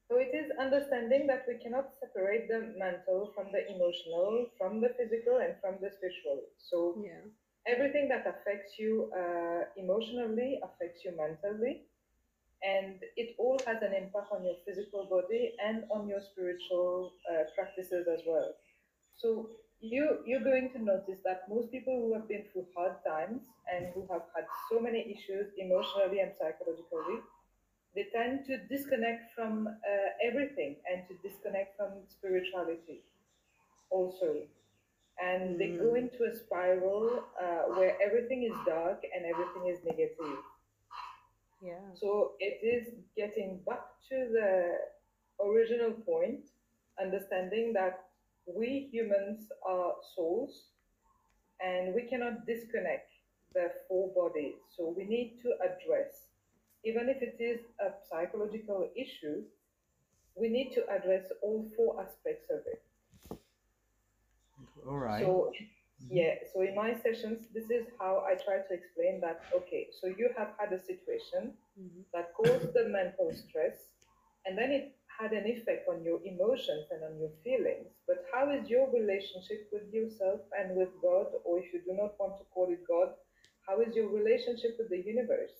So 0.08 0.16
it 0.16 0.32
is 0.34 0.50
understanding 0.58 1.26
that 1.26 1.44
we 1.46 1.56
cannot 1.62 1.92
separate 2.00 2.48
the 2.48 2.60
mental 2.78 3.32
from 3.34 3.52
the 3.52 3.62
emotional, 3.74 4.46
from 4.58 4.80
the 4.80 4.90
physical, 4.98 5.36
and 5.44 5.54
from 5.60 5.76
the 5.82 5.90
spiritual. 5.96 6.40
So 6.70 6.78
Yeah. 7.04 7.24
everything 7.66 8.08
that 8.08 8.24
affects 8.26 8.78
you 8.78 9.12
uh, 9.20 9.62
emotionally 9.76 10.60
affects 10.68 11.04
you 11.04 11.12
mentally, 11.24 11.74
and 12.62 12.98
it 13.16 13.36
all 13.38 13.58
has 13.66 13.82
an 13.82 13.92
impact 13.94 14.32
on 14.32 14.44
your 14.44 14.56
physical 14.66 15.06
body 15.06 15.54
and 15.68 15.84
on 15.90 16.08
your 16.08 16.22
spiritual 16.30 17.12
uh, 17.30 17.44
practices 17.54 18.08
as 18.08 18.20
well. 18.26 18.50
So 19.22 19.50
you 19.80 20.18
you're 20.26 20.44
going 20.44 20.70
to 20.72 20.78
notice 20.82 21.18
that 21.24 21.48
most 21.48 21.70
people 21.70 21.94
who 22.00 22.14
have 22.14 22.28
been 22.28 22.44
through 22.52 22.66
hard 22.76 22.96
times 23.06 23.42
and 23.72 23.88
who 23.94 24.02
have 24.12 24.22
had 24.34 24.46
so 24.70 24.80
many 24.80 25.00
issues 25.14 25.46
emotionally 25.58 26.20
and 26.20 26.32
psychologically, 26.38 27.18
they 27.94 28.06
tend 28.14 28.44
to 28.46 28.58
disconnect 28.68 29.32
from 29.34 29.68
uh, 29.68 30.08
everything 30.28 30.76
and 30.90 31.04
to 31.08 31.14
disconnect 31.28 31.76
from 31.76 31.90
spirituality 32.08 33.02
also 33.90 34.36
and 35.22 35.58
they 35.60 35.76
go 35.78 35.94
Mm. 35.94 35.98
into 36.02 36.24
a 36.24 36.34
spiral 36.34 37.24
uh, 37.40 37.62
where 37.76 37.96
everything 38.02 38.44
is 38.44 38.56
dark 38.66 39.02
and 39.14 39.24
everything 39.26 39.66
is 39.68 39.78
negative. 39.84 40.38
Yeah. 41.60 41.80
So 41.94 42.32
it 42.38 42.60
is 42.62 42.94
getting 43.16 43.60
back 43.66 43.82
to 44.10 44.16
the 44.32 44.78
original 45.44 45.92
point, 45.92 46.40
understanding 47.00 47.72
that 47.74 48.07
we 48.54 48.88
humans 48.92 49.48
are 49.66 49.92
souls 50.14 50.64
and 51.60 51.94
we 51.94 52.02
cannot 52.02 52.46
disconnect 52.46 53.10
the 53.54 53.70
four 53.88 54.08
bodies. 54.14 54.54
So 54.76 54.94
we 54.96 55.04
need 55.04 55.38
to 55.42 55.52
address, 55.62 56.28
even 56.84 57.08
if 57.08 57.22
it 57.22 57.36
is 57.40 57.60
a 57.80 57.90
psychological 58.08 58.90
issue, 58.96 59.42
we 60.34 60.48
need 60.48 60.72
to 60.74 60.88
address 60.88 61.26
all 61.42 61.68
four 61.76 62.00
aspects 62.00 62.50
of 62.50 62.60
it. 62.66 62.82
All 64.86 64.98
right. 64.98 65.24
So 65.24 65.52
yeah, 66.10 66.34
so 66.52 66.62
in 66.62 66.74
my 66.74 66.94
sessions, 66.94 67.48
this 67.52 67.70
is 67.70 67.86
how 67.98 68.24
I 68.26 68.34
try 68.34 68.58
to 68.58 68.72
explain 68.74 69.20
that. 69.20 69.42
Okay, 69.54 69.88
so 70.00 70.06
you 70.06 70.30
have 70.38 70.54
had 70.58 70.72
a 70.72 70.80
situation 70.80 71.56
Mhm. 71.78 72.04
that 72.12 72.32
caused 72.34 72.72
the 72.72 72.88
mental 72.88 73.32
stress, 73.32 73.90
and 74.46 74.56
then 74.56 74.70
it 74.70 74.96
had 75.18 75.32
an 75.32 75.46
effect 75.46 75.88
on 75.88 76.04
your 76.04 76.20
emotions 76.24 76.86
and 76.90 77.02
on 77.04 77.18
your 77.18 77.30
feelings. 77.42 77.88
But 78.06 78.24
how 78.32 78.50
is 78.50 78.68
your 78.68 78.90
relationship 78.90 79.68
with 79.72 79.92
yourself 79.92 80.40
and 80.58 80.76
with 80.76 80.90
God, 81.02 81.26
or 81.44 81.58
if 81.58 81.72
you 81.72 81.80
do 81.84 81.94
not 81.94 82.18
want 82.20 82.38
to 82.38 82.44
call 82.54 82.68
it 82.70 82.86
God, 82.86 83.10
how 83.66 83.80
is 83.80 83.94
your 83.94 84.08
relationship 84.08 84.76
with 84.78 84.90
the 84.90 85.02
universe? 85.02 85.56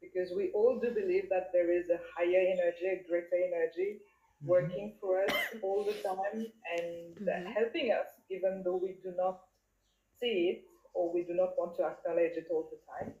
Because 0.00 0.32
we 0.36 0.50
all 0.54 0.78
do 0.78 0.90
believe 0.90 1.28
that 1.30 1.50
there 1.52 1.70
is 1.72 1.90
a 1.90 2.00
higher 2.16 2.42
energy, 2.54 2.86
a 2.86 3.02
greater 3.08 3.38
energy 3.50 4.00
Mhm. 4.42 4.46
working 4.48 4.96
for 5.00 5.22
us 5.24 5.36
all 5.62 5.84
the 5.84 5.98
time 6.02 6.46
and 6.78 7.16
Mhm. 7.16 7.46
helping 7.58 7.92
us, 7.92 8.08
even 8.30 8.62
though 8.62 8.76
we 8.76 8.92
do 9.02 9.12
not 9.12 9.38
see 10.20 10.50
it 10.50 10.64
or 10.94 11.12
we 11.12 11.22
do 11.24 11.34
not 11.34 11.56
want 11.58 11.76
to 11.76 11.84
acknowledge 11.84 12.36
it 12.36 12.48
all 12.50 12.64
the 12.70 12.80
time. 12.92 13.14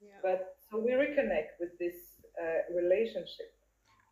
Yeah. 0.00 0.20
But 0.22 0.56
so 0.68 0.78
we 0.78 0.92
reconnect 0.92 1.58
with 1.60 1.78
this 1.78 1.96
uh, 2.42 2.60
relationship. 2.74 3.55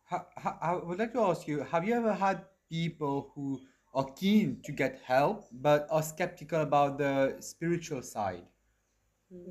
Ha- 0.05 0.27
ha- 0.37 0.57
I 0.61 0.75
would 0.75 0.99
like 0.99 1.13
to 1.13 1.21
ask 1.21 1.47
you, 1.47 1.59
have 1.61 1.85
you 1.85 1.93
ever 1.95 2.13
had 2.13 2.45
people 2.69 3.31
who 3.35 3.61
are 3.93 4.05
keen 4.13 4.61
to 4.63 4.71
get 4.71 4.99
help 5.03 5.47
but 5.51 5.87
are 5.91 6.01
skeptical 6.03 6.61
about 6.61 6.97
the 6.97 7.37
spiritual 7.41 8.01
side? 8.01 8.45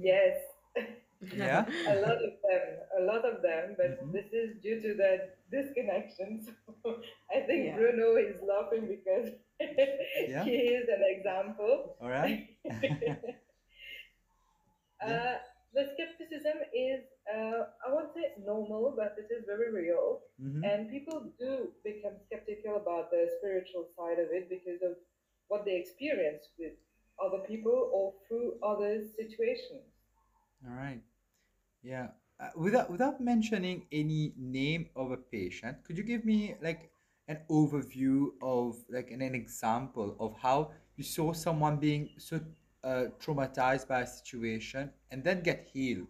Yes, 0.01 0.39
Yeah? 1.31 1.67
a 1.87 1.95
lot 2.01 2.17
of 2.17 2.33
them, 2.43 2.65
a 2.99 3.03
lot 3.03 3.25
of 3.25 3.43
them, 3.43 3.75
but 3.77 3.99
Mhm. 4.03 4.13
this 4.13 4.27
is 4.33 4.57
due 4.63 4.81
to 4.81 4.95
the 4.95 5.13
disconnections. 5.53 6.49
I 7.35 7.41
think 7.47 7.67
Yeah. 7.67 7.77
Bruno 7.77 8.17
is 8.17 8.37
laughing 8.43 8.87
because 8.89 9.31
Yeah. 10.29 10.45
he 10.45 10.51
is 10.79 10.89
an 10.89 11.03
example. 11.17 11.97
All 12.01 12.09
right. 12.09 12.49
uh, 15.01 15.37
the 15.75 15.91
skepticism 15.95 16.59
is, 16.73 17.03
uh, 17.35 17.67
I 17.87 17.93
won't 17.93 18.15
say 18.15 18.33
normal, 18.45 18.95
but 18.97 19.17
it 19.19 19.29
is 19.35 19.45
very 19.45 19.71
real. 19.73 20.23
Mhm. 20.41 20.65
And 20.65 20.91
people 20.91 21.33
do 21.39 21.73
become 21.83 22.17
skeptical 22.27 22.77
about 22.77 23.11
the 23.11 23.23
spiritual 23.39 23.89
side 23.97 24.19
of 24.19 24.31
it 24.31 24.49
because 24.49 24.83
of 24.83 24.97
what 25.49 25.65
they 25.65 25.77
experience 25.77 26.49
with 26.59 26.75
other 27.19 27.41
people 27.47 27.91
or 27.93 28.15
through 28.27 28.59
other 28.63 29.05
situations. 29.05 29.85
All 30.67 30.75
right. 30.75 31.03
Yeah. 31.83 32.09
Uh, 32.41 32.51
without 32.57 32.91
without 32.91 33.21
mentioning 33.21 33.87
any 33.93 34.33
name 34.37 34.89
of 34.97 35.11
a 35.13 35.17
patient, 35.17 35.85
could 35.85 35.97
you 35.97 36.03
give 36.05 36.25
me 36.25 36.57
like 36.63 36.91
an 37.29 37.39
overview 37.51 38.31
of 38.43 38.77
like 38.91 39.11
an, 39.11 39.23
an 39.23 39.35
example 39.35 40.17
of 40.19 40.35
how 40.43 40.73
you 40.97 41.05
saw 41.05 41.33
someone 41.33 41.77
being 41.79 42.11
so 42.19 42.41
uh, 42.85 43.07
traumatized 43.21 43.89
by 43.89 44.01
a 44.03 44.07
situation 44.07 44.91
and 45.11 45.25
then 45.25 45.43
get 45.43 45.69
healed 45.73 46.09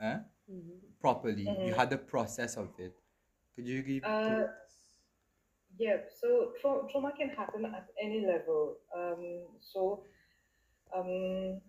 eh, 0.00 0.18
Mhm. 0.50 0.80
properly? 1.00 1.42
You 1.42 1.72
Mhm. 1.72 1.76
had 1.76 1.90
the 1.90 1.98
process 1.98 2.56
of 2.56 2.68
it. 2.78 2.94
Could 3.54 3.66
you 3.68 3.82
give? 3.82 4.04
Uh, 4.04 4.46
Yeah, 5.76 5.98
so 6.20 6.52
tra- 6.60 6.86
trauma 6.90 7.12
can 7.18 7.30
happen 7.30 7.64
at 7.66 7.88
any 8.00 8.24
level. 8.24 8.76
Um, 8.94 9.46
so, 9.60 10.04
um, 10.94 11.60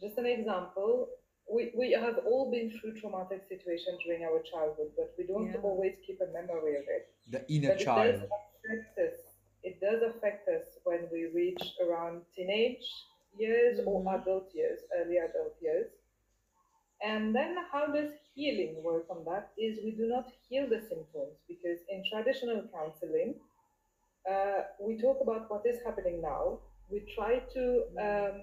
just 0.00 0.18
an 0.18 0.26
example, 0.26 1.08
we, 1.50 1.72
we 1.76 1.92
have 1.92 2.18
all 2.26 2.50
been 2.50 2.70
through 2.78 3.00
traumatic 3.00 3.42
situations 3.48 3.98
during 4.04 4.24
our 4.24 4.42
childhood, 4.42 4.92
but 4.96 5.14
we 5.18 5.24
don't 5.26 5.52
Yeah. 5.52 5.60
always 5.62 5.96
keep 6.06 6.20
a 6.20 6.26
memory 6.32 6.76
of 6.76 6.84
it. 6.88 7.08
the 7.30 7.44
inner 7.52 7.68
But 7.68 7.80
it 7.80 7.84
does 7.84 7.84
child. 7.84 8.22
affect 8.24 8.98
us. 8.98 9.20
It 9.62 9.80
does 9.80 10.02
affect 10.02 10.48
us 10.48 10.78
when 10.84 11.08
we 11.12 11.26
reach 11.26 11.62
around 11.84 12.22
teenage 12.36 12.86
years 13.38 13.80
or 13.86 14.02
Mhm. 14.02 14.20
adult 14.20 14.54
years, 14.54 14.80
early 14.94 15.18
adult 15.18 15.56
years. 15.60 15.90
And 17.02 17.34
then 17.34 17.56
how 17.70 17.86
does 17.86 18.10
healing 18.34 18.82
work 18.82 19.06
on 19.10 19.24
that 19.24 19.52
is 19.56 19.78
we 19.84 19.92
do 19.92 20.06
not 20.08 20.30
heal 20.48 20.68
the 20.68 20.80
symptoms 20.80 21.36
because 21.46 21.78
in 21.88 22.02
traditional 22.10 22.62
counseling, 22.74 23.34
uh, 24.30 24.62
we 24.80 24.98
talk 25.00 25.20
about 25.22 25.50
what 25.50 25.66
is 25.66 25.82
happening 25.84 26.20
now. 26.22 26.60
We 26.90 27.00
try 27.16 27.40
to 27.54 27.64
um, 28.00 28.42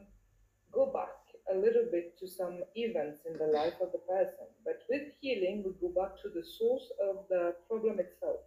go 0.72 0.88
back 0.88 1.16
a 1.52 1.56
little 1.56 1.86
bit 1.92 2.18
to 2.20 2.28
some 2.28 2.64
events 2.76 3.22
in 3.26 3.38
the 3.38 3.48
life 3.48 3.76
of 3.82 3.92
the 3.92 4.00
person. 4.00 4.48
But 4.66 4.84
with 4.90 5.04
healing, 5.22 5.64
we 5.66 5.72
go 5.82 5.94
back 6.02 6.18
to 6.24 6.30
the 6.30 6.44
source 6.44 6.92
of 7.02 7.26
the 7.30 7.56
problem 7.70 8.00
itself, 8.00 8.42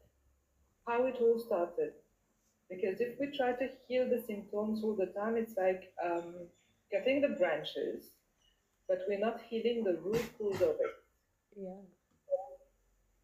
how 0.87 1.07
it 1.07 1.17
all 1.21 1.39
started. 1.39 1.93
Because 2.71 3.01
if 3.01 3.19
we 3.19 3.37
try 3.37 3.53
to 3.53 3.69
heal 3.87 4.09
the 4.09 4.23
symptoms 4.27 4.83
all 4.85 4.95
the 4.95 5.13
time, 5.19 5.37
it's 5.37 5.57
like 5.57 5.93
um, 6.05 6.35
cutting 6.93 7.23
the 7.23 7.29
branches, 7.29 8.11
but 8.89 8.99
we're 9.09 9.19
not 9.19 9.41
healing 9.49 9.85
the 9.85 9.99
root 10.03 10.25
cause 10.39 10.61
of 10.61 10.77
it. 10.81 10.95
Yeah. 11.57 11.81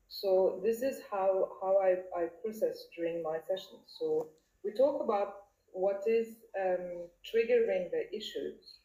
So 0.09 0.61
this 0.65 0.81
is 0.83 1.01
how, 1.11 1.51
how 1.61 1.77
I, 1.79 1.97
I 2.19 2.27
process 2.43 2.85
during 2.97 3.23
my 3.23 3.39
sessions. 3.49 3.97
So 3.99 4.29
we 4.65 4.73
talk 4.73 5.03
about 5.03 5.35
what 5.73 6.03
is 6.07 6.37
um, 6.59 7.09
triggering 7.27 7.91
the 7.91 8.09
issues. 8.17 8.79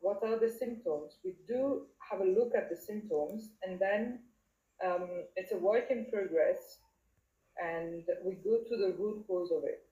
What 0.00 0.22
are 0.22 0.38
the 0.38 0.50
symptoms? 0.50 1.16
We 1.24 1.34
do 1.48 1.86
have 2.10 2.20
a 2.20 2.24
look 2.24 2.52
at 2.54 2.68
the 2.68 2.76
symptoms 2.76 3.50
and 3.62 3.78
then 3.78 4.18
um, 4.84 5.08
it's 5.36 5.52
a 5.52 5.56
work 5.56 5.90
in 5.90 6.06
progress 6.12 6.80
and 7.62 8.02
we 8.24 8.34
go 8.34 8.58
to 8.68 8.76
the 8.76 8.94
root 8.98 9.24
cause 9.26 9.50
of 9.52 9.64
it. 9.64 9.83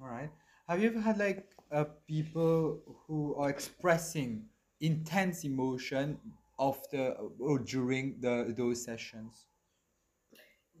All 0.00 0.08
right. 0.08 0.30
Have 0.68 0.82
you 0.82 0.88
ever 0.88 1.00
had 1.00 1.18
like 1.18 1.46
uh, 1.70 1.84
people 2.06 2.80
who 3.06 3.34
are 3.36 3.50
expressing 3.50 4.46
intense 4.80 5.44
emotion 5.44 6.18
after 6.58 7.12
or 7.38 7.58
during 7.58 8.20
the 8.20 8.52
those 8.56 8.82
sessions? 8.84 9.46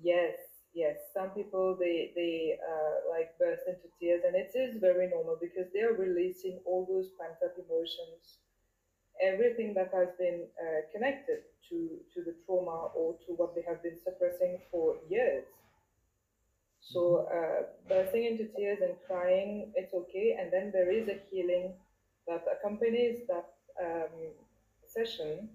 Yes, 0.02 0.38
yes, 0.74 0.96
some 1.14 1.30
people 1.30 1.76
they 1.78 2.12
they 2.16 2.58
uh, 2.58 2.94
like 3.10 3.36
burst 3.38 3.62
into 3.68 3.88
tears, 3.98 4.22
and 4.26 4.34
it 4.34 4.50
is 4.54 4.78
very 4.80 5.08
normal 5.08 5.36
because 5.40 5.68
they 5.72 5.82
are 5.82 5.92
releasing 5.94 6.60
all 6.64 6.86
those 6.86 7.10
pent 7.20 7.36
up 7.44 7.54
emotions, 7.58 8.38
everything 9.22 9.74
that 9.74 9.92
has 9.94 10.08
been 10.18 10.46
uh, 10.60 10.80
connected 10.92 11.42
to 11.70 12.00
to 12.14 12.22
the 12.24 12.34
trauma 12.46 12.90
or 12.94 13.14
to 13.26 13.32
what 13.34 13.54
they 13.54 13.62
have 13.62 13.82
been 13.82 13.98
suppressing 13.98 14.58
for 14.70 14.96
years. 15.08 15.46
So 16.80 17.28
uh, 17.32 17.62
bursting 17.88 18.24
into 18.24 18.46
tears 18.56 18.80
and 18.82 18.94
crying, 19.06 19.72
it's 19.76 19.94
okay, 19.94 20.36
and 20.38 20.52
then 20.52 20.70
there 20.72 20.90
is 20.90 21.08
a 21.08 21.18
healing 21.30 21.74
that 22.26 22.44
accompanies 22.50 23.20
that 23.28 23.54
um, 23.80 24.32
session 24.86 25.48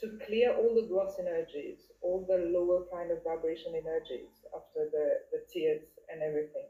to 0.00 0.18
clear 0.26 0.54
all 0.56 0.74
the 0.74 0.86
gross 0.88 1.14
energies, 1.18 1.90
all 2.02 2.24
the 2.28 2.38
lower 2.38 2.84
kind 2.92 3.10
of 3.10 3.22
vibration 3.24 3.74
energies 3.74 4.44
after 4.54 4.88
the, 4.92 5.20
the 5.32 5.44
tears 5.52 5.82
and 6.12 6.22
everything. 6.22 6.66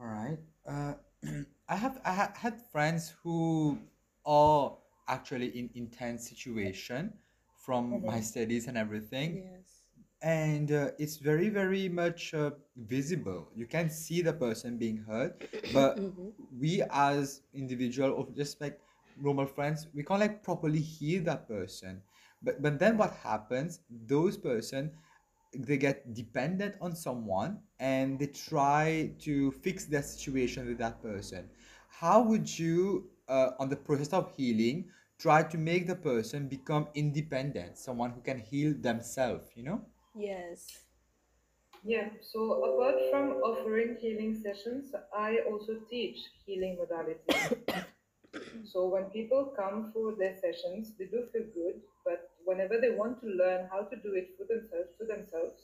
All 0.00 0.06
right. 0.06 0.38
Uh, 0.66 0.94
I 1.68 1.76
have 1.76 2.00
I 2.04 2.12
ha- 2.12 2.32
had 2.36 2.60
friends 2.72 3.14
who 3.22 3.78
are 4.24 4.76
actually 5.08 5.48
in 5.58 5.70
intense 5.74 6.28
situation 6.28 7.12
from 7.56 8.04
my 8.04 8.20
Mhm. 8.20 8.22
studies 8.22 8.66
and 8.68 8.76
everything, 8.78 9.42
Yes. 9.44 9.77
And 10.22 10.70
uh, 10.72 10.90
it's 10.98 11.16
very 11.18 11.48
very 11.48 11.88
much 11.88 12.34
uh, 12.34 12.50
visible. 12.76 13.50
You 13.54 13.66
can 13.66 13.90
see 13.90 14.22
the 14.22 14.32
person 14.32 14.78
being 14.78 14.98
hurt, 15.06 15.36
but 15.66 15.96
Mhm. 15.96 16.32
we 16.50 16.82
as 16.90 17.42
individual 17.54 18.12
or 18.12 18.28
just 18.34 18.60
like 18.60 18.80
normal 19.16 19.46
friends, 19.46 19.86
we 19.94 20.02
can't 20.04 20.20
like 20.20 20.42
properly 20.42 20.80
heal 20.80 21.22
that 21.24 21.48
person. 21.48 22.02
But 22.42 22.62
but 22.62 22.78
then 22.78 22.96
what 22.96 23.12
happens? 23.22 23.80
Those 23.90 24.36
person 24.36 24.92
they 25.56 25.76
get 25.78 26.12
dependent 26.14 26.74
on 26.80 26.94
someone 26.94 27.58
and 27.78 28.18
they 28.18 28.26
try 28.26 29.12
to 29.20 29.50
fix 29.52 29.84
their 29.86 30.02
situation 30.02 30.66
with 30.66 30.78
that 30.78 31.00
person. 31.02 31.48
How 31.88 32.22
would 32.22 32.58
you, 32.58 33.10
uh, 33.28 33.50
on 33.58 33.68
the 33.68 33.76
process 33.76 34.12
of 34.12 34.34
healing, 34.36 34.90
try 35.18 35.42
to 35.42 35.56
make 35.58 35.86
the 35.86 35.94
person 35.96 36.48
become 36.48 36.88
independent, 36.94 37.78
someone 37.78 38.10
who 38.10 38.20
can 38.20 38.38
heal 38.38 38.74
themselves? 38.78 39.48
You 39.54 39.64
know? 39.64 39.80
Yes. 40.18 40.84
Yeah, 41.84 42.10
so 42.20 42.40
apart 42.64 42.96
from 43.10 43.40
offering 43.42 43.96
healing 44.00 44.34
sessions, 44.42 44.92
I 45.16 45.38
also 45.48 45.76
teach 45.88 46.18
healing 46.44 46.76
modalities. 46.76 47.84
so 48.64 48.86
when 48.88 49.04
people 49.04 49.54
come 49.56 49.90
for 49.92 50.14
their 50.16 50.34
sessions, 50.36 50.92
they 50.98 51.06
do 51.06 51.26
feel 51.32 51.46
good, 51.54 51.80
but 52.04 52.30
whenever 52.44 52.80
they 52.80 52.90
want 52.90 53.20
to 53.22 53.28
learn 53.28 53.68
how 53.70 53.82
to 53.82 53.96
do 53.96 54.14
it 54.14 54.30
for 54.36 54.44
themselves, 54.44 54.90
to 54.98 55.06
themselves, 55.06 55.62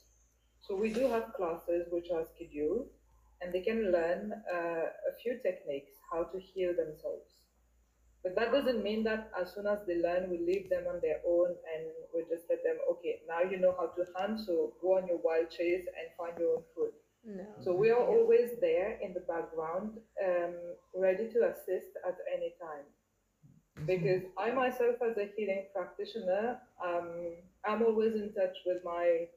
so 0.61 0.75
we 0.75 0.89
do 0.91 1.07
have 1.09 1.33
classes 1.33 1.87
which 1.91 2.09
are 2.11 2.25
scheduled, 2.35 2.87
and 3.41 3.53
they 3.53 3.61
can 3.61 3.91
learn 3.91 4.33
uh, 4.51 4.85
a 5.11 5.13
few 5.21 5.37
techniques 5.43 5.91
how 6.11 6.23
to 6.23 6.39
heal 6.39 6.73
themselves. 6.75 7.29
But 8.25 8.35
that 8.37 8.51
doesn't 8.51 8.81
mean 8.83 9.03
that 9.03 9.29
as 9.39 9.53
soon 9.53 9.67
as 9.67 9.77
they 9.85 10.01
learn, 10.01 10.31
we 10.31 10.39
leave 10.39 10.67
them 10.67 10.85
on 10.89 10.99
their 10.99 11.21
own 11.27 11.49
and 11.49 11.85
we 12.11 12.21
just 12.21 12.49
let 12.49 12.63
them, 12.63 12.77
okay, 12.93 13.21
now 13.27 13.47
you 13.47 13.59
know 13.59 13.75
how 13.77 13.85
to 13.85 14.03
hunt, 14.15 14.39
so 14.39 14.73
go 14.81 14.97
on 14.97 15.05
your 15.05 15.19
wild 15.23 15.51
chase 15.51 15.85
and 15.85 16.09
find 16.17 16.33
your 16.39 16.57
own 16.57 16.63
food. 16.73 16.93
No. 17.23 17.45
So 17.63 17.75
we 17.75 17.91
are 17.91 18.01
always 18.01 18.57
there 18.59 18.97
in 18.99 19.13
the 19.13 19.19
background, 19.19 19.99
um, 20.25 20.55
ready 20.95 21.27
to 21.33 21.53
assist 21.53 21.93
at 22.07 22.17
any 22.35 22.53
time. 22.59 22.89
Because 23.85 24.23
I 24.39 24.49
myself, 24.49 24.95
as 25.07 25.17
a 25.17 25.29
healing 25.37 25.65
practitioner, 25.71 26.57
um, 26.83 27.35
I'm 27.63 27.83
always 27.83 28.15
in 28.15 28.33
touch 28.33 28.57
with 28.65 28.81
my 28.83 29.27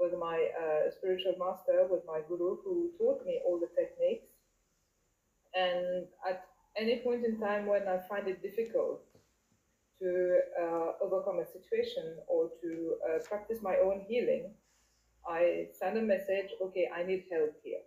with 0.00 0.14
my 0.18 0.48
uh, 0.58 0.90
spiritual 0.90 1.34
master, 1.38 1.86
with 1.88 2.02
my 2.06 2.22
guru, 2.26 2.56
who 2.64 2.90
taught 2.98 3.24
me 3.24 3.40
all 3.46 3.60
the 3.60 3.68
techniques. 3.78 4.26
And 5.54 6.06
at 6.28 6.46
any 6.76 6.96
point 7.00 7.24
in 7.24 7.38
time 7.38 7.66
when 7.66 7.86
I 7.88 7.98
find 8.08 8.28
it 8.28 8.42
difficult 8.42 9.02
to 10.00 10.40
uh, 10.60 10.92
overcome 11.02 11.38
a 11.40 11.46
situation 11.46 12.16
or 12.26 12.50
to 12.62 12.94
uh, 13.06 13.18
practice 13.28 13.58
my 13.62 13.76
own 13.76 14.04
healing, 14.08 14.50
I 15.28 15.68
send 15.78 15.98
a 15.98 16.02
message, 16.02 16.50
okay, 16.60 16.90
I 16.94 17.04
need 17.04 17.24
help 17.30 17.54
here. 17.62 17.82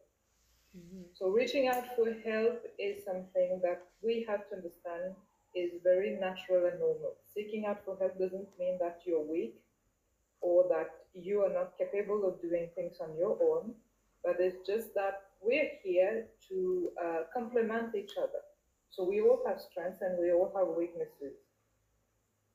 Mhm. 0.78 1.06
So 1.14 1.30
reaching 1.30 1.68
out 1.68 1.86
for 1.96 2.12
help 2.12 2.66
is 2.78 3.04
something 3.04 3.60
that 3.62 3.82
we 4.02 4.24
have 4.30 4.48
to 4.50 4.56
understand 4.56 5.16
is 5.56 5.72
very 5.84 6.12
natural 6.18 6.66
and 6.66 6.80
normal. 6.80 7.16
Seeking 7.34 7.66
out 7.66 7.84
for 7.86 7.98
help 7.98 8.18
doesn't 8.20 8.50
mean 8.60 8.78
that 8.80 9.02
you're 9.06 9.28
weak 9.36 9.56
or 10.42 10.68
that 10.70 10.92
you 11.14 11.42
are 11.44 11.54
not 11.54 11.78
capable 11.78 12.26
of 12.28 12.42
doing 12.42 12.70
things 12.76 12.98
on 13.00 13.16
your 13.18 13.38
own, 13.42 13.74
but 14.24 14.40
it's 14.40 14.66
just 14.68 14.94
that 14.96 15.16
we're 15.42 15.72
here 15.84 16.28
to 16.50 16.92
uh, 17.04 17.22
complement 17.34 17.96
each 17.96 18.18
other. 18.18 18.44
So 18.96 19.04
we 19.04 19.20
all 19.20 19.44
have 19.46 19.60
strengths 19.60 20.02
and 20.02 20.18
we 20.18 20.32
all 20.32 20.54
have 20.56 20.68
weaknesses. 20.78 21.36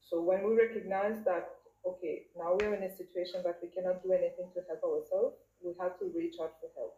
So 0.01 0.23
when 0.23 0.49
we 0.49 0.57
recognize 0.57 1.23
that, 1.27 1.51
okay, 1.87 2.23
now 2.37 2.57
we're 2.59 2.75
in 2.75 2.83
a 2.83 2.97
situation 2.97 3.43
that 3.45 3.59
we 3.63 3.69
cannot 3.69 4.03
do 4.03 4.13
anything 4.13 4.49
to 4.55 4.61
help 4.67 4.83
ourselves, 4.83 5.37
we 5.63 5.75
have 5.79 5.99
to 5.99 6.11
reach 6.17 6.37
out 6.41 6.55
for 6.61 6.71
help. 6.75 6.97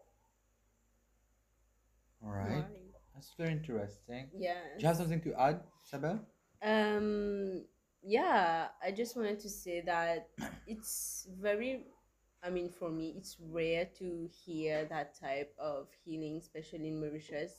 All 2.23 2.31
right. 2.31 2.65
That's 3.13 3.33
very 3.37 3.51
interesting. 3.51 4.29
Yeah. 4.33 4.53
Do 4.77 4.81
you 4.81 4.87
have 4.87 4.97
something 4.97 5.21
to 5.21 5.33
add, 5.39 5.59
Isabel? 5.85 6.25
Um, 6.61 7.65
yeah, 8.01 8.67
I 8.81 8.91
just 8.91 9.17
wanted 9.17 9.41
to 9.41 9.49
say 9.49 9.81
that 9.81 10.29
it's 10.65 11.27
very, 11.39 11.85
I 12.41 12.49
mean, 12.49 12.69
for 12.69 12.89
me, 12.89 13.13
it's 13.17 13.35
rare 13.39 13.89
to 13.99 14.29
hear 14.45 14.85
that 14.85 15.19
type 15.19 15.53
of 15.59 15.87
healing, 16.05 16.37
especially 16.37 16.87
in 16.87 16.99
Mauritius, 17.01 17.53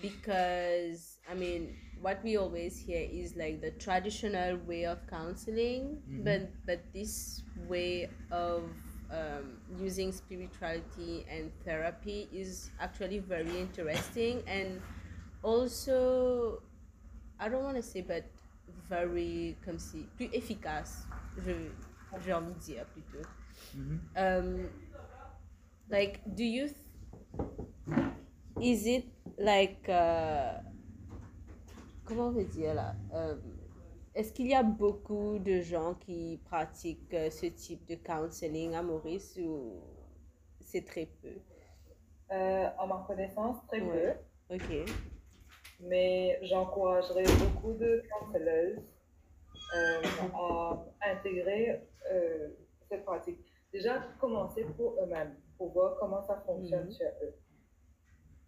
because, 0.00 1.18
I 1.30 1.34
mean, 1.34 1.76
what 2.00 2.22
we 2.24 2.36
always 2.36 2.78
hear 2.78 3.06
is 3.10 3.36
like 3.36 3.60
the 3.60 3.70
traditional 3.72 4.56
way 4.66 4.84
of 4.86 5.06
counseling, 5.06 6.02
Mhm. 6.08 6.24
but 6.24 6.50
but 6.66 6.80
this 6.92 7.42
way 7.68 8.08
of 8.30 8.64
um, 9.10 9.60
using 9.78 10.10
spirituality 10.10 11.24
and 11.28 11.52
therapy 11.64 12.28
is 12.32 12.70
actually 12.80 13.18
very 13.20 13.58
interesting 13.60 14.42
and 14.46 14.80
also 15.42 16.62
I 17.38 17.48
don't 17.48 17.62
want 17.64 17.76
to 17.76 17.82
say, 17.82 18.00
but 18.02 18.24
very 18.88 19.56
comme 19.64 19.78
si 19.78 20.08
plus 20.16 20.30
efficace. 20.32 21.04
Je 21.44 21.70
j'ai 22.24 22.32
envie 22.32 22.54
de 22.54 22.60
dire 22.60 22.86
plutôt. 22.92 23.26
Mhm. 23.76 24.00
Um, 24.16 24.68
like, 25.88 26.20
do 26.34 26.44
you? 26.44 26.68
Th- 26.68 28.12
is 28.60 28.86
it 28.86 29.06
like 29.38 29.88
uh, 29.88 30.60
comment 32.04 32.28
on 32.28 32.32
veut 32.32 32.44
dire 32.44 32.74
là? 32.74 32.94
Um, 33.12 33.40
Est-ce 34.14 34.30
qu'il 34.32 34.48
y 34.48 34.54
a 34.54 34.62
beaucoup 34.62 35.38
de 35.38 35.62
gens 35.62 35.94
qui 35.94 36.38
pratiquent 36.44 37.14
euh, 37.14 37.30
ce 37.30 37.46
type 37.46 37.86
de 37.88 37.94
counseling 37.94 38.74
à 38.74 38.82
Maurice 38.82 39.38
ou 39.42 39.80
c'est 40.60 40.84
très 40.84 41.06
peu? 41.06 41.32
Euh, 42.30 42.68
à 42.78 42.86
ma 42.86 43.04
connaissance, 43.06 43.56
très 43.68 43.80
Ouais. 43.80 44.16
peu, 44.48 44.54
Ok. 44.56 44.86
mais 45.80 46.38
j'encouragerais 46.42 47.24
beaucoup 47.40 47.72
de 47.72 48.02
counselors 48.10 48.82
euh, 49.74 50.02
à 50.34 50.84
intégrer 51.10 51.80
euh, 52.10 52.48
cette 52.90 53.04
pratique. 53.06 53.38
Déjà, 53.72 54.02
commencer 54.20 54.64
pour 54.76 54.94
eux-mêmes, 55.02 55.34
pour 55.56 55.72
voir 55.72 55.96
comment 55.98 56.22
ça 56.22 56.36
fonctionne 56.46 56.84
Mhm. 56.86 56.92
sur 56.92 57.06
eux. 57.22 57.34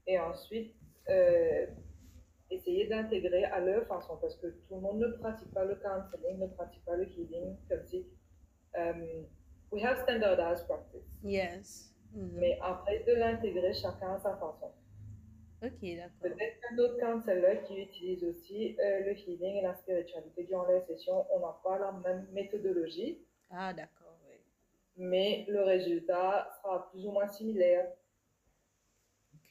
Et 0.07 0.19
ensuite, 0.19 0.75
euh, 1.09 1.67
essayer 2.51 2.87
d'intégrer 2.89 3.45
à 3.45 3.61
leur 3.61 3.87
façon, 3.87 4.17
parce 4.21 4.37
que 4.37 4.49
tout 4.49 4.75
le 4.75 4.81
monde 4.81 4.99
ne 5.01 5.09
pratique 5.19 5.53
pas 5.53 5.65
le 5.65 5.77
counseling, 5.77 6.39
ne 6.39 6.47
pratique 6.49 6.85
pas 6.85 6.97
le 6.97 7.07
healing, 7.09 7.57
comme 7.69 7.83
si 7.85 8.07
um, 8.77 9.27
we 9.73 9.83
have 9.85 9.99
standardized 10.03 10.67
practice. 10.67 11.19
Yes. 11.23 11.95
Mhm. 12.13 12.31
Mais 12.39 12.59
après, 12.63 13.03
de 13.07 13.13
l'intégrer 13.15 13.73
chacun 13.75 14.13
à 14.15 14.19
sa 14.19 14.37
façon. 14.37 14.71
Ok, 15.63 15.81
d'accord. 15.81 16.11
Peut-être 16.21 16.61
qu'un 16.61 16.79
autre 16.79 16.99
counselor 17.01 17.63
qui 17.63 17.81
utilise 17.81 18.23
aussi 18.25 18.77
euh, 18.79 19.01
le 19.07 19.13
healing 19.19 19.57
et 19.57 19.63
la 19.63 19.75
spiritualité 19.75 20.45
durant 20.45 20.67
les 20.67 20.81
sessions, 20.83 21.25
on 21.33 21.41
n'a 21.41 21.59
pas 21.65 21.79
la 21.79 21.93
même 21.93 22.29
méthodologie, 22.33 23.25
Ah, 23.51 23.73
d'accord, 23.73 24.19
oui. 24.29 24.37
mais 24.99 25.47
le 25.49 25.63
résultat 25.63 26.47
sera 26.61 26.91
plus 26.91 27.07
ou 27.07 27.13
moins 27.13 27.27
similaire. 27.29 27.91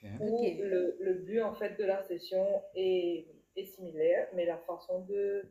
Ok. 0.04 0.10
Ou 0.20 0.44
Ok. 0.44 0.58
le, 0.60 0.98
le 1.00 1.14
but 1.26 1.42
en 1.42 1.56
fait 1.56 1.78
de 1.80 1.86
la 1.86 2.04
session 2.04 2.46
est, 2.76 3.26
est 3.56 3.66
similaire, 3.66 4.28
mais 4.36 4.46
la 4.46 4.58
façon 4.58 5.02
de, 5.06 5.46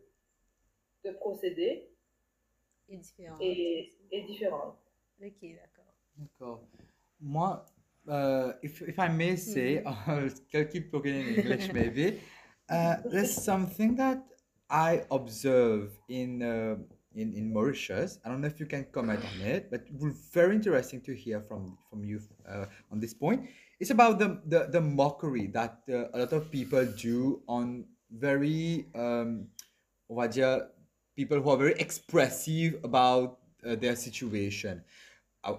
de 1.05 1.11
procéder 1.13 1.89
Et 2.89 2.97
différent. 2.99 3.39
est, 3.41 3.91
est 4.11 4.23
différente. 4.23 4.77
Ok, 5.23 5.41
d'accord. 5.43 5.95
D'accord. 6.19 6.69
Moi, 7.21 7.65
uh, 8.09 8.53
if, 8.63 8.83
if 8.83 8.99
I 8.99 9.09
may 9.09 9.37
say, 9.37 9.83
I'll 9.85 10.29
keep 10.67 10.91
talking 10.91 11.15
in 11.15 11.29
English 11.29 11.73
maybe. 11.73 12.21
Uh, 12.69 12.97
there's 13.11 13.35
something 13.35 13.97
that 13.97 14.23
I 14.69 15.05
observe 15.11 15.91
in 16.09 16.43
uh, 16.43 16.77
in, 17.15 17.33
in 17.35 17.53
Mauritius. 17.53 18.19
I 18.25 18.29
don't 18.29 18.41
know 18.41 18.47
if 18.49 18.61
you 18.61 18.67
can 18.67 18.87
comment 18.93 19.21
on 19.25 19.47
it, 19.47 19.71
but 19.71 19.81
it 19.87 19.93
would 19.95 20.13
be 20.15 20.19
very 20.33 20.55
interesting 20.57 21.01
to 21.03 21.15
hear 21.15 21.41
from 21.41 21.77
from 21.91 22.05
you 22.05 22.21
uh, 22.49 22.67
on 22.91 23.01
this 23.01 23.15
point. 23.15 23.49
It's 23.81 23.91
about 23.91 24.19
the 24.19 24.41
the, 24.47 24.69
the 24.71 24.81
mockery 24.81 25.47
that 25.49 25.81
uh, 25.89 26.09
a 26.15 26.19
lot 26.21 26.33
of 26.33 26.51
people 26.51 26.85
do 26.87 27.43
on 27.49 27.85
very 28.11 28.87
um, 28.95 29.47
dire, 30.31 30.69
people 31.17 31.41
who 31.41 31.51
are 31.51 31.57
very 31.57 31.75
expressive 31.75 32.77
about 32.85 33.39
uh, 33.67 33.75
their 33.77 33.97
situation. 33.97 34.83
I, 35.45 35.51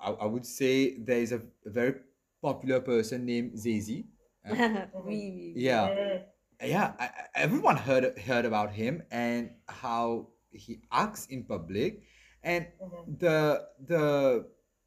I, 0.00 0.10
I- 0.10 0.26
would 0.26 0.46
say 0.46 0.96
there 0.98 1.18
is 1.18 1.32
a 1.32 1.40
very 1.64 1.94
popular 2.42 2.80
person 2.80 3.24
named 3.26 3.54
Zazie. 3.54 4.04
oui. 5.04 5.52
Yeah 5.56 5.90
yeah 6.62 6.92
I, 6.98 7.04
I- 7.04 7.10
everyone 7.34 7.76
heard 7.76 8.16
heard 8.18 8.44
about 8.44 8.72
him 8.72 9.02
and 9.10 9.50
how 9.68 10.28
he 10.54 10.80
acts 10.92 11.26
in 11.26 11.44
public 11.44 12.02
and 12.42 12.66
Mhm. 12.80 13.18
the 13.18 13.38
the 13.86 14.02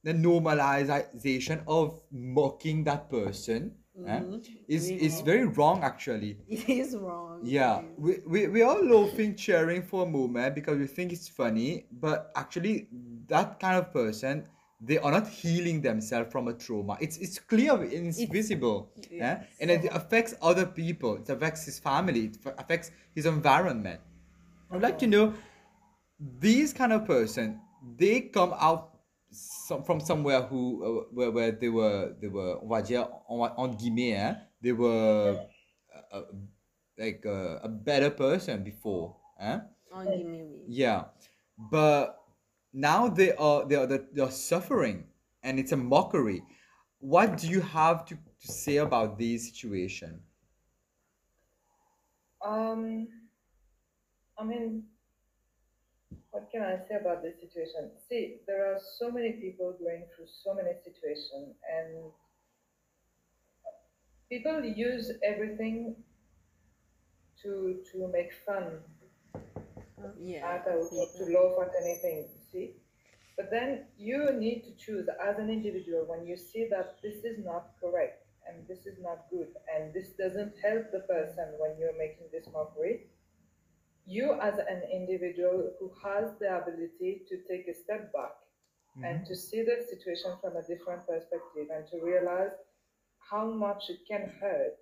the 0.03 0.13
normalization 0.13 1.61
of 1.67 2.01
mocking 2.11 2.83
that 2.83 3.09
person 3.09 3.61
eh, 4.05 4.19
Mhm. 4.21 4.41
is 4.67 4.83
Oui, 4.89 4.97
is 5.07 5.13
oui. 5.19 5.25
very 5.25 5.45
wrong 5.57 5.83
actually 5.83 6.37
It 6.47 6.69
is 6.69 6.95
wrong. 6.95 7.39
yeah 7.43 7.79
is. 7.81 7.85
we, 7.97 8.11
we, 8.33 8.39
we 8.47 8.61
all 8.61 8.83
laughing 8.95 9.35
cheering 9.35 9.81
for 9.81 10.03
a 10.07 10.09
moment 10.19 10.53
because 10.59 10.77
we 10.77 10.87
think 10.87 11.11
it's 11.11 11.27
funny 11.27 11.87
but 11.91 12.31
actually 12.35 12.87
that 13.27 13.59
kind 13.59 13.77
of 13.81 13.91
person 13.91 14.45
they 14.79 14.99
are 14.99 15.11
not 15.11 15.27
healing 15.27 15.81
themselves 15.81 16.31
from 16.31 16.47
a 16.47 16.53
trauma 16.53 16.95
it's 17.05 17.17
it's 17.17 17.39
clear 17.39 17.73
and 17.73 18.05
it's, 18.11 18.19
It's- 18.19 18.31
visible 18.39 18.77
eh? 18.95 19.17
yes. 19.23 19.45
and 19.59 19.67
it 19.71 19.83
affects 19.99 20.35
other 20.49 20.65
people 20.81 21.11
it 21.23 21.27
affects 21.35 21.65
his 21.65 21.79
family 21.79 22.25
it 22.29 22.37
affects 22.63 22.91
his 23.17 23.25
environment 23.25 23.99
i'd 24.71 24.81
like 24.87 24.99
to 24.99 25.07
know 25.07 25.33
these 26.19 26.73
kind 26.73 26.93
of 26.93 27.05
person 27.05 27.59
they 27.97 28.21
come 28.21 28.53
out 28.59 28.97
some, 29.31 29.83
from 29.83 29.99
somewhere 29.99 30.41
who 30.41 30.83
uh, 30.83 31.03
where, 31.13 31.31
where 31.31 31.51
they 31.51 31.69
were 31.69 32.15
they 32.21 32.27
were 32.27 32.57
on 32.61 32.67
va 32.67 32.81
dire 32.81 33.07
en, 33.29 33.53
en 33.57 33.67
guillemets 33.75 34.15
hein, 34.15 34.37
they 34.61 34.71
were 34.71 35.39
uh, 35.93 36.17
uh, 36.17 36.23
like 36.97 37.25
uh, 37.25 37.59
a 37.61 37.69
better 37.69 38.09
person 38.09 38.63
before 38.63 39.15
hein? 39.39 39.61
En 39.93 40.05
guillemets, 40.05 40.63
yeah. 40.67 41.05
But 41.71 42.19
now 42.73 43.07
they 43.07 43.33
are 43.33 43.65
they 43.65 43.75
are 43.75 43.87
they 43.87 44.21
are 44.21 44.31
suffering 44.31 45.05
and 45.43 45.59
it's 45.59 45.71
a 45.71 45.77
mockery. 45.77 46.43
What 46.99 47.37
do 47.37 47.47
you 47.47 47.61
have 47.61 48.05
to, 48.05 48.15
to 48.15 48.47
say 48.51 48.77
about 48.77 49.17
this 49.17 49.49
situation? 49.49 50.19
Um, 52.43 53.07
I 54.37 54.43
mean, 54.43 54.83
what 56.37 56.51
can 56.51 56.61
I 56.61 56.77
say 56.87 56.95
about 57.01 57.23
this 57.23 57.39
situation? 57.41 57.89
See, 58.07 58.41
there 58.45 58.71
are 58.71 58.79
so 58.99 59.09
many 59.09 59.31
people 59.33 59.75
going 59.79 60.03
through 60.15 60.27
so 60.43 60.53
many 60.53 60.69
situations, 60.85 61.55
and 61.75 62.11
people 64.29 64.63
use 64.63 65.11
everything 65.23 65.95
to 67.41 67.79
to 67.91 68.07
make 68.17 68.31
fun 68.45 68.65
Yeah. 70.21 70.61
or 70.67 70.85
to, 70.89 70.99
to 71.17 71.23
laugh 71.35 71.55
at 71.65 71.73
anything. 71.83 72.27
See, 72.51 72.67
but 73.35 73.49
then 73.49 73.85
you 73.97 74.19
need 74.33 74.59
to 74.67 74.71
choose 74.83 75.09
as 75.29 75.39
an 75.39 75.49
individual 75.49 76.05
when 76.05 76.21
you 76.27 76.37
see 76.37 76.67
that 76.69 76.97
this 77.01 77.17
is 77.29 77.43
not 77.43 77.63
correct 77.81 78.25
and 78.47 78.55
this 78.67 78.85
is 78.85 78.97
not 79.01 79.25
good 79.31 79.49
and 79.73 79.91
this 79.91 80.09
doesn't 80.23 80.53
help 80.65 80.91
the 80.91 81.03
person 81.13 81.47
when 81.61 81.71
you're 81.79 81.97
making 81.97 82.27
this 82.31 82.45
mockery. 82.53 82.95
You 84.07 84.39
as 84.41 84.57
an 84.57 84.83
individual 84.91 85.73
who 85.79 85.91
has 86.03 86.31
the 86.39 86.57
ability 86.57 87.23
to 87.29 87.37
take 87.47 87.67
a 87.67 87.75
step 87.75 88.11
back 88.13 88.35
and 89.03 89.25
to 89.27 89.35
see 89.35 89.61
the 89.63 89.85
situation 89.89 90.31
from 90.41 90.55
a 90.55 90.63
different 90.63 91.05
perspective 91.07 91.67
and 91.71 91.85
to 91.91 92.03
realize 92.03 92.53
how 93.29 93.45
much 93.51 93.89
it 93.89 93.99
can 94.07 94.29
hurt 94.41 94.77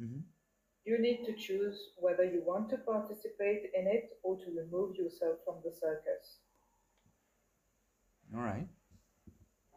Mhm. 0.00 0.22
you 0.84 0.98
need 0.98 1.24
to 1.26 1.32
choose 1.34 1.78
whether 1.96 2.24
you 2.24 2.42
want 2.42 2.70
to 2.70 2.78
participate 2.78 3.72
in 3.74 3.86
it 3.88 4.18
or 4.22 4.36
to 4.38 4.50
remove 4.52 4.94
yourself 4.96 5.42
from 5.44 5.60
the 5.64 5.72
circus. 5.72 6.38
all 8.34 8.42
right 8.42 8.68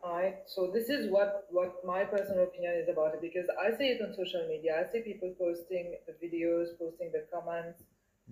Alright, 0.03 0.49
so 0.49 0.71
this 0.71 0.89
is 0.89 1.11
what, 1.11 1.45
what 1.51 1.85
my 1.85 2.03
personal 2.03 2.43
opinion 2.43 2.73
is 2.73 2.89
about 2.89 3.13
it 3.13 3.21
because 3.21 3.47
I 3.61 3.71
see 3.77 3.85
it 3.89 4.01
on 4.01 4.15
social 4.15 4.47
media. 4.47 4.83
I 4.83 4.91
see 4.91 5.01
people 5.01 5.35
posting 5.37 5.95
the 6.07 6.13
videos, 6.13 6.75
posting 6.79 7.11
the 7.11 7.27
comments, 7.31 7.83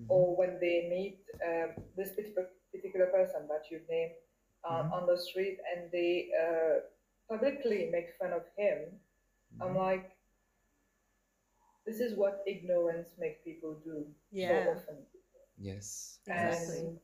or 0.07 0.35
when 0.37 0.59
they 0.59 0.87
meet 0.89 1.19
um, 1.45 1.69
this 1.97 2.09
particular, 2.15 2.47
particular 2.71 3.07
person 3.07 3.47
that 3.47 3.63
you've 3.69 3.87
named 3.89 4.13
uh, 4.63 4.83
Mhm. 4.83 4.91
on 4.93 5.07
the 5.07 5.17
street 5.17 5.57
and 5.75 5.91
they 5.91 6.29
uh, 6.43 6.79
publicly 7.29 7.89
make 7.91 8.07
fun 8.19 8.31
of 8.33 8.43
him. 8.57 8.99
I'm 9.61 9.75
like, 9.75 10.11
this 11.85 11.99
is 11.99 12.17
what 12.17 12.43
ignorance 12.47 13.09
makes 13.17 13.39
people 13.43 13.73
do 13.83 14.05
Yeah. 14.31 14.49
so 14.65 14.71
often. 14.71 14.97
yes 15.57 16.19
Exactly. 16.27 16.79
And, 16.79 16.99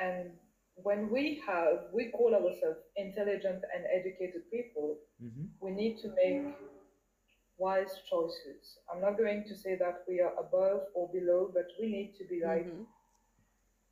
and 0.00 0.38
when 0.76 1.10
we 1.10 1.40
have, 1.46 1.88
we 1.92 2.10
call 2.10 2.34
ourselves 2.34 2.80
intelligent 2.96 3.64
and 3.74 3.84
educated 3.98 4.42
people, 4.50 4.98
Mhm. 5.20 5.48
we 5.60 5.70
need 5.72 5.98
to 6.02 6.08
make 6.22 6.44
wise 7.58 8.00
choices. 8.10 8.78
I'm 8.92 9.00
not 9.00 9.16
going 9.18 9.44
to 9.48 9.56
say 9.56 9.76
that 9.76 10.04
we 10.08 10.20
are 10.20 10.34
above 10.38 10.82
or 10.94 11.08
below, 11.12 11.50
but 11.52 11.66
we 11.80 11.88
need 11.88 12.14
to 12.18 12.24
be 12.24 12.40
like, 12.44 12.66
Mhm. 12.66 12.86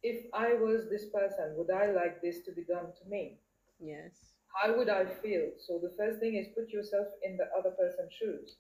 if 0.03 0.27
I 0.35 0.55
was 0.55 0.89
this 0.89 1.07
person, 1.11 1.57
would 1.57 1.71
I 1.71 1.91
like 1.93 2.21
this 2.21 2.43
to 2.45 2.53
be 2.53 2.65
done 2.65 2.93
to 2.93 3.05
me? 3.09 3.41
Yes. 3.81 4.35
How 4.55 4.77
would 4.77 4.89
I 4.89 5.07
feel? 5.07 5.51
So 5.59 5.79
the 5.79 5.91
first 5.97 6.21
thing 6.21 6.37
is 6.37 6.49
put 6.55 6.71
yourself 6.71 7.09
in 7.23 7.37
the 7.37 7.49
other 7.59 7.71
person's 7.73 8.13
shoes. 8.13 8.57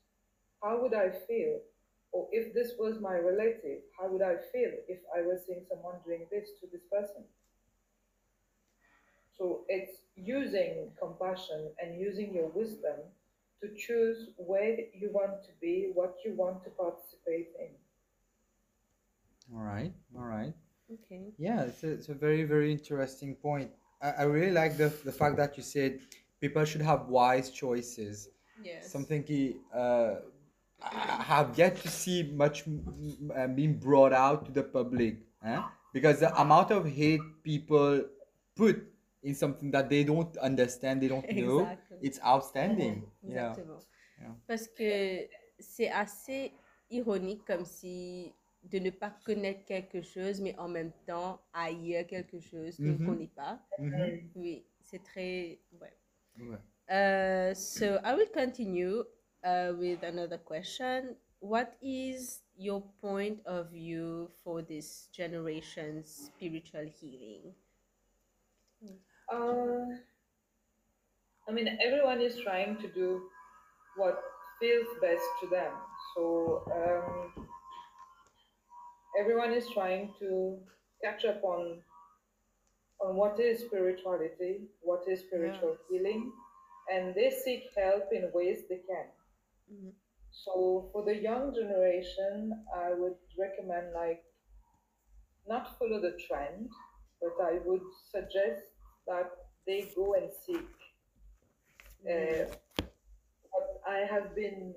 How 0.62 0.80
would 0.82 0.94
I 0.94 1.10
feel? 1.10 1.60
Or 2.12 2.28
if 2.32 2.54
this 2.54 2.72
was 2.78 3.00
my 3.00 3.18
relative, 3.18 3.82
how 3.98 4.08
would 4.08 4.22
I 4.22 4.36
feel 4.52 4.72
if 4.88 5.00
I 5.14 5.22
was 5.22 5.44
seeing 5.46 5.64
someone 5.68 6.00
doing 6.04 6.26
this 6.30 6.50
to 6.60 6.66
this 6.66 6.84
person? 6.90 7.24
So 9.36 9.64
it's 9.68 10.02
using 10.16 10.92
compassion 10.98 11.72
and 11.78 12.00
using 12.00 12.32
your 12.34 12.48
wisdom 12.48 13.00
to 13.64 13.74
choose 13.86 14.28
where 14.36 14.76
you 15.00 15.10
want 15.12 15.42
to 15.44 15.50
be, 15.60 15.90
what 15.94 16.16
you 16.24 16.34
want 16.36 16.62
to 16.64 16.70
participate 16.70 17.48
in. 17.64 17.72
all 19.54 19.62
right 19.62 19.92
all 20.16 20.24
right 20.24 20.54
Okay. 20.92 21.22
Yeah, 21.38 21.62
it's 21.62 21.82
a, 21.82 21.90
it's 21.92 22.08
a 22.10 22.14
very, 22.14 22.44
very 22.44 22.70
interesting 22.70 23.34
point. 23.36 23.70
I, 24.02 24.10
I 24.10 24.22
really 24.24 24.52
like 24.52 24.76
the, 24.76 24.92
the 25.02 25.10
fact 25.10 25.36
that 25.38 25.56
you 25.56 25.62
said 25.62 26.00
people 26.42 26.62
should 26.66 26.82
have 26.82 27.08
wise 27.08 27.50
choices. 27.50 28.28
Yes. 28.62 28.92
Something 28.92 29.22
ki, 29.24 29.56
uh, 29.74 30.16
I 30.82 31.22
have 31.34 31.56
yet 31.58 31.80
to 31.84 31.88
see 31.88 32.18
much 32.44 32.64
m- 32.66 32.84
m- 32.86 33.32
uh, 33.34 33.46
being 33.46 33.78
brought 33.78 34.12
out 34.12 34.44
to 34.44 34.52
the 34.52 34.62
public. 34.62 35.16
eh? 35.42 35.62
Because 35.94 36.20
the 36.20 36.30
amount 36.38 36.70
of 36.70 36.86
hate 36.86 37.22
people 37.42 38.04
put 38.54 38.76
in 39.24 39.34
something 39.34 39.70
that 39.72 39.88
they 39.88 40.04
don't 40.04 40.36
understand, 40.36 41.00
they 41.00 41.08
don't 41.08 41.24
know, 41.32 41.60
Exactly. 41.60 41.98
it's 42.02 42.20
outstanding. 42.24 43.02
Yeah. 43.26 43.50
Exactement. 43.52 43.80
Parce 44.46 44.68
que 44.68 45.26
c'est 45.58 45.88
assez 45.90 46.52
ironique 46.90 47.44
comme 47.46 47.64
si 47.64 48.32
de 48.62 48.78
ne 48.78 48.90
pas 48.90 49.10
connaître 49.24 49.64
quelque 49.64 50.00
chose, 50.02 50.40
mais 50.40 50.54
en 50.58 50.68
même 50.68 50.92
temps 51.06 51.40
haïr 51.52 52.06
quelque 52.06 52.38
chose 52.40 52.76
qu'on 52.76 52.84
ne 52.84 52.92
Mhm. 52.98 53.06
connaît 53.06 53.32
pas. 53.34 53.60
Mhm. 53.78 54.30
Oui, 54.36 54.64
c'est 54.82 55.02
très... 55.02 55.58
Ouais. 55.80 55.92
Ouais. 56.38 56.58
Uh, 56.88 57.54
so 57.54 57.98
I 58.04 58.14
will 58.14 58.30
continue 58.32 59.04
uh, 59.42 59.72
with 59.78 60.02
another 60.04 60.38
question. 60.38 61.16
What 61.40 61.76
is 61.82 62.42
your 62.56 62.82
point 63.00 63.40
of 63.46 63.70
view 63.70 64.28
for 64.42 64.62
this 64.62 65.08
generation's 65.12 66.06
spiritual 66.26 66.86
healing? 67.00 67.54
Uh, 69.32 69.96
I 71.48 71.52
mean, 71.52 71.68
everyone 71.84 72.20
is 72.20 72.38
trying 72.40 72.76
to 72.78 72.88
do 72.88 73.22
what 73.96 74.22
feels 74.60 74.86
best 75.00 75.24
to 75.42 75.48
them. 75.48 75.72
So 76.16 76.62
um, 76.74 77.46
everyone 79.18 79.52
is 79.52 79.68
trying 79.72 80.12
to 80.20 80.58
catch 81.02 81.24
up 81.24 81.42
on 81.44 81.82
on 83.00 83.16
what 83.16 83.38
is 83.40 83.60
spirituality, 83.66 84.62
what 84.82 85.04
is 85.08 85.20
spiritual 85.20 85.76
Yes. 85.76 85.86
healing, 85.90 86.32
and 86.92 87.14
they 87.14 87.30
seek 87.30 87.64
help 87.76 88.12
in 88.12 88.30
ways 88.32 88.66
they 88.68 88.78
can. 88.90 89.08
Mhm. 89.70 89.94
So 90.30 90.88
for 90.92 91.02
the 91.04 91.16
young 91.16 91.54
generation, 91.54 92.66
I 92.74 92.92
would 92.94 93.18
recommend 93.38 93.92
like 93.92 94.24
not 95.46 95.78
follow 95.78 96.00
the 96.00 96.18
trend, 96.26 96.70
but 97.20 97.40
I 97.40 97.58
would 97.64 97.82
suggest 98.10 98.62
that 99.06 99.30
they 99.66 99.90
go 99.94 100.14
and 100.14 100.30
seek. 100.46 100.68
Uh, 102.08 102.52
what 103.50 103.80
I 103.88 104.06
have 104.10 104.34
been 104.34 104.74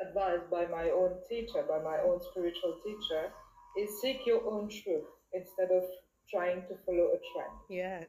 advised 0.00 0.50
by 0.50 0.66
my 0.66 0.90
own 0.90 1.16
teacher, 1.28 1.64
by 1.68 1.82
my 1.82 1.98
own 2.04 2.20
spiritual 2.30 2.80
teacher, 2.84 3.32
is 3.78 4.00
seek 4.00 4.26
your 4.26 4.42
own 4.50 4.68
truth 4.68 5.08
instead 5.32 5.70
of 5.70 5.84
trying 6.30 6.62
to 6.68 6.74
follow 6.86 7.10
a 7.10 7.18
trend. 7.32 7.56
Yes. 7.68 8.06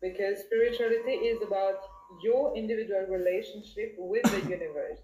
Because 0.00 0.40
spirituality 0.40 1.12
is 1.30 1.42
about 1.46 1.80
your 2.22 2.56
individual 2.56 3.06
relationship 3.08 3.94
with 3.98 4.24
the 4.24 4.50
universe, 4.58 4.98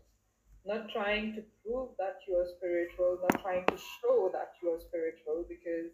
not 0.67 0.91
trying 0.93 1.35
to 1.37 1.43
prove 1.65 1.91
that 1.99 2.17
you 2.27 2.37
are 2.37 2.47
spiritual, 2.57 3.19
not 3.23 3.41
trying 3.41 3.65
to 3.67 3.77
show 3.77 4.29
that 4.33 4.53
you 4.63 4.71
are 4.71 4.81
spiritual, 4.81 5.45
because 5.49 5.93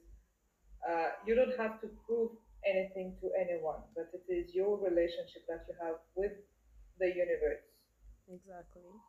uh, 0.88 1.10
you 1.26 1.34
don't 1.34 1.56
have 1.58 1.80
to 1.80 1.88
prove 2.06 2.30
anything 2.66 3.16
to 3.20 3.30
anyone, 3.38 3.82
but 3.94 4.08
it 4.12 4.24
is 4.32 4.54
your 4.54 4.78
relationship 4.78 5.42
that 5.48 5.64
you 5.68 5.74
have 5.80 5.96
with 6.16 6.32
the 6.98 7.08
universe. 7.08 7.64
Exactly. 8.28 9.00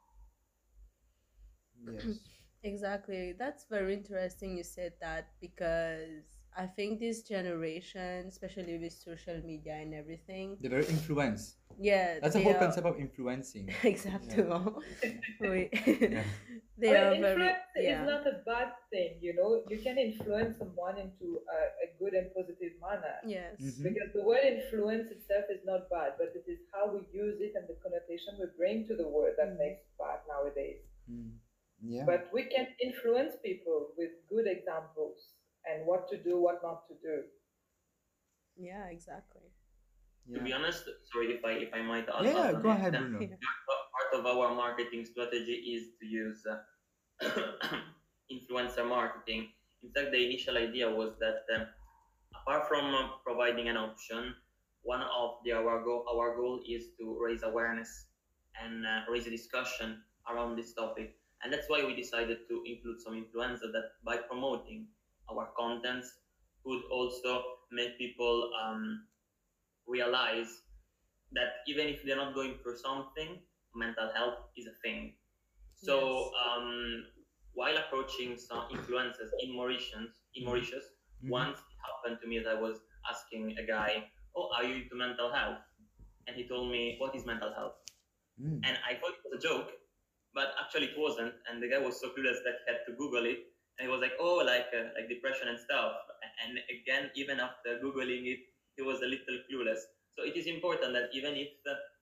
Yes. 1.86 2.20
Exactly. 2.64 3.32
That's 3.32 3.66
very 3.70 3.94
interesting 3.94 4.58
you 4.58 4.64
said 4.64 4.94
that 5.00 5.28
because 5.40 6.35
I 6.58 6.68
think 6.68 7.00
this 7.00 7.24
generation, 7.24 8.28
especially 8.28 8.78
with 8.78 8.94
social 8.94 9.42
media 9.44 9.74
and 9.76 9.94
everything, 9.94 10.58
They're 10.62 10.70
very 10.72 10.86
influenced. 10.88 11.58
yeah, 11.78 12.20
That's 12.22 12.36
the 12.36 12.42
whole 12.44 12.56
are- 12.56 12.60
concept 12.60 12.88
of 12.88 12.96
influencing. 13.00 13.68
Exactement. 13.84 14.76
Oui. 15.42 15.70
Yeah. 15.72 16.24
They 16.78 16.92
But 16.92 16.98
are 16.98 17.16
very 17.16 17.18
influence 17.18 17.58
yeah. 17.78 18.02
is 18.04 18.08
not 18.12 18.24
a 18.28 18.36
bad 18.46 18.70
thing, 18.92 19.12
you 19.22 19.34
know. 19.36 19.64
You 19.72 19.80
can 19.80 19.98
influence 19.98 20.58
someone 20.60 20.98
into 21.00 21.40
a, 21.48 21.60
a 21.86 21.88
good 22.00 22.14
and 22.20 22.28
positive 22.36 22.74
manner. 22.84 23.16
Yes. 23.24 23.56
Mhm. 23.64 23.84
Because 23.88 24.12
the 24.16 24.24
word 24.24 24.44
influence 24.44 25.08
itself 25.12 25.46
is 25.56 25.62
not 25.64 25.88
bad, 25.90 26.16
but 26.20 26.36
it 26.36 26.44
is 26.52 26.60
how 26.74 26.92
we 26.92 27.00
use 27.16 27.40
it 27.40 27.54
and 27.56 27.64
the 27.72 27.78
connotation 27.84 28.36
we 28.40 28.48
bring 28.60 28.84
to 28.92 28.96
the 28.96 29.08
word 29.08 29.36
that 29.40 29.56
Mm. 29.56 29.60
makes 29.64 29.80
it 29.88 29.92
bad 30.00 30.20
nowadays. 30.28 30.84
Mm. 31.12 31.32
Yeah. 31.84 32.04
But 32.12 32.28
we 32.36 32.44
can 32.54 32.68
influence 32.84 33.34
people 33.44 33.80
with 34.00 34.12
good 34.32 34.48
examples 34.48 35.20
and 35.70 35.86
what 35.86 36.08
to 36.10 36.18
do, 36.18 36.42
what 36.42 36.62
not 36.64 36.88
to 36.88 36.94
do. 37.02 37.24
Yeah, 38.58 38.88
exactly. 38.90 39.52
To 40.34 40.40
be 40.42 40.54
honest, 40.54 40.86
sorry 41.12 41.34
if 41.34 41.46
I 41.46 41.52
if 41.52 41.74
I 41.74 41.82
might 41.82 42.08
add. 42.10 42.26
Yeah, 42.26 42.50
add 42.50 42.64
go 42.64 42.70
ahead, 42.70 42.96
uh, 42.96 43.00
Bruno. 43.00 43.20
Part 43.20 43.84
part 43.94 44.10
of 44.20 44.26
our 44.26 44.56
marketing 44.56 45.06
strategy 45.06 45.54
is 45.76 45.94
to 46.00 46.06
use 46.06 46.42
uh, 46.50 46.58
influencer 48.34 48.88
marketing. 48.88 49.50
In 49.84 49.92
fact, 49.92 50.12
the 50.12 50.26
initial 50.26 50.58
idea 50.58 50.90
was 50.90 51.14
that 51.20 51.46
um, 51.54 51.68
apart 52.42 52.68
from 52.68 52.96
uh, 52.96 53.22
providing 53.24 53.70
an 53.70 53.78
option, 53.78 54.34
one 54.82 55.04
of 55.04 55.38
the 55.46 55.52
our 55.52 55.84
goal 55.84 56.06
our 56.10 56.36
goal 56.36 56.62
is 56.68 56.90
to 56.98 57.18
raise 57.22 57.44
awareness 57.44 58.08
and 58.58 58.86
uh, 58.86 59.02
raise 59.12 59.28
a 59.28 59.30
discussion 59.30 60.02
around 60.32 60.58
this 60.58 60.74
topic, 60.74 61.14
and 61.44 61.54
that's 61.54 61.70
why 61.70 61.86
we 61.86 61.96
decided 61.96 62.50
to 62.50 62.64
include 62.66 63.00
some 63.00 63.14
influencer 63.14 63.70
that 63.70 63.94
by 64.04 64.18
promoting 64.18 64.88
our 65.32 65.50
contents 65.58 66.12
could 66.66 66.82
also 66.92 67.44
make 67.72 67.98
people 67.98 68.52
um, 68.64 69.08
realize 69.88 70.64
that 71.34 71.64
even 71.68 71.88
if 71.88 72.04
they're 72.04 72.16
not 72.18 72.34
going 72.36 72.56
through 72.64 72.78
something, 72.78 73.40
mental 73.76 74.12
health 74.16 74.36
is 74.58 74.68
a 74.68 74.76
thing. 74.84 75.16
So 75.76 75.96
Yes. 75.98 76.34
um, 76.46 77.06
while 77.54 77.78
approaching 77.78 78.38
some 78.38 78.68
influencers 78.70 79.32
in 79.42 79.56
Mauritius, 79.56 80.12
in 80.36 80.46
Mauritius, 80.46 80.86
Mhm. 81.24 81.30
once 81.30 81.60
it 81.60 81.78
happened 81.88 82.22
to 82.22 82.28
me 82.28 82.40
that 82.40 82.58
I 82.58 82.62
was 82.62 82.80
asking 83.10 83.58
a 83.58 83.66
guy, 83.66 84.12
"Oh, 84.36 84.50
are 84.54 84.64
you 84.64 84.76
into 84.84 84.96
mental 84.96 85.32
health?" 85.32 85.62
And 86.28 86.36
he 86.36 86.48
told 86.48 86.72
me, 86.72 86.98
"What 87.00 87.16
is 87.16 87.26
mental 87.26 87.54
health?" 87.54 87.78
Mm. 88.40 88.62
And 88.64 88.78
I 88.86 88.96
thought 88.96 89.16
it 89.16 89.24
was 89.26 89.34
a 89.40 89.48
joke, 89.48 89.72
but 90.34 90.56
actually 90.60 90.88
it 90.88 90.98
wasn't. 91.00 91.36
And 91.48 91.62
the 91.64 91.70
guy 91.70 91.80
was 91.80 92.00
so 92.00 92.10
clueless 92.12 92.44
that 92.44 92.58
he 92.66 92.72
had 92.74 92.86
to 92.88 92.94
Google 92.94 93.26
it, 93.26 93.55
and 93.78 93.88
he 93.88 93.92
was 93.92 94.02
like, 94.02 94.14
"Oh, 94.20 94.40
like 94.46 94.68
uh, 94.74 94.92
like 94.96 95.10
depression 95.10 95.48
and 95.50 95.60
stuff." 95.60 95.94
And 96.44 96.60
again, 96.72 97.12
even 97.16 97.40
after 97.40 97.80
googling 97.84 98.28
it, 98.28 98.40
he 98.76 98.84
was 98.84 99.02
a 99.02 99.08
little 99.08 99.38
clueless. 99.48 99.82
So 100.16 100.24
it 100.24 100.36
is 100.38 100.48
important 100.48 100.94
that 100.94 101.10
even 101.14 101.36
if 101.36 101.50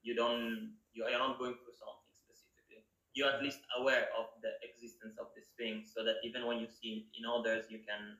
you 0.04 0.16
don't, 0.16 0.78
you 0.94 1.04
are 1.04 1.12
not 1.12 1.40
going 1.40 1.56
through 1.58 1.78
something 1.78 2.14
specifically, 2.14 2.86
you're 3.14 3.30
at 3.30 3.42
least 3.42 3.60
aware 3.80 4.10
of 4.18 4.30
the 4.42 4.54
existence 4.62 5.18
of 5.20 5.28
this 5.36 5.50
thing, 5.58 5.84
so 5.86 6.04
that 6.04 6.18
even 6.24 6.46
when 6.46 6.60
you 6.60 6.68
see 6.70 7.02
it 7.02 7.06
in 7.18 7.26
others, 7.26 7.66
you 7.70 7.80
can 7.82 8.18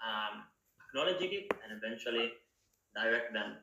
um, 0.00 0.44
acknowledge 0.88 1.22
it 1.22 1.46
and 1.64 1.72
eventually 1.76 2.32
direct 2.94 3.32
them 3.32 3.56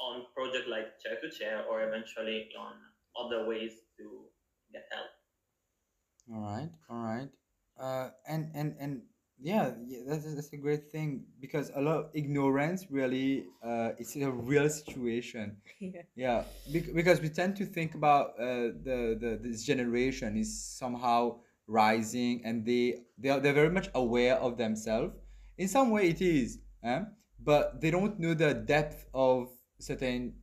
on 0.00 0.26
project 0.34 0.68
like 0.68 0.98
chair 1.00 1.16
to 1.20 1.30
chair 1.30 1.64
or 1.70 1.82
eventually 1.82 2.48
on 2.58 2.74
other 3.18 3.46
ways 3.46 3.72
to 3.98 4.26
get 4.72 4.84
help. 4.92 5.10
All 6.32 6.40
right, 6.40 6.70
all 6.88 7.02
right. 7.02 7.28
Uh, 7.80 8.10
and 8.28 8.50
and 8.54 8.76
and 8.78 9.02
yeah, 9.40 9.72
yeah 9.86 10.00
that's, 10.06 10.34
that's 10.34 10.52
a 10.52 10.56
great 10.58 10.90
thing 10.92 11.24
because 11.40 11.70
a 11.74 11.80
lot 11.80 11.96
of 11.96 12.10
ignorance 12.14 12.86
really 12.90 13.46
uh, 13.64 13.90
it's 13.98 14.14
a 14.16 14.30
real 14.30 14.68
situation. 14.68 15.56
yeah. 15.80 16.02
Yeah, 16.14 16.44
bec- 16.70 16.92
because 16.94 17.20
we 17.20 17.30
tend 17.30 17.56
to 17.56 17.64
think 17.64 17.94
about 17.94 18.34
uh, 18.38 18.76
the, 18.84 19.16
the 19.18 19.38
this 19.42 19.64
generation 19.64 20.36
is 20.36 20.62
somehow 20.78 21.40
rising 21.66 22.42
and 22.44 22.66
they 22.66 22.98
they 23.16 23.30
are 23.30 23.40
they're 23.40 23.54
very 23.54 23.70
much 23.70 23.88
aware 23.94 24.36
of 24.36 24.58
themselves. 24.58 25.14
In 25.56 25.68
some 25.68 25.90
way, 25.90 26.08
it 26.08 26.20
is, 26.20 26.58
eh? 26.84 27.02
but 27.42 27.80
they 27.80 27.90
don't 27.90 28.18
know 28.20 28.34
the 28.34 28.52
depth 28.54 29.06
of 29.14 29.48
certain 29.78 30.34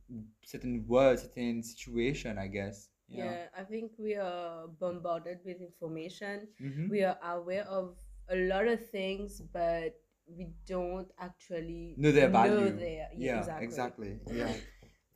certain 0.44 0.84
words, 0.88 1.22
certain 1.22 1.62
situation. 1.62 2.38
I 2.38 2.48
guess. 2.48 2.88
Yeah, 3.08 3.46
I 3.56 3.62
think 3.62 3.92
we 3.98 4.14
are 4.16 4.68
bombarded 4.80 5.38
with 5.44 5.60
information. 5.60 6.48
Mm-hmm. 6.62 6.88
We 6.90 7.04
are 7.04 7.18
aware 7.24 7.64
of 7.64 7.96
a 8.30 8.36
lot 8.36 8.66
of 8.68 8.88
things, 8.90 9.40
but 9.52 9.94
we 10.26 10.48
don't 10.66 11.10
actually 11.18 11.94
know 11.96 12.12
their 12.12 12.28
value. 12.28 12.70
their- 12.76 13.08
yeah, 13.16 13.38
exactly. 13.38 13.64
exactly. 13.64 14.18
Yeah. 14.32 14.52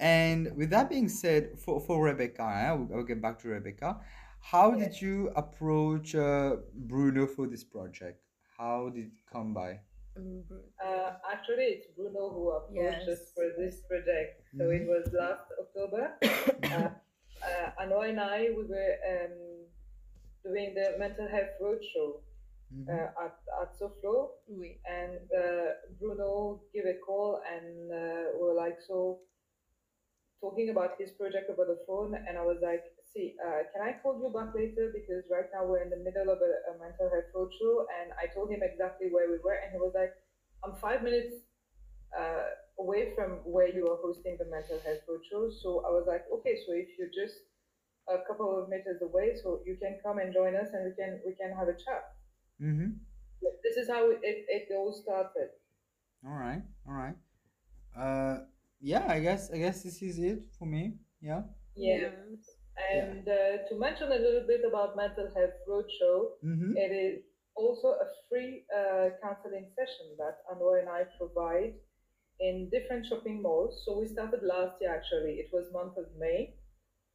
And 0.00 0.56
with 0.56 0.70
that 0.70 0.88
being 0.90 1.08
said, 1.08 1.58
for, 1.58 1.80
for 1.80 2.02
Rebecca, 2.02 2.42
eh, 2.42 2.68
I'll, 2.70 2.88
I'll 2.92 3.04
get 3.04 3.22
back 3.22 3.38
to 3.40 3.48
Rebecca. 3.48 4.00
How 4.40 4.72
did 4.72 5.00
you 5.00 5.30
approach 5.36 6.16
uh, 6.16 6.56
Bruno 6.74 7.26
for 7.26 7.46
this 7.46 7.62
project? 7.62 8.20
How 8.58 8.88
did 8.88 9.04
it 9.04 9.12
come 9.32 9.54
by? 9.54 9.80
Uh, 10.16 11.12
actually, 11.32 11.64
it's 11.64 11.86
Bruno 11.96 12.30
who 12.30 12.50
approached 12.50 13.08
us 13.08 13.32
for 13.34 13.44
this 13.56 13.82
project. 13.88 14.42
So 14.58 14.70
it 14.70 14.86
was 14.86 15.08
last 15.12 15.44
October. 15.60 16.14
uh, 16.64 16.88
uh, 17.48 17.70
Anoa 17.82 18.08
and 18.10 18.20
I, 18.20 18.48
we 18.56 18.64
were 18.64 18.94
um, 19.10 19.66
doing 20.44 20.74
the 20.74 20.94
mental 20.98 21.28
health 21.28 21.54
roadshow 21.60 22.20
Mhm. 22.72 22.88
uh, 22.88 23.24
at, 23.24 23.34
at 23.62 23.70
Soflo. 23.78 24.30
Oui. 24.48 24.78
and 24.86 25.20
uh, 25.36 25.70
Bruno 26.00 26.62
gave 26.74 26.86
a 26.86 26.94
call 27.06 27.40
and 27.54 27.92
uh, 27.92 28.24
we 28.34 28.40
were 28.48 28.54
like 28.54 28.78
so 28.86 29.20
talking 30.40 30.70
about 30.70 30.90
his 30.98 31.10
project 31.12 31.48
over 31.50 31.64
the 31.64 31.78
phone 31.86 32.14
and 32.26 32.36
I 32.36 32.42
was 32.42 32.58
like 32.62 32.82
see 33.12 33.34
uh, 33.44 33.62
can 33.72 33.80
I 33.82 33.94
call 34.02 34.18
you 34.18 34.28
back 34.34 34.54
later 34.54 34.90
because 34.92 35.22
right 35.30 35.46
now 35.54 35.64
we're 35.64 35.82
in 35.82 35.90
the 35.90 36.02
middle 36.02 36.28
of 36.30 36.38
a, 36.42 36.52
a 36.70 36.78
mental 36.78 37.08
health 37.08 37.30
roadshow 37.34 37.86
and 38.00 38.10
I 38.18 38.26
told 38.34 38.50
him 38.50 38.60
exactly 38.62 39.08
where 39.10 39.30
we 39.30 39.38
were 39.44 39.54
and 39.62 39.70
he 39.70 39.78
was 39.78 39.92
like 39.94 40.10
I'm 40.64 40.74
five 40.74 41.02
minutes 41.02 41.36
uh, 42.16 42.50
away 42.78 43.12
from 43.14 43.40
where 43.44 43.68
you 43.68 43.86
are 43.88 43.98
hosting 44.02 44.36
the 44.38 44.46
mental 44.46 44.78
health 44.84 45.02
roadshow 45.08 45.50
so 45.62 45.82
I 45.86 45.90
was 45.90 46.04
like 46.06 46.24
okay 46.36 46.56
so 46.66 46.72
if 46.72 46.88
you're 46.98 47.12
just 47.14 47.36
a 48.08 48.18
couple 48.26 48.50
of 48.58 48.68
meters 48.68 49.00
away 49.02 49.36
so 49.42 49.60
you 49.66 49.76
can 49.80 49.98
come 50.04 50.18
and 50.18 50.32
join 50.32 50.54
us 50.56 50.68
and 50.72 50.84
we 50.86 50.92
can 50.96 51.20
we 51.26 51.34
can 51.34 51.56
have 51.56 51.68
a 51.68 51.74
chat 51.74 52.04
Mm-hmm. 52.62 52.90
this 53.64 53.76
is 53.76 53.88
how 53.88 54.08
it, 54.10 54.20
it 54.22 54.68
all 54.76 54.92
started 54.92 55.50
All 56.24 56.38
right, 56.38 56.62
all 56.86 56.94
right. 56.94 57.16
Uh, 57.96 58.44
yeah, 58.80 59.04
I 59.08 59.20
guess 59.20 59.50
I 59.50 59.58
guess 59.58 59.82
this 59.82 60.02
is 60.02 60.18
it 60.18 60.40
for 60.58 60.66
me. 60.66 60.98
Yeah. 61.20 61.42
Yeah. 61.76 62.10
And 62.94 63.28
uh, 63.28 63.68
to 63.68 63.78
mention 63.78 64.08
a 64.12 64.16
little 64.16 64.44
bit 64.46 64.62
about 64.68 64.96
Mental 64.96 65.28
Health 65.34 65.56
Roadshow, 65.68 66.16
Mm-hmm. 66.44 66.72
it 66.76 66.92
is 67.06 67.22
also 67.54 67.88
a 68.00 68.06
free 68.28 68.64
uh, 68.74 69.10
counseling 69.22 69.66
session 69.76 70.06
that 70.18 70.36
Anwar 70.50 70.80
and 70.80 70.88
I 70.88 71.02
provide 71.18 71.74
in 72.42 72.68
different 72.70 73.06
shopping 73.06 73.40
malls. 73.42 73.82
So 73.84 73.98
we 74.00 74.06
started 74.06 74.40
last 74.42 74.74
year 74.80 74.94
actually, 74.94 75.34
it 75.42 75.48
was 75.52 75.64
month 75.72 75.96
of 75.96 76.06
May. 76.18 76.54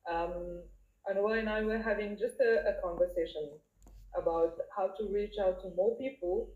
Um, 0.09 0.63
Anwar 1.09 1.39
and 1.39 1.49
I 1.49 1.61
were 1.63 1.79
having 1.91 2.17
just 2.17 2.39
a, 2.39 2.51
a 2.71 2.73
conversation 2.81 3.45
about 4.21 4.53
how 4.75 4.87
to 4.97 5.03
reach 5.11 5.35
out 5.43 5.61
to 5.63 5.69
more 5.75 5.97
people. 5.97 6.49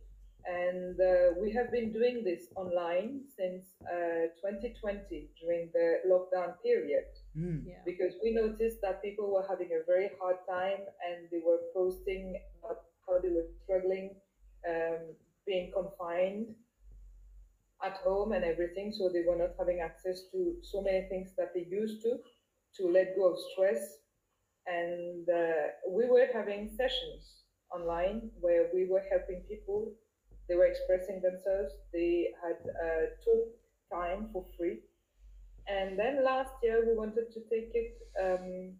And 0.45 0.99
uh, 0.99 1.37
we 1.39 1.51
have 1.53 1.71
been 1.71 1.93
doing 1.93 2.23
this 2.23 2.47
online 2.55 3.21
since 3.37 3.63
uh, 3.85 4.33
2020 4.41 5.29
during 5.39 5.69
the 5.73 5.87
lockdown 6.09 6.53
period 6.63 7.05
Mm. 7.37 7.63
Yeah. 7.65 7.79
because 7.85 8.13
we 8.21 8.33
noticed 8.33 8.81
that 8.81 9.01
people 9.01 9.31
were 9.33 9.45
having 9.47 9.69
a 9.71 9.85
very 9.87 10.09
hard 10.19 10.35
time 10.49 10.81
and 11.07 11.29
they 11.31 11.39
were 11.39 11.61
posting 11.73 12.35
about 12.59 12.79
how 13.07 13.19
they 13.23 13.29
were 13.29 13.47
struggling 13.63 14.07
um, 14.67 14.99
being 15.47 15.71
confined 15.71 16.47
at 17.83 17.97
home 17.97 18.31
and 18.31 18.43
everything 18.43 18.93
so 18.97 19.09
they 19.09 19.23
were 19.27 19.37
not 19.37 19.51
having 19.57 19.79
access 19.79 20.21
to 20.31 20.55
so 20.61 20.81
many 20.81 21.07
things 21.09 21.31
that 21.37 21.53
they 21.53 21.65
used 21.69 22.01
to 22.01 22.17
to 22.75 22.87
let 22.91 23.15
go 23.15 23.31
of 23.33 23.37
stress 23.51 23.97
and 24.67 25.27
uh, 25.29 25.89
we 25.89 26.05
were 26.05 26.27
having 26.33 26.69
sessions 26.77 27.43
online 27.73 28.29
where 28.39 28.69
we 28.73 28.85
were 28.85 29.03
helping 29.09 29.41
people. 29.47 29.91
They 30.47 30.55
were 30.55 30.65
expressing 30.65 31.21
themselves. 31.21 31.73
They 31.93 32.27
had 32.43 32.57
uh, 32.69 33.05
talk 33.23 33.47
time 33.91 34.29
for 34.31 34.45
free. 34.57 34.79
And 35.67 35.97
then 35.97 36.23
last 36.23 36.51
year 36.61 36.83
we 36.85 36.95
wanted 36.95 37.31
to 37.33 37.39
take 37.49 37.71
it 37.73 37.97
um, 38.21 38.73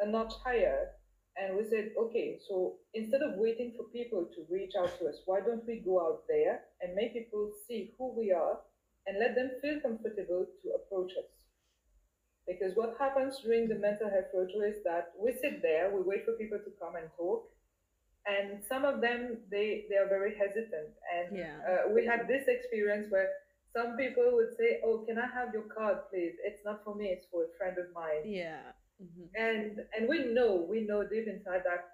a 0.00 0.06
notch 0.06 0.34
higher. 0.44 0.90
And 1.36 1.56
we 1.56 1.64
said, 1.68 1.92
okay, 1.98 2.38
so 2.48 2.76
instead 2.94 3.20
of 3.22 3.34
waiting 3.36 3.74
for 3.76 3.84
people 3.84 4.24
to 4.34 4.46
reach 4.48 4.72
out 4.78 4.98
to 4.98 5.06
us, 5.08 5.16
why 5.26 5.40
don't 5.40 5.66
we 5.66 5.82
go 5.84 6.00
out 6.00 6.22
there 6.28 6.60
and 6.80 6.94
make 6.94 7.12
people 7.12 7.52
see 7.68 7.92
who 7.98 8.14
we 8.16 8.32
are 8.32 8.58
and 9.06 9.18
let 9.18 9.34
them 9.34 9.50
feel 9.60 9.78
comfortable 9.80 10.46
to 10.62 10.68
approach 10.70 11.12
us? 11.12 11.30
Because 12.46 12.74
what 12.76 12.96
happens 12.98 13.40
during 13.44 13.68
the 13.68 13.74
mental 13.74 14.08
health 14.08 14.30
roadshow 14.34 14.68
is 14.70 14.82
that 14.84 15.12
we 15.18 15.32
sit 15.32 15.62
there, 15.62 15.90
we 15.94 16.00
wait 16.02 16.24
for 16.24 16.32
people 16.32 16.58
to 16.58 16.70
come 16.80 16.94
and 16.96 17.10
talk, 17.18 17.50
and 18.26 18.62
some 18.68 18.84
of 18.84 19.00
them 19.00 19.38
they 19.50 19.86
they 19.90 19.96
are 19.96 20.08
very 20.08 20.34
hesitant. 20.36 20.94
And 21.14 21.36
Yeah. 21.36 21.58
uh, 21.68 21.88
we 21.92 22.06
had 22.06 22.26
this 22.28 22.46
experience 22.48 23.10
where 23.10 23.28
some 23.72 23.96
people 23.96 24.30
would 24.34 24.56
say, 24.56 24.80
"Oh, 24.84 24.98
can 25.06 25.18
I 25.18 25.26
have 25.26 25.52
your 25.52 25.64
card, 25.64 25.98
please? 26.10 26.36
It's 26.44 26.64
not 26.64 26.84
for 26.84 26.94
me; 26.94 27.10
it's 27.10 27.26
for 27.26 27.44
a 27.44 27.48
friend 27.58 27.76
of 27.78 27.92
mine." 27.92 28.22
Yeah. 28.24 28.72
Mhm. 29.02 29.28
and 29.34 29.80
and 29.96 30.08
we 30.08 30.18
know 30.36 30.50
we 30.72 30.80
know 30.90 31.00
deep 31.06 31.26
inside 31.28 31.62
that 31.64 31.84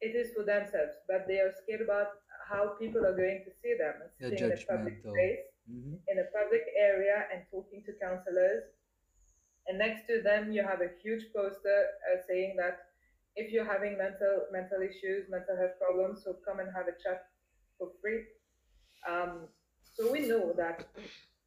it 0.00 0.16
is 0.20 0.32
for 0.34 0.42
themselves 0.42 0.94
but 1.08 1.26
they 1.28 1.38
are 1.44 1.52
scared 1.62 1.80
about 1.82 2.08
how 2.48 2.62
people 2.82 3.06
are 3.06 3.14
going 3.16 3.40
to 3.44 3.52
see 3.62 3.74
them 3.82 3.94
and 4.02 4.10
They're 4.18 4.30
sitting 4.30 4.50
in 4.50 4.58
a 4.58 4.66
public 4.72 5.02
place 5.02 5.44
Mhm. 5.70 5.98
in 6.08 6.18
a 6.18 6.28
public 6.38 6.64
area 6.76 7.18
and 7.32 7.44
talking 7.52 7.84
to 7.84 7.92
counselors 8.04 8.64
and 9.66 9.78
next 9.78 10.06
to 10.08 10.20
them 10.22 10.52
you 10.52 10.62
have 10.62 10.80
a 10.80 10.90
huge 11.02 11.24
poster 11.34 11.78
uh, 12.08 12.18
saying 12.28 12.56
that 12.56 12.78
if 13.36 13.52
you're 13.52 13.70
having 13.76 13.96
mental 13.96 14.46
mental 14.50 14.82
issues 14.82 15.28
mental 15.30 15.56
health 15.56 15.76
problems 15.78 16.22
so 16.24 16.34
come 16.46 16.58
and 16.60 16.70
have 16.74 16.88
a 16.88 16.96
chat 17.02 17.20
for 17.78 17.88
free 18.00 18.22
um, 19.08 19.48
so 19.82 20.10
we 20.10 20.26
know 20.26 20.52
that 20.52 20.86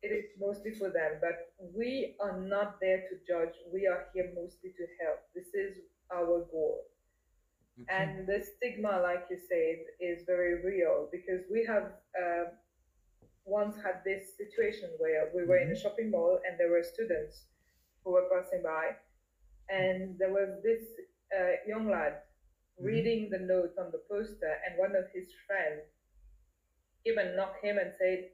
it 0.04 0.12
is 0.12 0.26
mostly 0.40 0.72
for 0.72 0.90
them, 0.90 1.18
but 1.22 1.54
we 1.74 2.16
are 2.20 2.40
not 2.40 2.80
there 2.82 3.04
to 3.10 3.16
judge. 3.26 3.56
We 3.74 3.88
are 3.88 4.06
here 4.14 4.32
mostly 4.36 4.72
to 4.78 4.86
help. 5.02 5.20
This 5.34 5.48
is 5.54 5.78
our 6.12 6.46
goal. 6.52 6.84
Okay. 7.82 7.88
And 7.90 8.28
the 8.28 8.44
stigma, 8.44 9.00
like 9.02 9.26
you 9.32 9.38
said, 9.38 9.78
is 10.00 10.24
very 10.28 10.64
real 10.64 11.08
because 11.12 11.42
we 11.50 11.66
have 11.66 11.94
uh, 12.20 12.52
once 13.46 13.76
had 13.78 14.04
this 14.06 14.36
situation 14.38 14.90
where 15.00 15.32
we 15.34 15.46
were 15.46 15.58
in 15.58 15.72
a 15.72 15.80
shopping 15.80 16.12
mall 16.12 16.40
and 16.48 16.60
there 16.60 16.70
were 16.70 16.84
students 16.84 17.46
who 18.04 18.12
were 18.12 18.28
passing 18.30 18.62
by, 18.62 18.92
and 19.70 20.20
there 20.20 20.32
was 20.32 20.62
this 20.62 20.84
uh, 21.32 21.56
young 21.66 21.90
lad 21.90 22.20
reading 22.78 23.30
the 23.32 23.40
note 23.40 23.72
on 23.80 23.90
the 23.92 24.02
poster, 24.12 24.60
and 24.68 24.78
one 24.78 24.96
of 24.96 25.06
his 25.14 25.28
friends 25.48 25.82
and 27.06 27.36
knocked 27.36 27.64
him 27.64 27.78
and 27.78 27.92
said, 27.98 28.30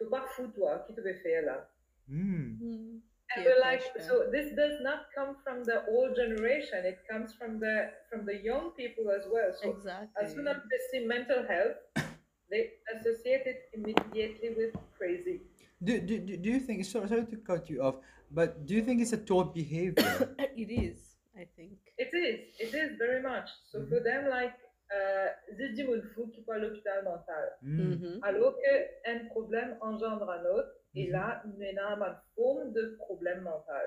Tu 0.00 0.06
pas 0.06 0.24
fou 0.28 0.46
toi, 0.48 0.78
qui 0.86 0.94
te 0.94 1.00
veut 1.02 1.14
faire 1.22 1.42
là? 1.44 1.68
Mm. 2.08 2.56
Mhm. 2.60 3.02
And 3.36 3.44
we're 3.44 3.60
like, 3.60 3.82
so 4.08 4.28
this 4.32 4.50
does 4.56 4.80
not 4.80 5.06
come 5.14 5.36
from 5.44 5.62
the 5.62 5.84
old 5.86 6.16
generation. 6.16 6.84
It 6.84 6.98
comes 7.08 7.32
from 7.34 7.60
the 7.60 7.92
from 8.08 8.24
the 8.24 8.36
young 8.42 8.72
people 8.72 9.10
as 9.10 9.24
well. 9.30 9.52
So 9.52 9.70
Exactly. 9.70 10.24
as 10.24 10.32
soon 10.34 10.48
as 10.48 10.56
they 10.70 10.80
see 10.90 11.06
mental 11.06 11.46
health, 11.46 11.76
they 12.50 12.70
associate 12.92 13.46
it 13.46 13.68
immediately 13.72 14.50
with 14.56 14.74
crazy. 14.98 15.42
Do, 15.82 16.00
do, 16.00 16.18
do 16.18 16.36
do 16.36 16.48
you 16.50 16.60
think, 16.60 16.84
sorry, 16.84 17.08
sorry 17.08 17.26
to 17.26 17.36
cut 17.36 17.70
you 17.70 17.82
off, 17.82 17.96
but 18.32 18.66
do 18.66 18.74
you 18.74 18.82
think 18.82 19.00
it's 19.00 19.12
a 19.12 19.22
taught 19.30 19.54
behavior? 19.54 20.34
it 20.56 20.70
is, 20.70 21.16
I 21.36 21.46
think. 21.56 21.78
It 21.98 22.10
is, 22.12 22.40
it 22.58 22.74
is 22.74 22.98
very 22.98 23.22
much. 23.22 23.48
So 23.70 23.86
for 23.86 24.00
them, 24.00 24.28
like, 24.28 24.56
euh, 24.92 25.28
zit 25.52 25.74
du 25.74 25.84
monde 25.84 26.02
fou 26.14 26.28
qui 26.28 26.42
peut 26.42 26.52
à 26.52 26.58
l'hôpital 26.58 27.04
mental. 27.04 27.56
Mm. 27.62 27.94
Mhm. 27.94 28.20
Alors 28.22 28.56
qu'un 28.60 29.24
problème 29.26 29.76
engendre 29.80 30.28
un 30.30 30.44
autre, 30.46 30.72
et 30.94 31.06
Mhm. 31.06 31.12
là, 31.12 31.42
nous 31.46 31.62
avons 31.62 32.04
une 32.04 32.16
forme 32.34 32.72
de 32.72 32.96
problème 32.96 33.42
mental. 33.42 33.86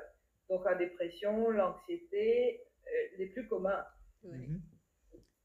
Donc 0.49 0.65
la 0.65 0.75
dépression, 0.75 1.49
l'anxiété, 1.49 2.61
euh, 2.87 3.17
les 3.17 3.27
plus 3.27 3.47
communs. 3.47 3.85
Mhm. 4.23 4.61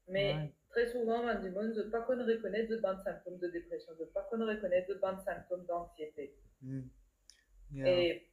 Mais 0.07 0.33
Ouais. 0.33 0.53
très 0.69 0.87
souvent, 0.87 1.21
on 1.23 1.39
dit, 1.41 1.49
ne 1.49 1.73
veut 1.83 1.89
pas 1.89 2.01
qu'on 2.01 2.25
reconnaisse 2.25 2.69
de 2.69 2.77
bonnes 2.77 3.01
symptômes 3.03 3.37
de 3.39 3.47
dépression, 3.49 3.93
ne 3.93 3.99
veut 3.99 4.11
pas 4.13 4.23
qu'on 4.29 4.45
reconnaisse 4.45 4.87
de 4.87 4.95
bonnes 4.95 5.19
symptômes 5.19 5.65
d'anxiété. 5.65 6.35
Mm. 6.61 6.81
Yeah. 7.73 7.87
Et 7.87 8.27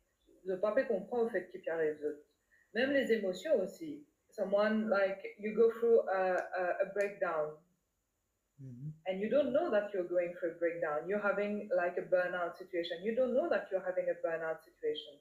le 0.44 0.58
papa 0.60 0.84
comprend 0.84 1.22
au 1.22 1.28
fait 1.28 1.48
qu'il 1.50 1.68
arrive 1.68 2.00
d'autres. 2.00 2.24
Même 2.74 2.92
les 2.92 3.12
émotions 3.12 3.60
aussi. 3.60 4.06
Someone 4.36 4.88
like 4.90 5.20
you 5.38 5.54
go 5.56 5.70
through 5.80 6.00
a, 6.08 6.22
a, 6.60 6.64
a 6.84 6.86
breakdown 6.94 7.56
Mhm. 8.58 8.88
and 9.06 9.20
you 9.20 9.28
don't 9.28 9.52
know 9.52 9.70
that 9.70 9.92
you're 9.92 10.08
going 10.08 10.32
through 10.40 10.52
a 10.52 10.58
breakdown. 10.58 11.06
You're 11.08 11.20
having 11.20 11.68
like 11.76 11.98
a 11.98 12.06
burnout 12.14 12.56
situation. 12.56 13.02
You 13.04 13.14
don't 13.14 13.34
know 13.34 13.48
that 13.50 13.68
you're 13.70 13.84
having 13.84 14.08
a 14.08 14.16
burnout 14.26 14.64
situation. 14.64 15.14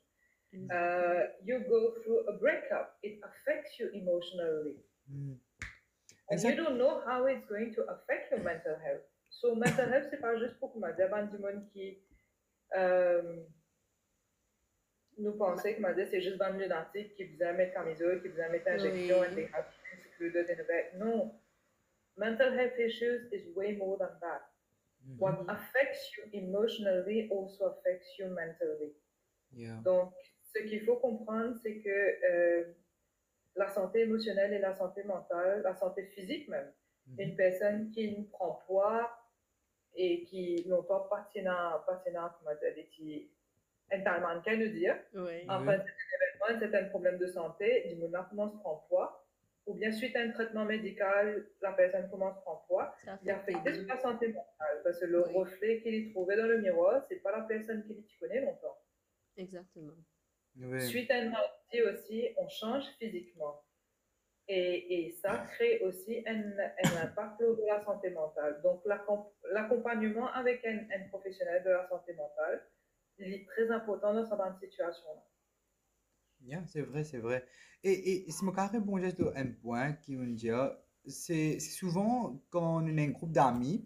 Uh, 0.72 1.22
you 1.44 1.60
go 1.68 1.82
through 2.02 2.22
a 2.32 2.34
breakup. 2.40 2.96
It 3.04 3.20
affects 3.30 3.78
you 3.78 3.90
emotionally. 3.94 4.78
Mm. 5.12 5.36
And 6.30 6.40
Exact- 6.40 6.56
you 6.56 6.64
don't 6.64 6.78
know 6.78 7.02
how 7.06 7.26
it's 7.26 7.46
going 7.50 7.74
to 7.76 7.82
affect 7.92 8.32
your 8.32 8.40
mental 8.40 8.78
health. 8.80 9.04
So 9.30 9.54
mental 9.54 9.86
health, 9.92 10.08
c'est 10.10 10.22
pas 10.22 10.38
juste 10.40 10.58
pour 10.62 10.72
comment 10.72 10.96
dire, 10.96 11.10
ben, 11.10 11.26
du 11.28 11.38
monde 11.40 11.68
qui 11.74 12.00
euh, 12.78 13.44
nous 15.18 15.34
pensait 15.34 15.76
que 15.76 16.06
c'est 16.06 16.22
juste 16.22 16.38
dans 16.38 16.50
le 16.54 16.64
lunatique 16.64 17.16
qui 17.16 17.26
faisait 17.28 17.54
mettre 17.54 17.74
camisole, 17.74 18.22
qui 18.22 18.30
faisait 18.30 18.50
mettre 18.50 18.68
injection, 18.68 19.20
Oui. 19.20 19.28
and 19.28 19.36
they 19.36 19.46
have 19.54 19.66
to 19.66 19.96
be 19.96 20.04
secluded 20.04 20.50
in 20.50 20.60
a 20.60 20.64
bed. 20.64 20.86
No. 20.98 21.32
Mental 22.18 22.54
health 22.58 22.80
issues 22.80 23.28
is 23.32 23.54
way 23.56 23.74
more 23.76 23.98
than 23.98 24.18
that. 24.22 24.42
Mhm. 25.06 25.20
What 25.20 25.46
affects 25.50 26.16
you 26.18 26.24
emotionally 26.34 27.30
also 27.30 27.66
affects 27.68 28.18
you 28.18 28.28
mentally. 28.30 28.96
Yeah. 29.54 29.80
Donc, 29.84 30.14
ce 30.42 30.60
qu'il 30.64 30.82
faut 30.86 30.98
comprendre, 30.98 31.56
c'est 31.62 31.80
que 31.82 31.90
euh, 31.90 32.74
la 33.56 33.70
santé 33.70 34.02
émotionnelle 34.02 34.54
et 34.54 34.60
la 34.60 34.74
santé 34.74 35.04
mentale, 35.04 35.62
la 35.62 35.76
santé 35.76 36.04
physique 36.08 36.48
même, 36.50 36.72
Mhm. 37.08 37.20
une 37.20 37.36
personne 37.36 37.92
qui 37.92 38.18
ne 38.18 38.24
prend 38.26 38.64
poids 38.66 39.10
et 39.94 40.24
qui 40.24 40.64
longtemps 40.68 41.08
patinant, 41.10 41.80
patinant, 41.86 42.30
comment 42.40 42.56
dire, 42.60 42.74
des 42.76 42.84
petits 42.84 43.30
qu'elle 44.44 44.60
nous 44.60 44.74
dire, 44.74 44.96
Ouais. 45.14 45.46
en 45.50 45.60
Oui. 45.60 45.66
fin 45.66 45.78
d'événement, 45.78 46.46
un 46.50 46.60
certain 46.60 46.86
problème 46.90 47.18
de 47.18 47.28
santé, 47.28 47.88
du 47.90 47.96
moment 47.96 48.24
commence 48.30 48.54
à 48.56 48.60
prendre 48.60 48.86
poids, 48.88 49.26
ou 49.68 49.74
bien 49.74 49.92
suite 49.92 50.16
à 50.16 50.20
un 50.22 50.32
traitement 50.32 50.66
médical, 50.66 51.48
la 51.62 51.72
personne 51.74 52.10
commence 52.10 52.38
à 52.38 52.42
prendre 52.42 52.66
poids, 52.68 52.96
Ça 53.04 53.18
il 53.24 53.34
les 53.48 53.72
deux. 53.72 53.86
la 53.88 53.98
santé 54.00 54.28
mentale, 54.28 54.82
parce 54.84 55.00
que 55.00 55.06
le 55.06 55.26
Oui. 55.28 55.34
reflet 55.34 55.82
qu'il 55.82 55.96
y 55.96 56.12
trouvait 56.12 56.38
dans 56.38 56.46
le 56.48 56.60
miroir, 56.62 57.04
c'est 57.10 57.16
pas 57.18 57.32
la 57.32 57.44
personne 57.44 57.84
qu'il 57.86 57.98
y 58.00 58.18
connaît 58.20 58.42
longtemps. 58.42 58.78
Exactement. 59.38 59.94
Oui. 60.58 60.82
Suite 60.82 61.12
à 61.12 61.18
une 61.20 61.32
maladie 61.32 61.82
aussi, 61.92 62.30
on 62.38 62.48
change 62.48 62.86
physiquement. 63.00 63.62
Et, 64.48 65.08
et 65.08 65.12
ça 65.12 65.48
crée 65.54 65.80
aussi 65.80 66.24
un, 66.28 66.40
un 66.60 67.04
impact 67.04 67.38
sur 67.40 67.58
la 67.66 67.84
santé 67.84 68.12
mentale. 68.12 68.62
Donc, 68.62 68.86
l'accom- 68.86 69.32
l'accompagnement 69.52 70.32
avec 70.32 70.64
un, 70.66 70.86
un 70.96 71.08
professionnel 71.10 71.64
de 71.64 71.72
la 71.72 71.88
santé 71.90 72.14
mentale, 72.14 72.62
il 73.20 73.34
est 73.34 73.46
très 73.46 73.70
important 73.72 74.14
dans 74.14 74.24
ce 74.26 74.30
genre 74.36 74.54
de 74.54 74.66
situation-là. 74.68 75.22
Yeah, 76.46 76.64
c'est 76.68 76.82
vrai, 76.82 77.04
c'est 77.04 77.18
vrai. 77.18 77.46
Et, 77.84 78.28
et 78.28 78.32
si 78.32 78.46
mon 78.46 78.52
carré 78.52 78.80
bon 78.80 79.00
geste 79.00 79.22
un 79.36 79.48
point 79.48 79.94
qui 79.94 80.16
me 80.16 80.28
dit, 80.36 80.50
c'est 81.08 81.60
c'est 81.60 81.72
souvent 81.72 82.40
quand 82.50 82.84
on 82.84 82.88
est 82.88 83.06
un 83.06 83.10
groupe 83.12 83.32
d'amis, 83.32 83.86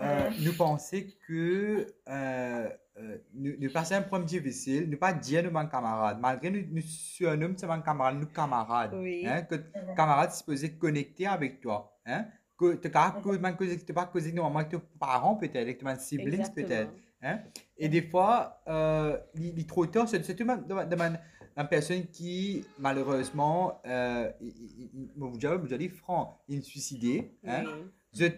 euh, 0.00 0.30
nous 0.38 0.54
penser 0.56 1.16
que 1.26 1.86
euh, 2.08 2.68
euh, 2.98 3.18
nous, 3.34 3.54
nous 3.58 3.70
passer 3.72 3.94
un 3.94 4.02
problème 4.02 4.26
difficile, 4.26 4.88
ne 4.90 4.96
pas 4.96 5.12
dire 5.12 5.42
nous 5.44 5.50
mon 5.50 5.66
camarade, 5.66 6.18
malgré 6.20 6.50
nous, 6.50 6.64
nous 6.70 6.82
surnommons 6.82 7.56
ce 7.58 7.66
mon 7.66 7.82
camarade, 7.82 8.18
nous 8.18 8.26
camarades, 8.26 8.92
Oui. 8.92 9.24
hein, 9.26 9.42
que 9.42 9.56
Mhm. 9.56 9.94
camarade 9.96 10.32
supposé 10.32 10.72
connecter 10.78 11.26
avec 11.26 11.60
toi, 11.60 11.98
hein, 12.06 12.26
que 12.58 12.74
tu 12.76 12.88
n'as 12.88 13.94
pas 13.94 14.06
causé 14.06 14.32
normalement 14.32 14.60
avec 14.60 14.70
tes 14.70 14.78
parents 14.98 15.36
peut-être, 15.36 15.56
avec 15.56 15.78
tes 15.78 15.96
siblings 15.98 16.52
peut-être. 16.54 16.92
Hein? 17.24 17.40
Et 17.78 17.88
des 17.88 18.02
fois, 18.02 18.60
euh, 18.68 19.16
est 19.58 19.68
trop 19.68 19.86
tard, 19.86 20.08
c'est 20.08 20.22
surtout 20.22 20.44
une 20.44 21.66
personne 21.70 22.06
qui, 22.06 22.64
malheureusement, 22.78 23.80
euh, 23.86 24.30
je 24.40 25.76
dis 25.76 25.88
franc, 25.88 26.42
il 26.48 26.58
est 26.58 26.62
suicidé. 26.62 27.32
Hein? 27.46 27.64
De, 28.12 28.30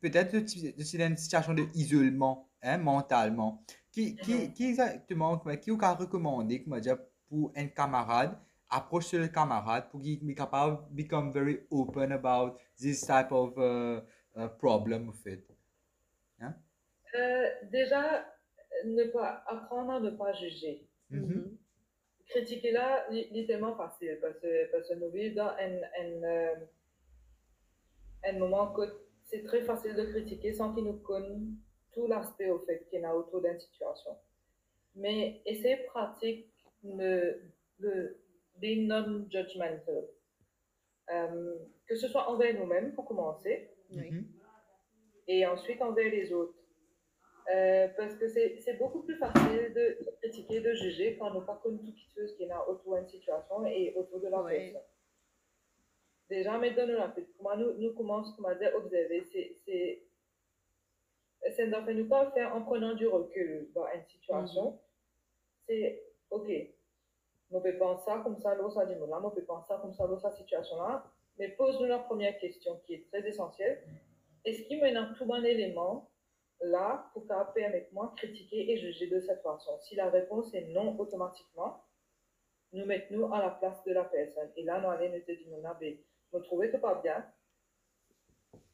peut-être 0.00 0.46
c'est 0.48 0.98
une 1.06 1.16
situation 1.16 1.54
d'isolement 1.54 2.48
hein, 2.62 2.78
mentalement. 2.78 3.62
Qui, 3.92 4.16
qui, 4.16 4.34
Mhm. 4.34 4.52
qui 4.52 4.64
exactement, 4.66 5.38
qui 5.38 5.70
vous 5.70 5.78
a 5.80 5.94
recommandé 5.94 6.62
comment 6.62 6.78
dire, 6.78 6.98
pour 7.28 7.50
un 7.56 7.66
camarade, 7.68 8.36
approche 8.68 9.12
le 9.12 9.28
camarade 9.28 9.88
pour 9.90 10.02
qu'il 10.02 10.20
soit 10.20 10.34
capable 10.34 10.78
de 10.90 11.02
become 11.02 11.32
very 11.32 11.60
open 11.70 12.12
about 12.12 12.58
this 12.78 13.00
type 13.00 13.30
of 13.30 13.56
uh, 13.56 14.00
uh, 14.36 14.48
problem 14.58 15.08
of 15.08 15.26
it. 15.26 15.55
Euh, 17.16 17.50
déjà, 17.70 18.26
ne 18.84 19.04
pas 19.04 19.42
apprendre 19.46 19.92
à 19.92 20.00
ne 20.00 20.10
pas 20.10 20.32
juger. 20.34 20.86
Mhm. 21.10 21.20
Mhm. 21.20 21.58
Critiquer 22.28 22.72
là, 22.72 23.06
il 23.10 23.28
il 23.30 23.38
est 23.38 23.46
tellement 23.46 23.76
facile 23.76 24.18
parce 24.20 24.38
que, 24.40 24.70
parce 24.72 24.88
que 24.88 24.94
nous 24.94 25.10
vivons 25.10 25.36
dans 25.36 25.50
un, 25.50 25.74
un, 26.02 26.22
euh, 26.24 26.54
un 28.24 28.32
moment 28.38 28.72
que 28.72 28.82
c'est 29.24 29.44
très 29.44 29.62
facile 29.62 29.94
de 29.94 30.04
critiquer 30.04 30.52
sans 30.52 30.74
qu'ils 30.74 30.84
nous 30.84 30.98
connaissent 30.98 31.54
tout 31.92 32.06
l'aspect 32.06 32.50
au 32.50 32.58
fait 32.60 32.84
qu'il 32.90 33.00
y 33.00 33.04
a 33.04 33.14
autour 33.16 33.40
d'une 33.42 33.58
situation. 33.60 34.12
Mais 34.96 35.40
essayer 35.46 35.76
pratique 35.86 36.52
le, 36.82 37.40
le 37.78 38.18
being 38.58 38.86
non-judgmental. 38.88 40.04
Euh, 41.10 41.54
que 41.86 41.94
ce 41.94 42.08
soit 42.08 42.28
envers 42.28 42.54
nous-mêmes 42.58 42.92
pour 42.94 43.04
commencer. 43.06 43.70
Mhm. 43.90 44.26
et 45.28 45.46
ensuite 45.46 45.80
envers 45.80 46.10
les 46.10 46.32
autres. 46.32 46.58
Euh, 47.54 47.88
parce 47.96 48.14
que 48.16 48.26
c'est 48.28 48.76
beaucoup 48.78 49.02
plus 49.02 49.16
facile 49.16 49.72
de 49.72 49.98
critiquer, 50.20 50.60
de 50.60 50.72
juger 50.74 51.16
quand 51.16 51.30
on 51.30 51.40
n'a 51.40 51.46
pas 51.46 51.60
connu 51.62 51.78
tout 51.78 52.26
ce 52.26 52.34
qui 52.34 52.42
est 52.42 52.48
autour 52.66 52.96
d'une 52.96 53.06
situation 53.06 53.64
et 53.66 53.94
autour 53.94 54.20
de 54.20 54.26
la 54.28 54.42
Ouais. 54.42 54.72
personne. 54.72 54.82
Déjà, 56.28 56.58
maintenant, 56.58 56.86
nous, 56.88 56.96
la 56.96 57.14
comment 57.38 57.56
nous, 57.56 57.72
nous 57.74 57.94
commençons 57.94 58.32
dire, 58.56 58.74
observer, 58.74 59.22
c'est- 59.32 59.56
c'est 59.64 60.02
fait 61.54 61.94
nous 61.94 62.08
pas 62.08 62.32
faire 62.32 62.54
en 62.56 62.62
prenant 62.62 62.94
du 62.94 63.06
recul 63.06 63.68
dans 63.74 63.86
une 63.94 64.04
situation. 64.06 64.80
C'est, 65.68 66.02
ok, 66.30 66.48
on 67.52 67.60
peut 67.60 67.78
penser 67.78 68.04
ça 68.06 68.20
comme 68.24 68.38
ça, 68.40 68.56
l'autre 68.56 68.74
ça 68.74 68.86
dit 68.86 68.94
là, 68.94 69.20
on 69.22 69.30
peut 69.30 69.44
penser 69.44 69.68
ça 69.68 69.78
comme 69.80 69.94
ça, 69.94 70.04
l'autre 70.06 70.22
cette 70.30 70.38
situation-là, 70.38 71.04
mais 71.38 71.50
pose-nous 71.50 71.86
la 71.86 72.00
première 72.00 72.36
question 72.38 72.80
qui 72.84 72.94
est 72.94 73.06
très 73.08 73.24
essentielle. 73.28 73.80
Est-ce 74.44 74.62
qu'il 74.62 74.82
me 74.82 74.92
donne 74.92 75.14
tout 75.16 75.32
un 75.32 75.44
élément 75.44 76.10
là 76.60 77.10
pour 77.12 77.26
qu'elle 77.26 77.52
permette 77.54 77.92
moi 77.92 78.12
critiquer 78.16 78.72
et 78.72 78.78
juger 78.78 79.08
de 79.08 79.20
cette 79.20 79.42
façon 79.42 79.78
Si 79.80 79.94
la 79.94 80.10
réponse 80.10 80.52
est 80.54 80.68
non 80.68 80.98
automatiquement, 80.98 81.84
nous 82.72 82.84
mettons-nous 82.84 83.32
à 83.32 83.40
la 83.40 83.50
place 83.50 83.82
de 83.84 83.92
la 83.92 84.04
personne. 84.04 84.50
Et 84.56 84.64
là, 84.64 84.80
nous 84.80 84.88
allons 84.88 85.12
nous 85.12 85.20
dire, 85.20 85.38
nous, 85.48 85.62
ben, 85.80 85.96
me 86.32 86.40
trouver 86.40 86.70
que 86.70 86.76
pas 86.76 87.00
bien, 87.02 87.24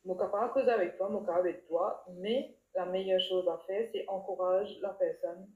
mon 0.04 0.16
capable 0.16 0.52
causer 0.52 0.70
avec 0.70 0.96
toi, 0.96 1.08
mon 1.08 1.20
capable 1.24 1.48
avec 1.48 1.66
toi, 1.66 2.04
mais 2.10 2.56
la 2.74 2.86
meilleure 2.86 3.20
chose 3.20 3.46
à 3.48 3.58
faire, 3.66 3.88
c'est 3.92 4.08
encourager 4.08 4.80
la 4.80 4.90
personne 4.90 5.48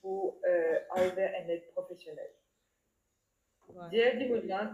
pour 0.00 0.38
euh, 0.44 0.78
aller 0.90 1.10
vers 1.10 1.32
un 1.42 1.48
aide 1.48 1.66
professionnelle. 1.72 2.34
Voilà. 3.68 3.88
Dire 3.88 4.16
dis 4.18 4.28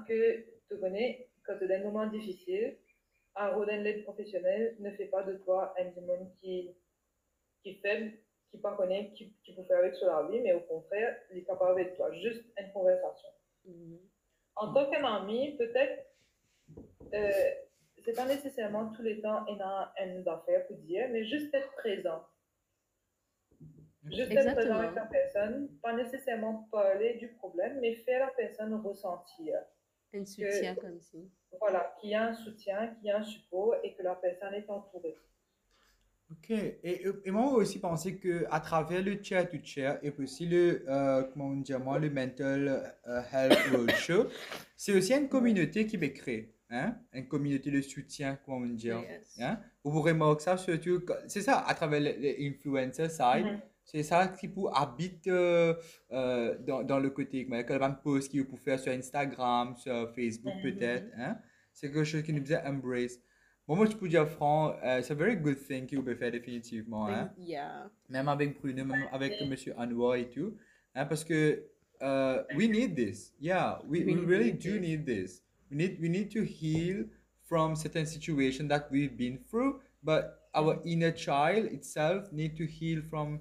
que 0.08 0.44
tu 0.68 0.80
connais, 0.80 1.28
quand 1.44 1.56
tu 1.58 1.64
as 1.64 1.78
des 1.78 1.84
moments 1.84 2.06
difficiles, 2.06 2.76
un 3.36 3.48
rôle 3.50 3.66
d'un 3.66 3.84
aide 3.84 4.02
professionnelle 4.02 4.76
ne 4.80 4.90
fait 4.90 5.06
pas 5.06 5.22
de 5.22 5.34
toi 5.34 5.72
un 5.78 5.84
démon 5.90 6.32
qui, 6.40 6.74
qui 7.62 7.70
est 7.70 7.80
faible, 7.80 8.12
qui 8.50 8.56
ne 8.56 8.76
connaît, 8.76 9.12
qui, 9.12 9.32
qui 9.44 9.54
peut 9.54 9.62
faire 9.64 9.78
avec 9.78 9.94
sur 9.94 10.08
la 10.08 10.28
vie, 10.28 10.40
mais 10.40 10.52
au 10.52 10.60
contraire, 10.60 11.16
il 11.30 11.38
est 11.38 11.44
capable 11.44 11.72
avec 11.72 11.96
toi. 11.96 12.12
Juste 12.12 12.44
une 12.58 12.72
conversation. 12.72 13.28
Mhm. 13.64 13.98
En 14.56 14.72
tant 14.72 14.90
qu'ami, 14.90 15.56
peut-être, 15.56 16.06
euh, 17.14 17.50
c'est 18.04 18.16
pas 18.16 18.26
nécessairement 18.26 18.92
tous 18.92 19.02
les 19.02 19.20
temps 19.20 19.46
une, 19.46 19.62
une 19.98 20.28
affaire 20.28 20.66
pour 20.66 20.76
dire, 20.78 21.08
mais 21.10 21.24
juste 21.24 21.54
être 21.54 21.72
présent. 21.72 22.24
Juste 24.04 24.32
être 24.32 24.54
présent 24.54 24.78
avec 24.78 24.94
la 24.94 25.06
personne, 25.06 25.68
pas 25.82 25.92
nécessairement 25.92 26.68
parler 26.72 27.14
du 27.14 27.28
problème, 27.34 27.78
mais 27.80 27.96
faire 27.96 28.26
la 28.26 28.32
personne 28.32 28.74
ressentir. 28.74 29.60
Un 30.12 30.24
soutien 30.24 30.74
comme 30.74 31.00
ça. 31.00 31.18
Voilà, 31.60 31.94
qu'il 32.00 32.10
y 32.10 32.14
a 32.14 32.24
un 32.24 32.34
soutien, 32.34 32.94
qu'il 32.94 33.06
y 33.06 33.10
a 33.10 33.18
un 33.18 33.22
support 33.22 33.76
et 33.84 33.94
que 33.94 34.02
la 34.02 34.14
personne 34.14 34.54
est 34.54 34.68
entourée. 34.68 35.16
Ok, 36.30 36.50
et, 36.50 37.06
et 37.24 37.30
moi 37.32 37.52
aussi 37.54 37.80
penser 37.80 38.16
que 38.16 38.44
à 38.50 38.60
travers 38.60 39.02
le 39.02 39.20
chair 39.20 39.48
to 39.50 39.56
chair 39.64 39.98
et 40.02 40.12
puis 40.12 40.24
aussi 40.24 40.46
le, 40.46 40.84
euh, 40.88 41.24
comment 41.32 41.56
dit 41.56 41.72
moi, 41.74 41.98
le 41.98 42.08
mental 42.08 42.94
euh, 43.08 43.22
health 43.32 43.58
roadshow, 43.74 44.26
c'est 44.76 44.92
aussi 44.96 45.12
une 45.12 45.28
communauté 45.28 45.86
qui 45.86 45.96
est 45.96 46.12
créée, 46.12 46.54
hein? 46.70 46.94
Une 47.12 47.26
communauté 47.26 47.72
de 47.72 47.80
soutien, 47.80 48.38
comment 48.44 48.58
on 48.58 48.66
dit, 48.68 48.86
Yes. 48.86 49.38
hein? 49.40 49.58
Vous 49.82 50.00
remarquez 50.02 50.44
ça 50.44 50.56
surtout, 50.56 51.02
c'est 51.26 51.40
ça, 51.42 51.64
à 51.66 51.74
travers 51.74 51.98
les, 52.00 52.16
les 52.16 52.48
influencer 52.48 53.08
side, 53.08 53.58
c'est 53.84 54.04
ça 54.04 54.28
qui 54.28 54.46
pour 54.46 54.78
habite 54.78 55.26
euh, 55.26 55.74
dans, 56.10 56.84
dans 56.84 57.00
le 57.00 57.10
côté, 57.10 57.44
quand 57.66 57.78
on 57.82 57.94
post 57.94 58.30
qui 58.30 58.38
vous 58.38 58.44
pouvez 58.46 58.62
faire 58.62 58.78
sur 58.78 58.92
Instagram, 58.92 59.74
sur 59.76 60.08
Facebook 60.14 60.54
Mhm. 60.54 60.62
peut-être, 60.62 61.06
hein? 61.18 61.38
C'est 61.72 61.88
quelque 61.88 62.04
chose 62.04 62.22
qui 62.22 62.32
nous 62.32 62.42
faisait 62.42 62.60
embrace. 62.64 63.18
Bon, 63.70 63.76
moi, 63.76 63.86
je 63.86 63.94
peux 63.94 64.08
dire 64.08 64.28
franc, 64.28 64.74
euh, 64.82 65.00
c'est 65.00 65.12
un 65.12 65.16
very 65.16 65.36
good 65.36 65.56
thing 65.64 65.86
que 65.86 65.94
vous 65.94 66.02
pouvez 66.02 66.16
faire 66.16 66.32
définitivement, 66.32 67.06
hein? 67.06 67.30
Yeah. 67.38 67.88
Même 68.08 68.26
avec 68.26 68.60
Bruno, 68.60 68.84
même 68.84 69.06
avec 69.12 69.40
Monsieur 69.48 69.74
Anwar 69.78 70.16
et 70.16 70.28
tout, 70.28 70.56
hein? 70.96 71.06
Parce 71.06 71.22
que 71.22 71.62
uh, 72.02 72.42
we 72.56 72.68
need 72.68 72.96
this. 72.96 73.32
Yeah, 73.40 73.78
we, 73.88 74.04
we 74.04 74.16
We 74.16 74.26
really 74.26 74.44
need 74.46 74.58
do 74.58 74.72
this. 74.72 74.80
need 74.80 75.06
this. 75.06 75.42
We 75.70 75.76
need 75.76 76.00
we 76.00 76.08
need 76.08 76.32
to 76.32 76.42
heal 76.42 77.04
from 77.48 77.76
certain 77.76 78.06
situations 78.06 78.68
that 78.70 78.88
we've 78.90 79.16
been 79.16 79.38
through, 79.48 79.80
but 80.02 80.48
our 80.52 80.80
inner 80.84 81.12
child 81.12 81.66
itself 81.70 82.32
need 82.32 82.56
to 82.56 82.66
heal 82.66 83.02
from 83.08 83.40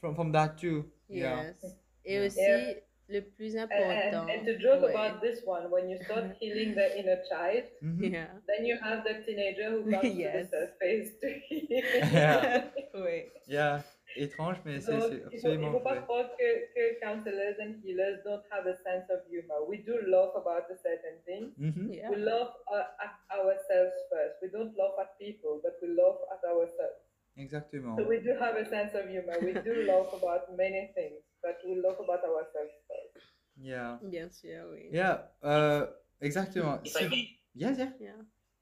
from 0.00 0.16
from 0.16 0.32
that 0.32 0.58
too. 0.58 0.90
Yeah. 1.08 1.52
Yes. 1.54 1.76
Et 2.04 2.14
Yeah. 2.14 2.26
aussi, 2.26 2.40
Yeah. 2.40 2.74
Le 3.08 3.20
plus 3.22 3.56
And, 3.56 3.62
important. 3.70 4.14
and, 4.14 4.30
and 4.30 4.46
to 4.46 4.58
joke 4.58 4.82
ouais. 4.82 4.90
about 4.94 5.20
this 5.20 5.42
one, 5.46 5.70
when 5.70 5.88
you 5.88 5.96
start 6.04 6.24
healing 6.40 6.74
the 6.74 6.86
inner 6.98 7.18
child, 7.28 7.64
Mhm. 7.82 8.12
Yeah. 8.12 8.28
then 8.46 8.64
you 8.66 8.76
have 8.82 9.02
the 9.04 9.14
teenager 9.24 9.70
who 9.70 9.90
comes 9.90 10.14
Yes. 10.14 10.32
to 10.32 10.38
the 10.38 10.46
surface 10.56 11.08
to 11.20 11.28
heal. 11.48 11.84
Yeah. 12.12 12.70
oui. 12.94 13.30
Yeah. 13.46 13.82
Étrange, 14.16 14.56
mais 14.64 14.80
c'est 14.80 14.92
Donc, 14.92 15.02
c'est 15.02 15.16
il 15.16 15.20
faut, 15.20 15.30
il 15.30 15.36
absolument 15.36 15.72
faut 15.72 15.80
pas 15.84 15.96
croire 16.00 16.30
que, 16.36 16.48
que 16.74 16.98
counselors 17.00 17.56
and 17.60 17.74
healers 17.84 18.18
don't 18.24 18.42
have 18.50 18.66
a 18.66 18.74
sense 18.74 19.08
of 19.10 19.20
humor. 19.30 19.60
We 19.68 19.78
do 19.84 19.94
laugh 20.08 20.34
about 20.34 20.64
a 20.70 20.76
certain 20.76 21.18
thing. 21.26 21.52
Mhm. 21.58 21.92
Yeah. 21.92 22.10
We 22.10 22.16
laugh 22.16 22.52
uh, 22.72 23.04
at 23.04 23.14
ourselves 23.30 23.94
first. 24.10 24.36
We 24.42 24.48
don't 24.48 24.74
laugh 24.76 24.96
at 24.98 25.16
people, 25.18 25.60
but 25.62 25.76
we 25.82 25.88
laugh 25.94 26.18
at 26.32 26.42
ourselves. 26.44 26.98
Exactement. 27.38 27.96
So 27.96 28.08
we 28.08 28.18
do 28.18 28.34
have 28.38 28.56
a 28.56 28.66
sense 28.68 28.94
of 28.94 29.08
humor. 29.08 29.38
We 29.40 29.52
do 29.54 29.86
laugh 29.88 30.10
about 30.12 30.50
many 30.56 30.90
things, 30.94 31.22
but 31.42 31.56
we 31.64 31.80
laugh 31.80 31.96
about 32.02 32.24
ourselves 32.26 32.74
first. 32.90 33.24
Yeah. 33.56 33.98
Bien 34.02 34.30
sûr, 34.30 34.66
oui. 34.70 34.90
Yeah. 34.90 35.22
Uh, 35.42 35.86
exactement. 36.20 36.82
If 36.84 36.96
I 36.96 37.08
may, 37.08 37.38
Yeah, 37.54 37.74
yeah. 37.74 37.90
Yeah. 37.98 38.20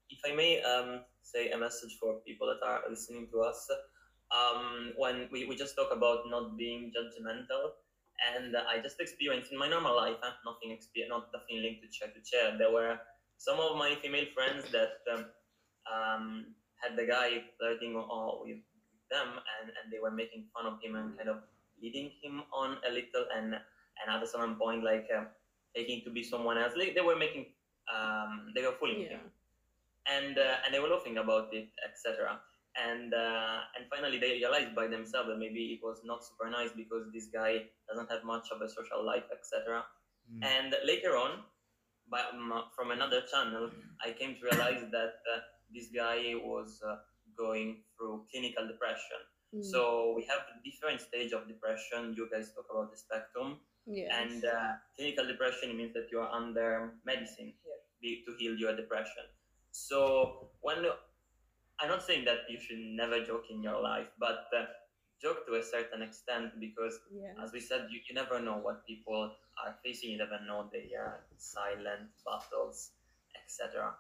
if 0.09 0.21
I 0.25 0.33
may 0.35 0.63
um, 0.63 1.01
say 1.23 1.51
a 1.51 1.59
message 1.59 1.97
for 2.01 2.21
people 2.25 2.47
that 2.49 2.65
are 2.65 2.81
listening 2.89 3.29
to 3.33 3.41
us, 3.43 3.69
um, 4.33 4.93
when 4.97 5.29
we, 5.33 5.45
we 5.47 5.57
just 5.57 5.77
talk 5.77 5.93
about 5.93 6.29
not 6.29 6.57
being 6.57 6.93
judgmental, 6.93 7.77
and 8.37 8.57
I 8.57 8.81
just 8.81 9.01
experienced 9.01 9.53
in 9.53 9.59
my 9.59 9.69
normal 9.69 9.97
life, 9.97 10.17
huh, 10.23 10.33
nothing 10.45 10.73
exper- 10.77 11.09
not 11.09 11.29
nothing 11.33 11.61
linked 11.63 11.83
to 11.85 11.89
chair 11.93 12.09
to 12.09 12.21
chair. 12.25 12.57
There 12.57 12.73
were 12.73 12.97
some 13.37 13.61
of 13.61 13.77
my 13.77 13.95
female 14.01 14.25
friends 14.35 14.65
that 14.73 15.05
um, 15.13 15.27
um, 15.93 16.55
had 16.87 16.97
the 16.97 17.07
guy 17.07 17.43
flirting 17.59 17.97
on, 17.97 18.47
with 18.47 18.63
them, 19.11 19.29
and, 19.59 19.67
and 19.75 19.93
they 19.93 19.99
were 19.99 20.11
making 20.15 20.47
fun 20.55 20.67
of 20.71 20.79
him 20.83 20.95
and 20.95 21.17
kind 21.19 21.29
of 21.29 21.43
leading 21.83 22.11
him 22.23 22.43
on 22.55 22.79
a 22.87 22.91
little, 22.93 23.27
and 23.37 23.55
and 23.55 24.07
at 24.09 24.23
a 24.23 24.27
certain 24.27 24.55
point, 24.55 24.85
like 24.85 25.09
uh, 25.11 25.25
taking 25.75 26.03
to 26.05 26.11
be 26.11 26.23
someone 26.23 26.59
else. 26.59 26.75
Like, 26.77 26.95
they 26.95 27.01
were 27.01 27.17
making, 27.17 27.47
um, 27.91 28.53
they 28.55 28.63
were 28.63 28.77
fooling 28.79 29.01
Yeah. 29.03 29.19
him 29.19 29.33
and 30.07 30.39
uh, 30.39 30.63
and 30.65 30.75
they 30.75 30.79
were 30.81 30.89
laughing 30.89 31.19
about 31.19 31.53
it, 31.53 31.69
etc. 31.83 32.39
And 32.77 33.15
uh, 33.15 33.59
and 33.77 33.87
finally 33.91 34.19
they 34.19 34.33
realized 34.39 34.75
by 34.75 34.87
themselves 34.87 35.29
that 35.29 35.39
maybe 35.39 35.79
it 35.79 35.81
was 35.83 36.03
not 36.05 36.25
super 36.25 36.51
nice 36.51 36.71
because 36.77 37.11
this 37.13 37.27
guy 37.33 37.67
doesn't 37.89 38.11
have 38.11 38.25
much 38.25 38.49
of 38.53 38.61
a 38.63 38.69
social 38.69 39.05
life, 39.05 39.25
etc. 39.33 39.85
Mm. 40.31 40.45
And 40.45 40.75
later 40.85 41.17
on, 41.17 41.43
by, 42.11 42.21
um, 42.33 42.53
from 42.75 42.91
another 42.91 43.23
channel, 43.23 43.71
I 44.05 44.13
came 44.13 44.37
to 44.37 44.43
realize 44.45 44.85
that 44.93 45.15
uh, 45.25 45.41
this 45.73 45.89
guy 45.95 46.35
was 46.37 46.81
uh, 46.87 46.97
going 47.37 47.83
through 47.97 48.25
clinical 48.31 48.67
depression. 48.67 49.21
Mm. 49.55 49.65
So 49.65 50.15
we 50.17 50.25
have 50.27 50.41
different 50.65 51.01
stage 51.01 51.33
of 51.33 51.47
depression. 51.47 52.15
You 52.17 52.29
guys 52.31 52.53
talk 52.55 52.67
about 52.71 52.91
the 52.91 52.97
spectrum, 52.97 53.61
Yes. 53.87 54.11
and 54.11 54.45
uh, 54.45 54.73
clinical 54.97 55.27
depression 55.27 55.77
means 55.77 55.95
that 55.95 56.09
you 56.11 56.19
are 56.19 56.31
under 56.31 56.95
medicine 57.05 57.55
be, 58.03 58.25
to 58.27 58.35
heal 58.37 58.57
your 58.57 58.75
depression. 58.75 59.23
So 59.71 60.51
when 60.61 60.79
I'm 61.79 61.89
not 61.89 62.03
saying 62.03 62.25
that 62.25 62.49
you 62.49 62.59
should 62.59 62.79
never 62.79 63.23
joke 63.25 63.45
in 63.51 63.63
your 63.63 63.81
life, 63.81 64.09
but 64.19 64.49
uh, 64.57 64.65
joke 65.23 65.47
to 65.47 65.55
a 65.55 65.63
certain 65.63 66.03
extent 66.03 66.59
because, 66.59 66.99
yeah. 67.13 67.33
as 67.43 67.53
we 67.53 67.61
said, 67.61 67.87
you, 67.91 68.01
you 68.09 68.15
never 68.15 68.41
know 68.41 68.59
what 68.59 68.87
people 68.87 69.33
are 69.65 69.77
facing. 69.85 70.11
You 70.11 70.19
never 70.19 70.41
know 70.47 70.69
their 70.73 71.25
silent 71.37 72.11
battles, 72.25 72.91
etc. 73.37 73.95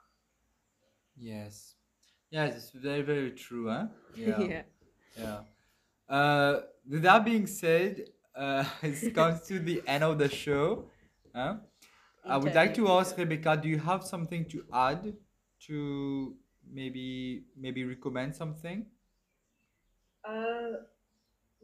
Yes. 1.16 1.74
Yes, 2.30 2.56
it's 2.56 2.70
very, 2.70 3.02
very 3.02 3.30
true, 3.32 3.68
huh? 3.70 3.86
Yeah. 4.16 4.38
yeah. 4.48 4.62
yeah. 5.16 5.40
Uh, 6.08 6.60
with 6.88 7.02
that 7.02 7.24
being 7.24 7.46
said, 7.46 8.04
uh, 8.34 8.64
it 8.82 9.14
comes 9.14 9.42
to 9.48 9.58
the 9.58 9.82
end 9.86 10.04
of 10.04 10.18
the 10.18 10.28
show. 10.28 10.90
Huh? 11.34 11.56
I 12.26 12.36
would 12.38 12.54
like 12.54 12.74
to 12.74 12.88
ask 12.90 13.16
Rebecca, 13.16 13.58
do 13.62 13.68
you 13.68 13.78
have 13.78 14.04
something 14.04 14.44
to 14.46 14.64
add 14.72 15.14
to 15.66 16.36
maybe 16.70 17.44
maybe 17.56 17.84
recommend 17.84 18.34
something? 18.34 18.86
Uh, 20.24 20.82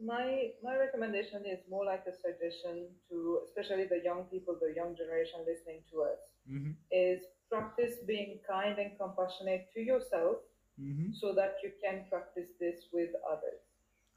my 0.03 0.51
my 0.63 0.75
recommendation 0.77 1.45
is 1.45 1.59
more 1.69 1.85
like 1.85 2.03
a 2.07 2.13
suggestion 2.13 2.87
to 3.09 3.41
especially 3.45 3.85
the 3.85 4.01
young 4.03 4.23
people, 4.25 4.55
the 4.59 4.73
young 4.75 4.95
generation 4.95 5.39
listening 5.45 5.81
to 5.91 6.03
us, 6.03 6.19
Mm-hmm. 6.49 6.71
is 6.91 7.21
practice 7.53 7.95
being 8.07 8.39
kind 8.49 8.79
and 8.83 8.91
compassionate 9.03 9.69
to 9.73 9.81
yourself 9.91 10.37
Mhm. 10.79 11.13
so 11.21 11.33
that 11.39 11.61
you 11.63 11.71
can 11.83 12.05
practice 12.09 12.49
this 12.59 12.87
with 12.91 13.11
others. 13.33 13.61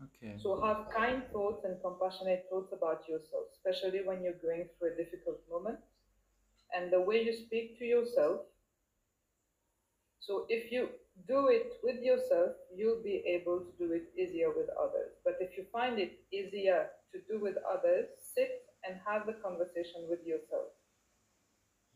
Ok. 0.04 0.38
So 0.42 0.60
have 0.60 0.80
kind 0.90 1.22
thoughts 1.32 1.64
and 1.64 1.80
compassionate 1.82 2.46
thoughts 2.50 2.72
about 2.72 3.08
yourself, 3.08 3.46
especially 3.56 4.02
when 4.08 4.22
you're 4.22 4.40
going 4.48 4.68
through 4.68 4.92
a 4.92 4.96
difficult 5.02 5.40
moment. 5.54 5.80
And 6.74 6.90
the 6.90 7.00
way 7.00 7.22
you 7.22 7.32
speak 7.32 7.78
to 7.78 7.84
yourself. 7.84 8.40
So 10.20 10.46
if 10.48 10.72
you 10.72 10.88
do 11.28 11.48
it 11.48 11.68
with 11.86 12.02
yourself, 12.02 12.52
you'll 12.74 13.02
be 13.02 13.16
able 13.36 13.60
to 13.60 13.72
do 13.78 13.92
it 13.92 14.06
easier 14.22 14.50
with 14.58 14.68
others. 14.84 15.12
But 15.24 15.36
if 15.40 15.56
you 15.56 15.64
find 15.72 15.98
it 15.98 16.12
easier 16.32 16.90
to 17.12 17.18
do 17.30 17.38
with 17.38 17.56
others, 17.74 18.06
sit 18.34 18.52
and 18.84 18.98
have 19.06 19.26
the 19.26 19.36
conversation 19.46 20.08
with 20.10 20.26
yourself. 20.26 20.75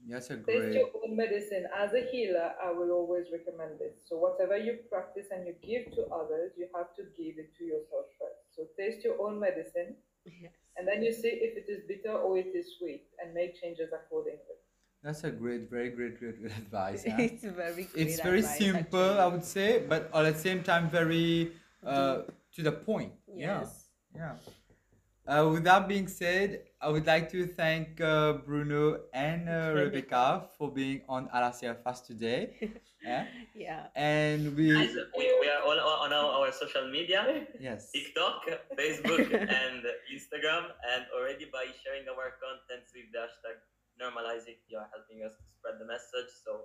That's 0.09 0.31
a 0.31 0.37
Taste 0.37 0.47
great. 0.47 0.75
your 0.75 0.89
own 1.05 1.17
medicine. 1.17 1.67
As 1.77 1.93
a 1.93 2.05
healer, 2.11 2.53
I 2.63 2.71
will 2.73 2.91
always 2.91 3.27
recommend 3.33 3.79
this. 3.79 3.95
So 4.09 4.17
whatever 4.17 4.57
you 4.57 4.79
practice 4.91 5.27
and 5.31 5.47
you 5.47 5.55
give 5.63 5.93
to 5.97 6.07
others, 6.07 6.53
you 6.57 6.69
have 6.75 6.95
to 6.97 7.03
give 7.17 7.39
it 7.39 7.55
to 7.59 7.65
yourself 7.65 8.07
first. 8.19 8.41
So 8.57 8.67
taste 8.79 9.05
your 9.05 9.21
own 9.21 9.39
medicine, 9.39 9.97
Yes. 10.25 10.53
and 10.77 10.87
then 10.89 11.03
you 11.03 11.13
see 11.13 11.29
if 11.29 11.57
it 11.57 11.71
is 11.71 11.81
bitter 11.89 12.13
or 12.17 12.39
it 12.39 12.53
is 12.55 12.77
sweet, 12.79 13.05
and 13.19 13.35
make 13.35 13.61
changes 13.61 13.91
accordingly. 13.93 14.57
That's 15.03 15.25
a 15.25 15.31
great, 15.31 15.71
very 15.71 15.91
great, 15.91 16.19
great, 16.19 16.41
great 16.41 16.53
advice. 16.59 17.05
huh? 17.07 17.17
it's 17.19 17.43
very 17.45 17.85
great 17.85 17.89
it's 17.95 18.21
very 18.21 18.41
advice, 18.41 18.59
simple, 18.59 19.01
actually. 19.03 19.19
I 19.21 19.27
would 19.27 19.45
say, 19.45 19.85
but 19.89 20.11
at 20.15 20.23
the 20.35 20.39
same 20.39 20.63
time, 20.63 20.91
very 20.91 21.53
uh, 21.87 22.23
to 22.55 22.63
the 22.63 22.73
point. 22.73 23.13
Yeah. 23.35 23.61
Yes. 23.61 23.87
Yeah. 24.15 24.35
Uh, 25.27 25.49
with 25.51 25.65
that 25.65 25.87
being 25.89 26.09
said, 26.09 26.65
I 26.81 26.89
would 26.89 27.05
like 27.05 27.29
to 27.37 27.45
thank 27.45 28.01
uh, 28.01 28.41
Bruno 28.41 29.05
and 29.13 29.51
uh, 29.51 29.77
Rebecca 29.77 30.49
for 30.57 30.73
being 30.73 31.03
on 31.13 31.29
Alasia 31.29 31.77
Fast 31.77 32.07
today. 32.07 32.57
yeah. 33.05 33.27
Yeah. 33.55 33.93
And 33.95 34.57
we, 34.57 34.73
Guys, 34.73 34.97
we, 35.13 35.29
we 35.45 35.49
are 35.53 35.61
all 35.61 35.77
on 35.77 36.13
our, 36.15 36.41
our 36.41 36.53
social 36.53 36.89
media 36.91 37.45
yes. 37.61 37.93
TikTok, 37.93 38.49
Facebook, 38.81 39.29
and 39.61 39.85
Instagram. 40.09 40.73
And 40.89 41.05
already 41.13 41.53
by 41.53 41.69
sharing 41.85 42.09
our 42.09 42.33
contents 42.41 42.97
with 42.97 43.13
the 43.13 43.29
hashtag 43.29 43.61
normalizing, 44.01 44.57
you 44.67 44.79
are 44.79 44.89
helping 44.89 45.21
us 45.21 45.37
to 45.37 45.45
spread 45.61 45.77
the 45.77 45.85
message. 45.85 46.33
So 46.43 46.65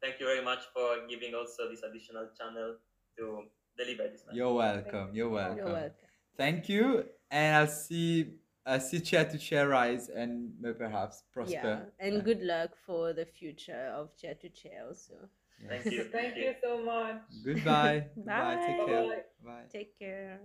thank 0.00 0.20
you 0.20 0.26
very 0.26 0.44
much 0.44 0.60
for 0.72 1.02
giving 1.10 1.34
also 1.34 1.68
this 1.68 1.82
additional 1.82 2.30
channel 2.38 2.76
to 3.18 3.42
deliver 3.76 4.06
this 4.06 4.22
message. 4.22 4.38
You're 4.38 4.54
welcome. 4.54 5.10
You're 5.12 5.30
welcome. 5.30 5.56
You're 5.58 5.66
welcome. 5.66 6.06
Thank 6.36 6.68
you. 6.68 7.06
And 7.28 7.56
I'll 7.56 7.66
see, 7.66 8.38
uh, 8.66 8.78
see 8.78 9.00
chair 9.00 9.24
to 9.24 9.38
chair 9.38 9.68
rise 9.68 10.08
and 10.08 10.52
perhaps 10.78 11.22
Yeah. 11.22 11.32
prosper. 11.32 11.92
And 11.98 12.14
Yeah. 12.14 12.20
good 12.22 12.42
luck 12.42 12.76
for 12.86 13.12
the 13.12 13.26
future 13.26 13.92
of 13.94 14.16
chair 14.16 14.34
to 14.36 14.48
chair 14.48 14.86
also. 14.86 15.28
Yes. 15.58 15.68
Thank 15.68 15.86
you. 15.86 16.04
Thank 16.04 16.36
you 16.36 16.54
so 16.62 16.82
much. 16.84 17.22
Goodbye. 17.44 18.06
Goodbye. 18.16 18.56
Take 18.66 18.86
care. 18.86 19.06
Bye. 19.06 19.22
Bye. 19.44 19.66
Take 19.70 19.98
care. 19.98 20.40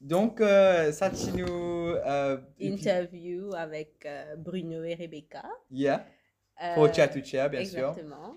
Donc, 0.00 0.40
euh, 0.40 0.90
nous. 1.36 1.46
euh, 1.46 2.38
Interview 2.60 3.52
avec 3.54 4.04
euh, 4.06 4.36
Bruno 4.36 4.82
et 4.84 4.94
Rebecca. 4.94 5.44
Yeah. 5.70 6.06
Pour 6.74 6.84
Euh, 6.84 6.92
chair, 7.24 7.50
bien 7.50 7.64
sûr. 7.64 7.88
Exactement. 7.90 8.34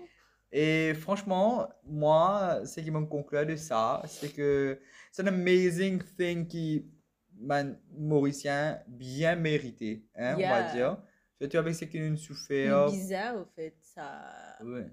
Et 0.52 0.94
franchement, 0.94 1.68
moi, 1.84 2.60
ce 2.64 2.80
qui 2.80 2.90
me 2.90 3.04
conclut 3.06 3.44
de 3.46 3.56
ça, 3.56 4.02
c'est 4.06 4.32
que 4.32 4.78
c'est 5.10 5.22
un 5.22 5.26
amazing 5.26 6.00
thing 6.16 6.46
qui, 6.46 6.86
man, 7.36 7.78
mauricien, 7.90 8.80
bien 8.86 9.34
mérité, 9.36 10.04
hein, 10.14 10.36
on 10.36 10.40
va 10.48 10.72
dire. 10.72 10.98
Surtout 11.40 11.56
avec 11.58 11.74
ce 11.74 11.84
qu'ils 11.86 12.08
nous 12.10 12.16
C'est 12.16 12.68
souffrent. 12.68 12.90
bizarre, 12.92 13.36
au 13.36 13.44
fait, 13.56 13.74
ça, 13.82 14.22
Ouais. 14.60 14.86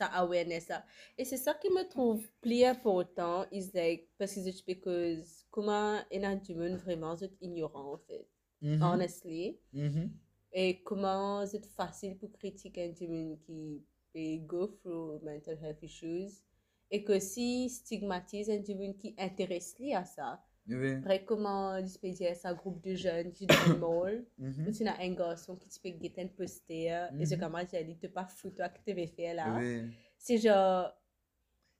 Ça 0.00 0.06
awareness. 0.06 0.66
Ça. 0.66 0.84
Et 1.18 1.24
c'est 1.24 1.36
ça 1.36 1.54
qui 1.54 1.68
me 1.70 1.88
trouve 1.88 2.26
plus 2.40 2.64
important, 2.64 3.44
is 3.52 3.70
like, 3.74 4.08
parce 4.18 4.34
que 4.34 4.40
c'est 4.42 4.64
because 4.66 5.44
comment 5.50 5.98
un 6.12 6.40
monde 6.54 6.78
vraiment 6.78 7.16
c'est 7.16 7.32
ignorant, 7.40 7.94
en 7.94 7.98
fait, 7.98 8.26
Mhm, 8.62 8.82
honestly. 8.82 9.58
mhm. 9.72 10.10
Et 10.52 10.82
comment 10.82 11.46
c'est 11.46 11.64
facile 11.66 12.16
pour 12.18 12.32
critiquer 12.32 12.84
un 12.98 13.06
monde 13.08 13.38
qui 13.46 13.84
peut 14.12 14.38
go 14.46 14.66
through 14.66 15.20
mental 15.22 15.58
health 15.62 15.82
issues. 15.82 16.42
Et 16.90 17.04
que 17.04 17.20
si 17.20 17.68
stigmatise 17.70 18.50
un 18.50 18.62
monde 18.74 18.96
qui 18.98 19.14
intéresse 19.18 19.76
lui 19.78 19.94
à 19.94 20.04
ça, 20.04 20.42
Oui. 20.68 20.92
après 20.92 21.24
comment 21.24 21.84
je 21.84 21.98
peux 21.98 22.10
dire 22.10 22.36
ça, 22.36 22.54
groupe 22.54 22.80
de 22.84 22.94
jeunes 22.94 23.32
qui 23.32 23.46
dans 23.46 23.54
le 23.68 23.78
mall, 23.78 24.24
mhm, 24.38 24.70
tu 24.72 24.86
as 24.86 25.00
un 25.00 25.14
garçon 25.14 25.56
qui 25.56 25.68
te 25.68 25.80
peut 25.80 25.90
guetter 25.98 26.22
un 26.22 26.28
poster, 26.28 27.08
et 27.18 27.26
ce 27.26 27.34
Mhm. 27.34 27.40
camarade 27.40 27.68
il 27.72 27.86
dit, 27.86 27.98
t'es 27.98 28.08
pas 28.08 28.26
fou 28.26 28.50
toi 28.50 28.68
que 28.68 28.78
tu 28.86 28.92
veux 28.94 29.06
faire 29.06 29.34
là. 29.34 29.56
oui. 29.58 29.82
C'est 30.18 30.38
genre, 30.38 30.92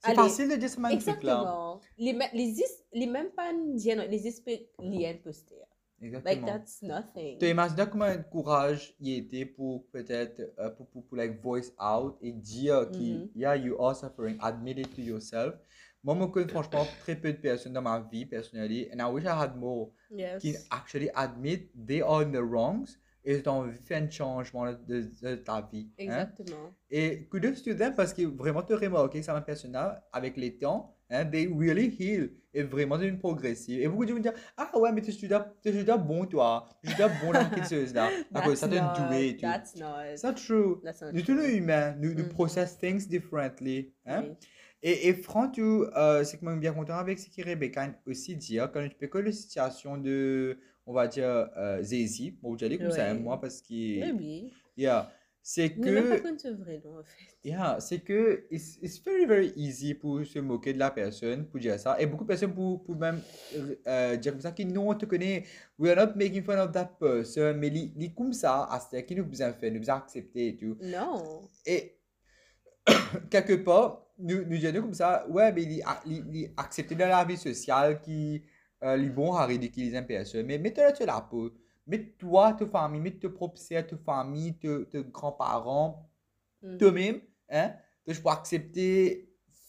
C'est 0.03 0.15
facile 0.15 0.49
de 0.49 0.57
dire 0.57 0.71
ce 0.71 0.81
même 0.81 0.93
truc-là. 0.99 1.13
exactement. 1.13 1.81
Les, 1.99 2.19
les, 2.33 2.61
is- 2.61 2.85
les 2.93 3.07
même 3.07 3.31
pas 3.31 3.53
dire, 3.75 3.97
les 4.09 4.27
espèces 4.27 4.61
liés 4.79 5.09
un 5.09 5.23
poster. 5.23 5.57
Like 6.03 6.15
Exactement. 6.15 6.47
that's 6.47 6.83
nothing. 6.83 7.39
Tu 7.39 7.47
imagines 7.51 7.87
comment 7.91 8.07
un 8.07 8.23
courage 8.23 8.95
il 9.01 9.19
était 9.19 9.45
pour 9.45 9.87
peut-être 9.91 10.41
euh, 10.59 10.71
pour, 10.71 10.87
pour, 10.89 11.05
pour, 11.05 11.17
like 11.19 11.39
voice 11.43 11.71
out 11.79 12.17
et 12.23 12.33
dire 12.33 12.91
que 12.91 12.97
Mhm. 12.97 13.31
yeah 13.35 13.55
you 13.55 13.77
are 13.79 13.95
suffering 13.95 14.39
admit 14.41 14.79
it 14.79 14.95
to 14.95 15.03
yourself 15.03 15.57
moi 16.03 16.17
je 16.21 16.27
connais 16.27 16.49
franchement 16.49 16.87
très 17.01 17.17
peu 17.17 17.33
de 17.33 17.39
personnes 17.39 17.73
dans 17.73 17.83
ma 17.83 18.01
vie 18.11 18.27
personnellement 18.27 18.87
and 18.93 18.99
I 18.99 19.13
wish 19.13 19.25
I 19.25 19.29
had 19.29 19.57
more 19.57 19.91
Yes. 20.13 20.41
qui 20.43 20.57
actually 20.71 21.09
admit 21.15 21.71
they 21.87 22.01
are 22.03 22.21
in 22.23 22.31
the 22.33 22.43
wrongs 22.43 22.99
et 23.25 23.37
ils 23.37 23.49
ont 23.49 23.53
envie 23.61 23.79
de 23.79 23.85
faire 23.85 24.03
un 24.03 24.11
changement 24.11 24.73
de, 24.73 25.03
de 25.23 25.35
ta 25.37 25.61
vie 25.73 25.89
hein. 25.99 26.03
Exactement. 26.05 26.75
et 26.91 27.29
kudos 27.31 27.63
to 27.63 27.75
them 27.75 27.95
parce 27.95 28.13
que 28.13 28.23
vraiment 28.23 28.63
tu 28.63 28.75
remarques 28.75 29.13
que 29.13 29.23
ça 29.23 29.33
m'a 29.35 29.41
personnel 29.43 30.03
avec 30.13 30.37
les 30.37 30.57
temps 30.59 30.97
hein, 31.11 31.25
they 31.27 31.47
really 31.47 31.95
heal 32.01 32.31
et 32.53 32.63
vraiment 32.65 32.99
c'est 32.99 33.07
une 33.07 33.19
progressive 33.21 33.81
et 33.81 33.87
beaucoup 33.87 34.05
de 34.05 34.09
gens 34.09 34.15
vont 34.17 34.21
dire 34.23 34.33
ah 34.57 34.77
ouais 34.79 34.91
mais 34.91 35.01
tu 35.03 35.11
es 35.13 35.73
déjà 35.73 35.97
bon 35.97 36.25
toi 36.27 36.69
tu 36.83 36.91
es 36.91 36.95
déjà 36.95 37.09
bon 37.09 37.33
dans 37.33 37.49
quelque 37.51 37.69
chose 37.69 37.95
là 37.95 38.11
à 38.35 38.41
cause 38.43 38.59
That's 38.59 38.61
ça 38.61 38.69
te 38.69 38.75
not, 38.75 39.07
doué 39.09 39.37
that's 39.41 39.77
not, 40.25 40.33
true 40.35 40.81
that's 40.83 41.03
not 41.03 41.13
nous 41.13 41.21
tous 41.23 41.35
true. 41.37 41.47
les 41.47 41.57
humains 41.59 41.95
nous, 42.01 42.15
nous 42.15 42.25
Mhm. 42.25 42.31
process 42.31 42.77
things 42.79 43.07
differently 43.07 43.93
hein 44.07 44.25
Oui. 44.27 44.35
Et, 44.83 45.09
et 45.09 45.15
franc, 45.15 45.49
tu, 45.51 45.63
euh, 45.63 46.25
c'est 46.25 46.39
que 46.39 46.45
moi, 46.45 46.53
je 46.53 46.57
suis 46.59 46.61
bien 46.61 46.73
content 46.73 46.95
avec 46.97 47.19
ce 47.19 47.29
que 47.29 47.47
Rebecca 47.47 47.89
aussi 48.07 48.37
dit, 48.37 48.59
hein, 48.59 48.69
quand 48.73 48.87
tu 48.89 48.97
peux 48.97 49.07
que 49.09 49.19
la 49.19 49.33
situation 49.33 49.97
de, 49.99 50.59
on 50.87 50.93
va 50.93 51.07
dire, 51.09 51.51
euh, 51.57 51.83
Zazie, 51.83 52.33
bon, 52.43 52.57
j'allais 52.57 52.79
comme 52.79 52.91
ça, 52.91 53.09
hein, 53.11 53.15
moi, 53.15 53.41
parce 53.41 53.61
que, 53.63 53.75
Oui, 53.99 54.13
oui. 54.19 54.53
yeah, 54.77 55.11
c'est 55.43 55.75
Je 55.75 55.81
n'ai 55.81 55.91
même 55.93 56.09
pas 56.09 56.19
que, 56.19 56.23
connu 56.23 56.39
ce 56.39 56.49
vrai 56.49 56.81
nom, 56.85 56.99
en 56.99 57.05
fait. 57.05 57.39
yeah, 57.45 57.79
c'est 57.81 58.01
que, 58.01 58.47
it's, 58.51 58.79
it's 58.83 58.99
very, 59.05 59.27
very 59.27 59.53
easy 59.57 59.95
pour 59.95 60.25
se 60.25 60.39
moquer 60.39 60.73
de 60.73 60.79
la 60.79 60.91
personne, 60.91 61.47
pour 61.47 61.61
dire 61.61 61.79
ça, 61.79 62.01
et 62.01 62.07
beaucoup 62.07 62.25
de 62.25 62.29
personnes 62.29 62.55
pour, 62.55 62.83
pour 62.83 62.97
même 62.97 63.21
euh, 63.87 64.17
dire 64.17 64.33
comme 64.33 64.41
ça, 64.41 64.53
que 64.53 64.63
non, 64.63 64.91
on 64.91 64.95
te 64.95 65.07
connaît, 65.07 65.45
we 65.79 65.91
are 65.91 66.07
not 66.07 66.15
making 66.17 66.43
fun 66.43 66.59
of 66.59 66.73
that 66.73 66.97
person, 66.99 67.55
mais 67.55 67.71
li, 67.71 68.15
comme 68.15 68.33
ça, 68.33 68.65
à 68.65 68.81
ce 68.81 68.97
qui 68.99 69.15
nous 69.15 69.25
besoin 69.25 69.53
faire, 69.53 69.73
nous 69.73 69.79
besoin 69.81 69.97
accepter 69.97 70.49
et 70.49 70.57
tout. 70.57 70.77
Non. 70.83 71.49
Et 71.67 71.97
quelque 73.31 73.55
part, 73.55 74.07
nous, 74.21 74.45
nous 74.45 74.57
disons 74.59 74.81
comme 74.83 74.95
ça, 74.95 75.27
ouais, 75.29 75.53
mais 75.53 75.63
il, 75.63 75.83
il 76.07 76.53
accepté 76.57 76.95
dans 76.95 77.09
la 77.09 77.25
vie 77.25 77.37
sociale 77.37 78.01
qui 78.01 78.43
euh, 78.83 78.97
les 78.97 79.11
bons 79.11 79.35
à 79.35 79.45
ridiculiser 79.47 79.97
une 79.99 80.07
personne. 80.07 80.47
Mais 80.47 80.59
mets-toi 80.59 80.95
sur 80.95 81.07
la 81.07 81.21
peau. 81.21 81.51
Mets-toi, 81.87 82.53
ta 82.55 82.67
famille, 82.67 83.01
mets 83.01 83.11
tes 83.19 83.29
propres 83.29 83.59
sœurs, 83.59 83.87
ta 83.87 83.97
famille, 83.97 84.55
tes, 84.59 84.87
grands-parents, 85.11 86.07
Mhm. 86.63 86.79
toi-même, 86.79 87.21
hein, 87.49 87.75
que 88.07 88.13
je 88.13 88.21
peux 88.21 88.29
accepter 88.29 89.29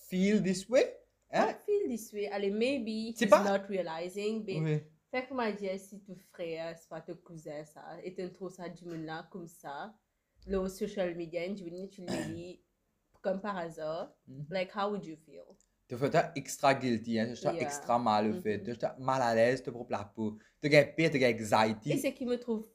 feel 0.09 0.43
this 0.43 0.67
way, 0.69 0.93
hein? 1.31 1.47
I 1.49 1.55
feel 1.65 1.89
this 1.89 2.11
way. 2.13 2.27
Allez, 2.27 2.51
maybe 2.51 3.13
C'est 3.15 3.27
pas- 3.27 3.43
not 3.57 3.65
realizing, 3.69 4.43
but 4.43 4.59
Oui. 4.61 4.79
Fait 5.09 5.25
que 5.25 5.33
m'a 5.33 5.51
dit, 5.51 5.67
si 5.77 5.99
ton 6.01 6.15
frère, 6.31 6.75
pas 6.89 7.01
ton 7.01 7.15
cousin, 7.15 7.65
ça, 7.65 7.81
et 8.03 8.13
tu 8.13 8.29
trouves 8.31 8.51
ça 8.53 8.69
du 8.69 8.85
monde 8.85 9.03
là, 9.05 9.27
comme 9.31 9.47
ça, 9.47 9.93
le 10.47 10.67
social 10.69 11.15
media, 11.15 11.41
tu 11.53 11.63
veux 11.65 11.89
tu 11.89 12.01
le 12.01 12.33
lis, 12.33 12.61
comme 13.21 13.39
par 13.41 13.57
hasard, 13.57 14.13
Mhm. 14.27 14.45
like, 14.51 14.71
how 14.75 14.89
would 14.89 15.05
you 15.05 15.15
feel? 15.25 15.43
Tu 15.87 15.97
fais 15.97 16.11
extra 16.35 16.73
guilty, 16.73 17.19
hein, 17.19 17.33
tu 17.33 17.41
Yeah. 17.43 17.61
extra 17.61 17.99
mal 17.99 18.25
au 18.31 18.33
Mhm. 18.35 18.41
fait, 18.41 18.63
tu 18.63 18.73
fais 18.73 18.87
mal 18.99 19.21
à 19.21 19.35
l'aise, 19.35 19.61
tu 19.61 19.71
propre 19.71 19.91
la 19.91 20.05
peau, 20.05 20.37
tu 20.61 20.69
gagnes 20.69 20.93
pire, 20.95 21.11
tu 21.11 21.17
Et 21.17 21.25
anxiety. 21.35 21.99
ce 21.99 22.07
qui 22.07 22.25
me 22.25 22.37
trouve 22.37 22.67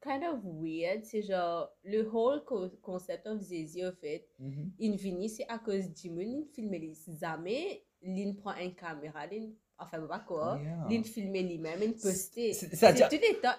kind 0.00 0.22
of 0.22 0.40
weird, 0.44 1.02
c'est 1.04 1.22
genre, 1.22 1.70
le 1.82 2.02
whole 2.08 2.44
co- 2.44 2.68
concept 2.82 3.26
of 3.26 3.40
Zizi, 3.40 3.84
au 3.84 3.92
fait, 3.92 4.28
Mhm. 4.38 4.70
il 4.78 4.96
vient, 4.96 5.28
c'est 5.28 5.48
à 5.48 5.58
cause 5.58 5.90
du 5.92 6.10
monde, 6.10 6.20
il 6.26 6.46
filme 6.54 6.72
les 6.72 6.94
jamais, 7.20 7.84
il 8.02 8.36
prend 8.36 8.54
une 8.56 8.74
caméra, 8.74 9.26
il, 9.32 9.56
enfin, 9.78 10.00
pas 10.06 10.20
quoi, 10.20 10.60
Yeah. 10.62 10.86
il 10.90 11.04
filme 11.04 11.32
lui-même, 11.32 11.82
il 11.82 11.92
poste. 11.94 12.34
C'est- 12.34 12.52
tout 12.70 13.16
le 13.16 13.40
temps, 13.40 13.58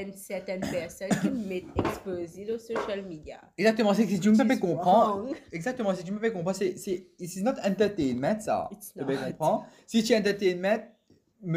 une 0.00 0.12
certaine 0.14 0.60
personne 0.60 1.10
qui 1.20 1.28
m'est 1.30 1.64
exposée 1.76 2.50
aux 2.52 2.58
social 2.58 3.04
media. 3.04 3.40
Exactement, 3.58 3.92
c'est 3.92 4.04
que 4.04 4.10
si 4.12 4.20
tu 4.20 4.30
me 4.30 4.36
fais 4.44 4.58
comprendre. 4.58 5.28
Exactement, 5.52 5.94
si 5.94 6.02
tu 6.04 6.12
me 6.12 6.18
fais 6.18 6.32
comprendre, 6.32 6.56
c'est, 6.56 6.76
c'est, 6.78 7.08
it's 7.18 7.36
not 7.38 7.52
entertainment, 7.64 8.40
ça. 8.40 8.68
It's 8.72 8.92
Tu 8.92 9.04
me 9.04 9.26
comprendre. 9.26 9.66
Si 9.86 10.02
tu 10.02 10.12
es 10.12 10.16
entertainment, 10.16 10.78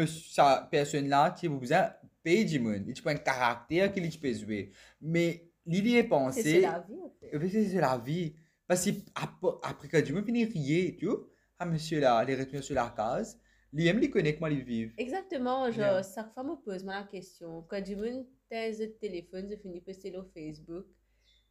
sa 0.06 0.68
personne-là, 0.70 1.34
tu 1.38 1.46
as 1.46 1.50
besoin 1.50 1.82
de 1.82 2.08
payer 2.22 2.44
du 2.44 2.58
monde. 2.60 2.92
Tu 2.94 3.00
prends 3.02 3.12
un 3.12 3.16
caractère 3.16 3.92
qu'il 3.92 4.10
peut 4.20 4.34
jouer. 4.34 4.70
Mais 5.00 5.48
l'idée 5.64 5.92
est 5.92 6.02
C'est 6.02 6.08
pensée. 6.08 6.60
la 6.60 6.80
vie, 6.80 6.94
en 7.02 7.10
fait. 7.20 7.48
C'est 7.50 7.68
c'est 7.70 7.80
la 7.80 7.96
vie. 7.98 8.34
Parce 8.66 8.84
que 8.84 8.90
ap- 9.14 9.60
après 9.62 9.88
que 9.88 9.96
Dieu 9.98 10.14
me 10.14 10.22
finit 10.22 10.44
rier, 10.44 10.96
tu 10.98 11.06
vois, 11.06 11.20
ah 11.58 11.64
monsieur 11.64 12.00
là, 12.00 12.22
les 12.24 12.34
retourner 12.34 12.62
sur 12.62 12.74
la 12.74 12.92
case, 12.94 13.38
lui 13.72 13.86
aime 13.86 13.98
les 13.98 14.10
connaître 14.10 14.38
comment 14.38 14.50
ils 14.50 14.62
vivent. 14.64 14.92
Exactement, 14.98 15.70
genre, 15.70 16.00
Yeah. 16.00 16.02
chaque 16.02 16.32
fois, 16.32 16.42
me 16.44 16.56
pose 16.56 16.84
moi 16.84 16.94
la 16.94 17.04
question. 17.04 17.62
Quand 17.68 17.82
du 17.82 17.96
monde 17.96 18.26
tes 18.48 18.72
le 18.78 18.92
téléphone, 18.98 19.48
je 19.50 19.56
finis 19.56 19.80
poster 19.80 20.10
sur 20.12 20.26
Facebook. 20.32 20.86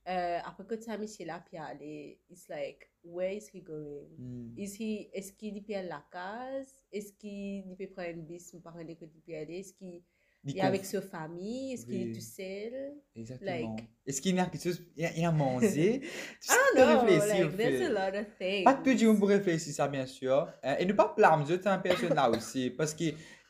Euh, 0.07 0.37
après 0.45 0.65
que 0.67 0.75
tu 0.75 0.89
as 0.91 0.97
mis 0.99 1.07
chez 1.07 1.25
la 1.25 1.39
puis 1.39 1.57
aller, 1.57 2.19
it's 2.29 2.47
like, 2.47 2.87
where 3.03 3.33
is 3.35 3.49
he 3.51 3.61
going? 3.63 4.07
Hmm. 4.19 4.53
Is 4.55 4.75
he, 4.79 5.09
est-ce 5.11 5.33
qu'il 5.33 5.63
peut 5.63 5.73
aller 5.73 5.87
à 5.87 5.97
la 5.97 6.05
case? 6.11 6.75
Est-ce 6.91 7.11
qu'il 7.13 7.75
peut 7.75 7.87
prendre 7.87 8.09
un 8.09 8.21
bus, 8.21 8.53
me 8.53 8.59
parler 8.59 8.85
de 8.85 8.93
côté 8.99 9.19
peut 9.25 9.35
aller? 9.35 9.63
Est 10.47 10.61
avec 10.61 10.85
sa 10.85 11.01
famille? 11.01 11.73
Est-ce 11.73 11.85
qu'il 11.85 12.09
est 12.09 12.13
tout 12.13 12.21
seul? 12.21 12.93
Exactement. 13.15 13.75
like- 13.75 13.89
Est-ce 14.05 14.21
qu'il 14.21 14.35
y 14.35 14.39
a 14.39 14.45
quelque 14.45 14.61
chose, 14.63 14.81
il 14.95 15.03
y 15.03 15.05
a, 15.05 15.11
il 15.15 15.21
y 15.21 15.25
a 15.25 15.31
manger? 15.31 16.01
Tu 16.41 16.49
Ah 16.51 16.55
de 16.75 16.81
non, 16.81 16.99
réfléchir, 17.01 17.47
like, 17.47 17.57
there's 17.57 17.81
a 17.81 17.89
lot 18.11 18.17
of 18.19 18.25
things. 18.37 18.63
Pas 18.63 18.79
le 18.85 19.07
monde 19.07 19.19
pour 19.19 19.27
réfléchir 19.29 19.73
ça, 19.73 19.87
bien 19.87 20.05
sûr. 20.05 20.47
hein, 20.63 20.75
et 20.79 20.85
ne 20.85 20.93
pas 20.93 21.13
blâmer 21.17 21.45
cette 21.47 21.63
personne-là 21.81 22.29
aussi. 22.29 22.69
Parce 22.69 22.93
que, 22.93 23.05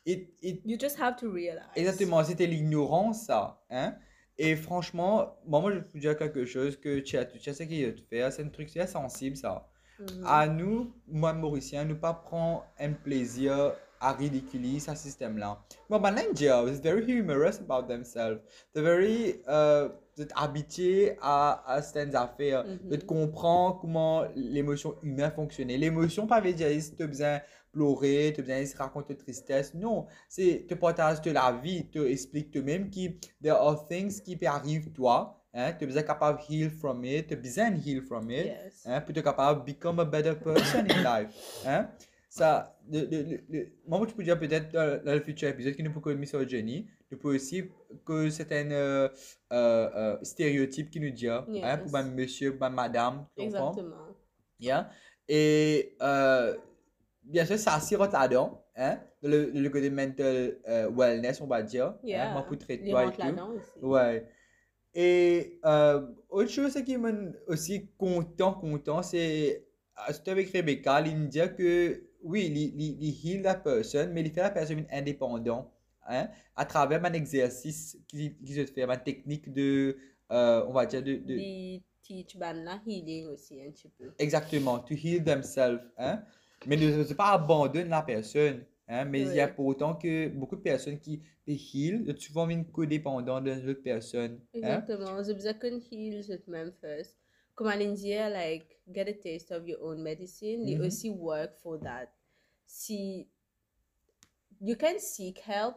it, 0.05 0.29
it, 0.41 0.61
You 0.65 0.77
just 0.79 0.97
have 0.99 1.15
to 1.17 1.29
realize. 1.31 1.65
exactement, 1.75 2.23
c'était 2.23 2.47
l'ignorance, 2.47 3.25
ça. 3.25 3.61
Hein? 3.69 3.95
Et 4.37 4.55
franchement, 4.55 5.37
moi, 5.45 5.61
moi, 5.61 5.71
je 5.73 5.79
peux 5.79 5.99
dire 5.99 6.17
quelque 6.17 6.45
chose 6.45 6.77
que 6.79 6.99
tu 6.99 7.17
as, 7.17 7.25
tu 7.25 7.49
as 7.49 7.53
ce 7.53 7.63
qu'il 7.63 7.93
de 7.93 8.01
faire. 8.09 8.31
C'est 8.31 8.43
un 8.43 8.49
truc 8.49 8.69
c'est 8.69 8.85
sensible, 8.87 9.35
ça. 9.37 9.69
Mhm. 9.99 10.23
À 10.25 10.47
nous, 10.47 10.93
moi, 11.07 11.31
Mauricien, 11.33 11.85
nous 11.85 11.95
pas 11.97 12.13
prendre 12.13 12.65
un 12.79 12.91
plaisir 12.91 13.73
à 14.05 14.11
ridiculiser 14.13 14.79
ce 14.91 14.95
système-là. 14.95 15.59
Bon, 15.89 15.99
ben, 15.99 16.11
l'Indien, 16.11 16.67
is 16.67 16.79
very 16.79 17.03
humorous 17.05 17.59
about 17.59 17.87
themselves. 17.87 18.39
They're 18.73 18.83
very 18.83 19.41
euh, 19.47 19.89
habitués 20.35 21.17
à, 21.21 21.63
à 21.65 21.81
certaines 21.81 22.15
affaires. 22.15 22.63
Mhm. 22.65 22.79
Vous 22.85 22.93
êtes 22.93 23.05
comprendre 23.05 23.79
comment 23.81 24.23
l'émotion 24.35 24.95
humaine 25.01 25.31
fonctionne. 25.35 25.69
L'émotion, 25.69 26.27
pas 26.27 26.39
veut 26.41 26.53
dire 26.53 26.67
que 26.67 26.95
tu 26.95 27.03
as 27.03 27.07
besoin 27.07 27.35
de 27.37 27.41
pleurer, 27.71 28.31
tu 28.35 28.41
as 28.41 28.43
besoin 28.43 28.61
de 28.61 28.65
se 28.65 28.77
raconter 28.77 29.13
de 29.15 29.19
tristesse. 29.19 29.73
Non, 29.73 30.05
c'est 30.29 30.65
te 30.67 30.75
partage 30.75 31.21
de 31.21 31.31
la 31.31 31.51
vie, 31.51 31.87
te 31.89 31.99
explique 31.99 32.51
toi-même 32.51 32.89
que 32.89 33.09
there 33.41 33.55
are 33.59 33.87
things 33.87 34.21
qui 34.21 34.35
peuvent 34.37 34.49
arriver 34.49 34.91
toi. 34.91 35.41
Hein, 35.57 35.71
tu 35.79 35.85
es 35.85 35.87
besoin 35.87 36.03
capable 36.03 36.39
de 36.39 36.53
heal 36.53 36.69
from 36.69 37.03
it, 37.05 37.27
tu 37.27 37.33
as 37.33 37.37
besoin 37.37 37.71
de 37.71 37.77
heal 37.89 38.01
from 38.01 38.29
it 38.29 38.45
Yes. 38.47 38.83
hein, 38.85 38.99
pour 38.99 39.11
être 39.17 39.23
capable 39.23 39.61
de 39.61 39.65
become 39.71 39.99
a 40.01 40.05
better 40.05 40.35
person 40.35 40.79
in 40.89 41.01
life. 41.01 41.29
Hein? 41.65 41.87
Ça, 42.29 42.74
le, 42.91 43.05
le, 43.05 43.39
le, 43.49 43.67
moi, 43.87 44.05
je 44.07 44.13
peux 44.13 44.23
dire 44.23 44.39
peut-être 44.39 44.71
dans, 44.71 45.03
dans 45.03 45.13
le 45.13 45.21
futur 45.21 45.49
épisode 45.49 45.75
que 45.75 45.81
nous 45.81 45.91
pouvons 45.91 46.15
misogynie, 46.15 46.87
nous 47.11 47.17
pouvons 47.17 47.35
aussi 47.35 47.63
que 48.05 48.29
certains 48.29 48.69
euh, 48.71 49.09
euh, 49.53 49.89
euh, 49.95 50.17
stéréotypes 50.23 50.89
qui 50.89 50.99
nous 50.99 51.11
disent, 51.11 51.29
hein, 51.29 51.45
Yes. 51.49 51.79
pour 51.81 51.91
ben 51.91 52.03
monsieur, 52.11 52.57
pour 52.57 52.69
madame, 52.69 53.25
tu? 53.35 53.43
Exactement. 53.43 53.95
Yeah. 54.59 54.89
Et 55.27 55.95
euh, 56.01 56.55
bien 57.23 57.45
sûr, 57.45 57.57
ça 57.57 57.79
s'y 57.79 57.95
rentre 57.95 58.13
là-dedans, 58.13 58.63
hein? 58.75 58.99
Dans 59.21 59.29
le, 59.29 59.49
le 59.51 59.69
côté 59.69 59.89
mental 59.89 60.57
euh, 60.67 60.89
wellness, 60.91 61.41
on 61.41 61.47
va 61.47 61.63
dire. 61.63 61.87
Hein? 61.87 61.97
Yeah. 62.03 62.31
Moi, 62.33 62.43
pour 62.43 62.57
traiter 62.57 62.89
toi 62.89 63.05
et 63.05 63.11
tout. 63.11 63.87
Ouais. 63.87 64.27
Et 64.93 65.59
autre 66.29 66.49
chose 66.49 66.73
qui 66.85 66.95
m'a 66.97 67.11
aussi 67.47 67.89
content, 67.97 68.53
content, 68.53 69.03
c'est 69.03 69.65
c'était 70.11 70.31
avec 70.31 70.51
Rebecca, 70.51 71.01
il 71.01 71.17
me 71.17 71.27
dit 71.27 71.39
que 71.57 72.03
oui, 72.25 72.45
il, 72.47 72.81
il, 73.01 73.27
heal 73.27 73.41
la 73.43 73.55
personne, 73.55 74.11
mais 74.11 74.21
il 74.21 74.31
fait 74.31 74.41
la 74.41 74.49
personne 74.49 74.85
indépendante 74.91 75.71
hein, 76.07 76.27
à 76.55 76.65
travers 76.65 77.03
un 77.05 77.13
exercice 77.13 77.97
qui, 78.07 78.35
qui 78.43 78.53
se 78.53 78.65
fait, 78.65 78.83
une 78.83 78.97
technique 79.03 79.53
de, 79.53 79.97
euh, 80.31 80.65
on 80.67 80.73
va 80.73 80.85
dire, 80.85 81.03
de, 81.03 81.15
de- 81.15 81.79
teach 82.01 82.37
healing 82.85 83.27
aussi 83.27 83.61
un 83.61 83.71
petit 83.71 83.89
peu. 83.89 84.11
exactement, 84.19 84.79
to 84.79 84.93
heal 84.93 85.23
themselves. 85.23 85.81
Hein, 85.97 86.23
mais 86.67 86.77
ne 86.77 86.91
ne 86.97 87.13
pas 87.13 87.31
abandonner 87.33 87.85
la 87.89 88.01
personne. 88.01 88.63
Hein, 88.87 89.05
mais 89.05 89.21
il 89.21 89.33
y 89.33 89.39
a 89.39 89.45
Ouais. 89.47 89.53
pour 89.53 89.65
autant 89.65 89.95
que 89.95 90.27
beaucoup 90.29 90.55
de 90.55 90.61
personnes 90.61 90.99
qui 90.99 91.21
heal, 91.47 92.05
sont 92.07 92.17
souvent 92.19 92.49
une 92.49 92.65
codépendante 92.65 93.43
d'une 93.45 93.69
autre 93.69 93.81
personne. 93.81 94.39
Hein? 94.61 94.83
Exactement. 94.85 95.23
J'ai 95.23 95.33
besoin 95.33 95.53
qu'on 95.53 95.79
heal 95.91 96.23
même 96.47 96.71
first. 96.81 97.17
Comme 97.55 97.67
à 97.67 97.75
l'Indien, 97.77 98.29
like, 98.29 98.77
get 98.93 99.07
a 99.09 99.13
taste 99.13 99.51
of 99.51 99.67
your 99.67 99.81
own 99.81 100.01
medicine. 100.03 100.65
Mhm. 100.65 100.81
aussi 100.85 101.09
work 101.09 101.55
for 101.57 101.79
that. 101.79 102.09
Si, 102.65 103.27
you 104.61 104.75
can 104.75 104.99
seek 104.99 105.39
help, 105.47 105.75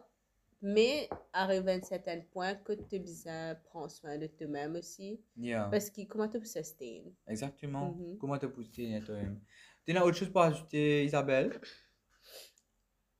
mais 0.61 1.09
arrive 1.31 1.67
à 1.67 1.73
un 1.73 1.81
certain 1.81 2.19
point 2.31 2.55
que 2.55 2.73
tu 2.73 2.95
as 2.95 2.99
besoin 2.99 3.55
prendre 3.55 3.89
soin 3.89 4.17
de 4.17 4.27
toi-même 4.27 4.75
aussi. 4.75 5.19
Yeah. 5.37 5.69
Parce 5.71 5.89
que 5.89 6.01
comment 6.05 6.27
tu 6.27 6.39
peux 6.39 6.45
sustain? 6.45 7.03
Exactement. 7.27 7.93
Mhm. 7.93 8.17
Comment 8.17 8.37
te 8.37 8.47
pousser 8.47 9.01
toi-même? 9.05 9.39
Tu 9.85 9.95
as 9.95 10.05
autre 10.05 10.17
chose 10.17 10.29
pour 10.29 10.41
ajouter, 10.41 11.05
Isabelle? 11.05 11.59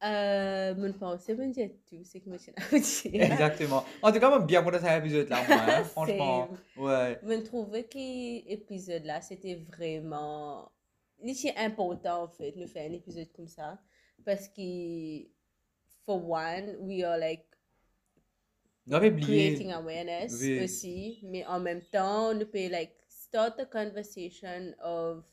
Euh, 0.02 0.76
mon 0.76 0.94
pensée, 0.94 1.36
mon 1.36 1.48
dire 1.48 1.72
tout 1.90 2.04
ce 2.06 2.20
que 2.20 2.32
je 2.32 2.38
suis 2.38 2.54
à 2.56 2.80
dire. 2.80 3.32
Exactement. 3.34 3.84
En 4.02 4.12
tout 4.12 4.20
cas, 4.20 4.30
moi, 4.30 4.40
bien 4.40 4.64
de 4.64 4.78
cet 4.78 5.00
épisode-là, 5.00 5.44
moi, 5.46 5.58
hein, 5.58 5.84
franchement. 5.84 6.50
Ouais. 6.78 7.20
Je 7.22 7.42
trouvais 7.42 7.84
que 7.84 7.98
l'épisode 8.50 9.04
là, 9.04 9.20
c'était 9.20 9.56
vraiment. 9.56 10.72
C'est 11.34 11.56
important 11.58 12.24
en 12.24 12.28
fait, 12.28 12.52
de 12.52 12.66
faire 12.66 12.90
un 12.90 12.94
épisode 12.94 13.32
comme 13.34 13.48
ça. 13.48 13.80
Parce 14.26 14.48
que, 14.48 15.28
for 16.06 16.30
one, 16.30 16.78
we 16.82 17.04
are 17.04 17.18
like 17.18 17.46
creating 19.22 19.72
awareness 19.72 20.34
Oui. 20.42 20.60
aussi. 20.64 21.20
Mais 21.24 21.46
en 21.46 21.60
même 21.60 21.82
temps, 21.92 22.32
on 22.32 22.40
peut 22.46 22.70
like 22.70 22.92
start 23.08 23.60
a 23.60 23.66
conversation 23.66 24.74
of 24.84 25.24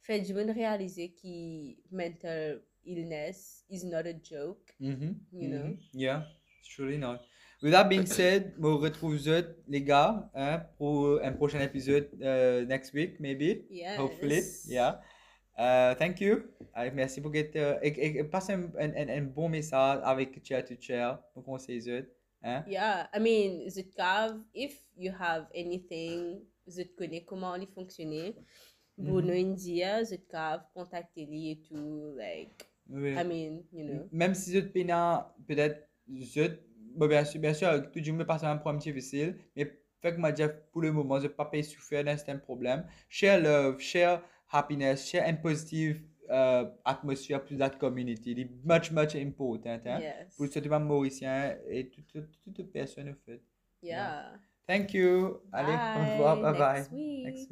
faire 0.00 0.22
du 0.22 0.34
monde 0.34 0.50
réaliser 0.50 1.10
que 1.10 1.76
mental 1.90 2.60
illness 2.84 3.64
is 3.70 3.84
not 3.84 4.06
a 4.06 4.12
joke. 4.22 4.74
Mhm, 4.80 5.16
You 5.32 5.48
know? 5.48 5.64
mhm. 5.64 5.78
Yeah, 5.94 6.26
surely 6.62 6.98
not. 6.98 7.20
With 7.62 7.72
that 7.72 7.88
being 7.88 8.06
said, 8.06 8.54
je 8.58 8.66
retrouve 8.66 9.18
les 9.68 9.82
gars, 9.82 10.28
hein, 10.34 10.66
pour 10.78 11.20
un 11.22 11.32
prochain 11.32 11.60
épisode 11.60 12.08
euh, 12.20 12.64
next 12.66 12.92
week, 12.92 13.20
maybe. 13.20 13.66
Yes. 13.70 13.98
Hopefully, 13.98 14.42
yeah. 14.66 15.00
Uh, 15.62 15.94
thank 15.94 16.20
you. 16.20 16.42
Uh, 16.74 16.90
merci 16.92 17.20
pour 17.20 17.30
que 17.30 17.38
euh, 17.56 17.78
et, 17.82 18.24
passe 18.24 18.50
un, 18.50 18.64
un, 18.80 18.90
un, 18.96 19.08
un 19.08 19.22
bon 19.22 19.48
message 19.48 20.00
avec 20.02 20.44
Chair 20.44 20.64
to 20.64 20.74
Chair 20.80 21.22
pour 21.32 21.44
conseiller 21.44 21.78
les 21.78 21.98
autres. 21.98 22.08
Hein? 22.42 22.64
Yeah, 22.66 23.08
I 23.14 23.20
mean, 23.20 23.70
Zutkav, 23.70 24.40
if 24.52 24.74
you 24.96 25.12
have 25.12 25.46
anything, 25.54 26.40
Zut 26.68 26.96
connaît 26.96 27.22
comment 27.24 27.54
il 27.54 27.68
fonctionne. 27.68 28.32
Pour 28.96 29.22
Mhm. 29.22 29.26
nous 29.26 29.54
dire, 29.54 30.04
Zutkav, 30.04 30.62
contactez-les 30.74 31.52
et 31.52 31.60
tout, 31.68 32.14
like, 32.16 32.50
Oui. 32.90 33.12
I 33.14 33.24
mean, 33.24 33.62
you 33.72 33.84
know. 33.84 34.08
Même 34.10 34.34
si 34.34 34.52
je 34.52 34.60
pena 34.60 35.32
peut-être 35.46 35.88
je 36.12 36.48
bon, 36.96 37.06
bien 37.06 37.24
sûr 37.24 37.40
bien 37.40 37.54
sûr 37.54 37.68
tout 37.92 38.00
le 38.04 38.12
monde 38.12 38.26
passe 38.26 38.42
un 38.42 38.56
problème 38.56 38.80
difficile 38.80 39.36
mais 39.56 39.78
fait 40.00 40.12
que 40.12 40.18
moi 40.18 40.32
pour 40.72 40.82
le 40.82 40.90
moment 40.92 41.20
je 41.20 41.28
pas 41.28 41.44
pas 41.44 41.62
souffrir 41.62 42.02
d'un 42.04 42.16
certain 42.16 42.38
problème 42.38 42.84
share 43.08 43.40
love 43.40 43.78
share 43.78 44.20
happiness 44.52 45.08
share 45.08 45.28
une 45.28 45.40
positive 45.40 46.02
euh, 46.30 46.64
atmosphère 46.84 47.44
pour 47.44 47.56
that 47.58 47.70
community 47.78 48.32
it's 48.32 48.50
much 48.64 48.90
much 48.92 49.14
important 49.16 49.80
hein? 49.86 50.00
Yes. 50.00 50.36
pour 50.36 50.48
tout 50.48 50.60
le 50.62 50.70
monde 50.70 50.86
mauricien 50.86 51.56
et 51.68 51.88
toute 51.88 52.28
toute 52.54 52.72
personne 52.72 53.08
en 53.10 53.14
fait 53.26 53.40
Yeah. 53.82 54.34
thank 54.66 54.94
you 54.94 55.40
allez 55.52 55.72
au 55.72 56.12
revoir 56.12 56.40
bye 56.40 56.52
bye 56.58 56.78
Next 56.78 56.92
week. 56.92 57.24
next 57.24 57.40
week 57.40 57.50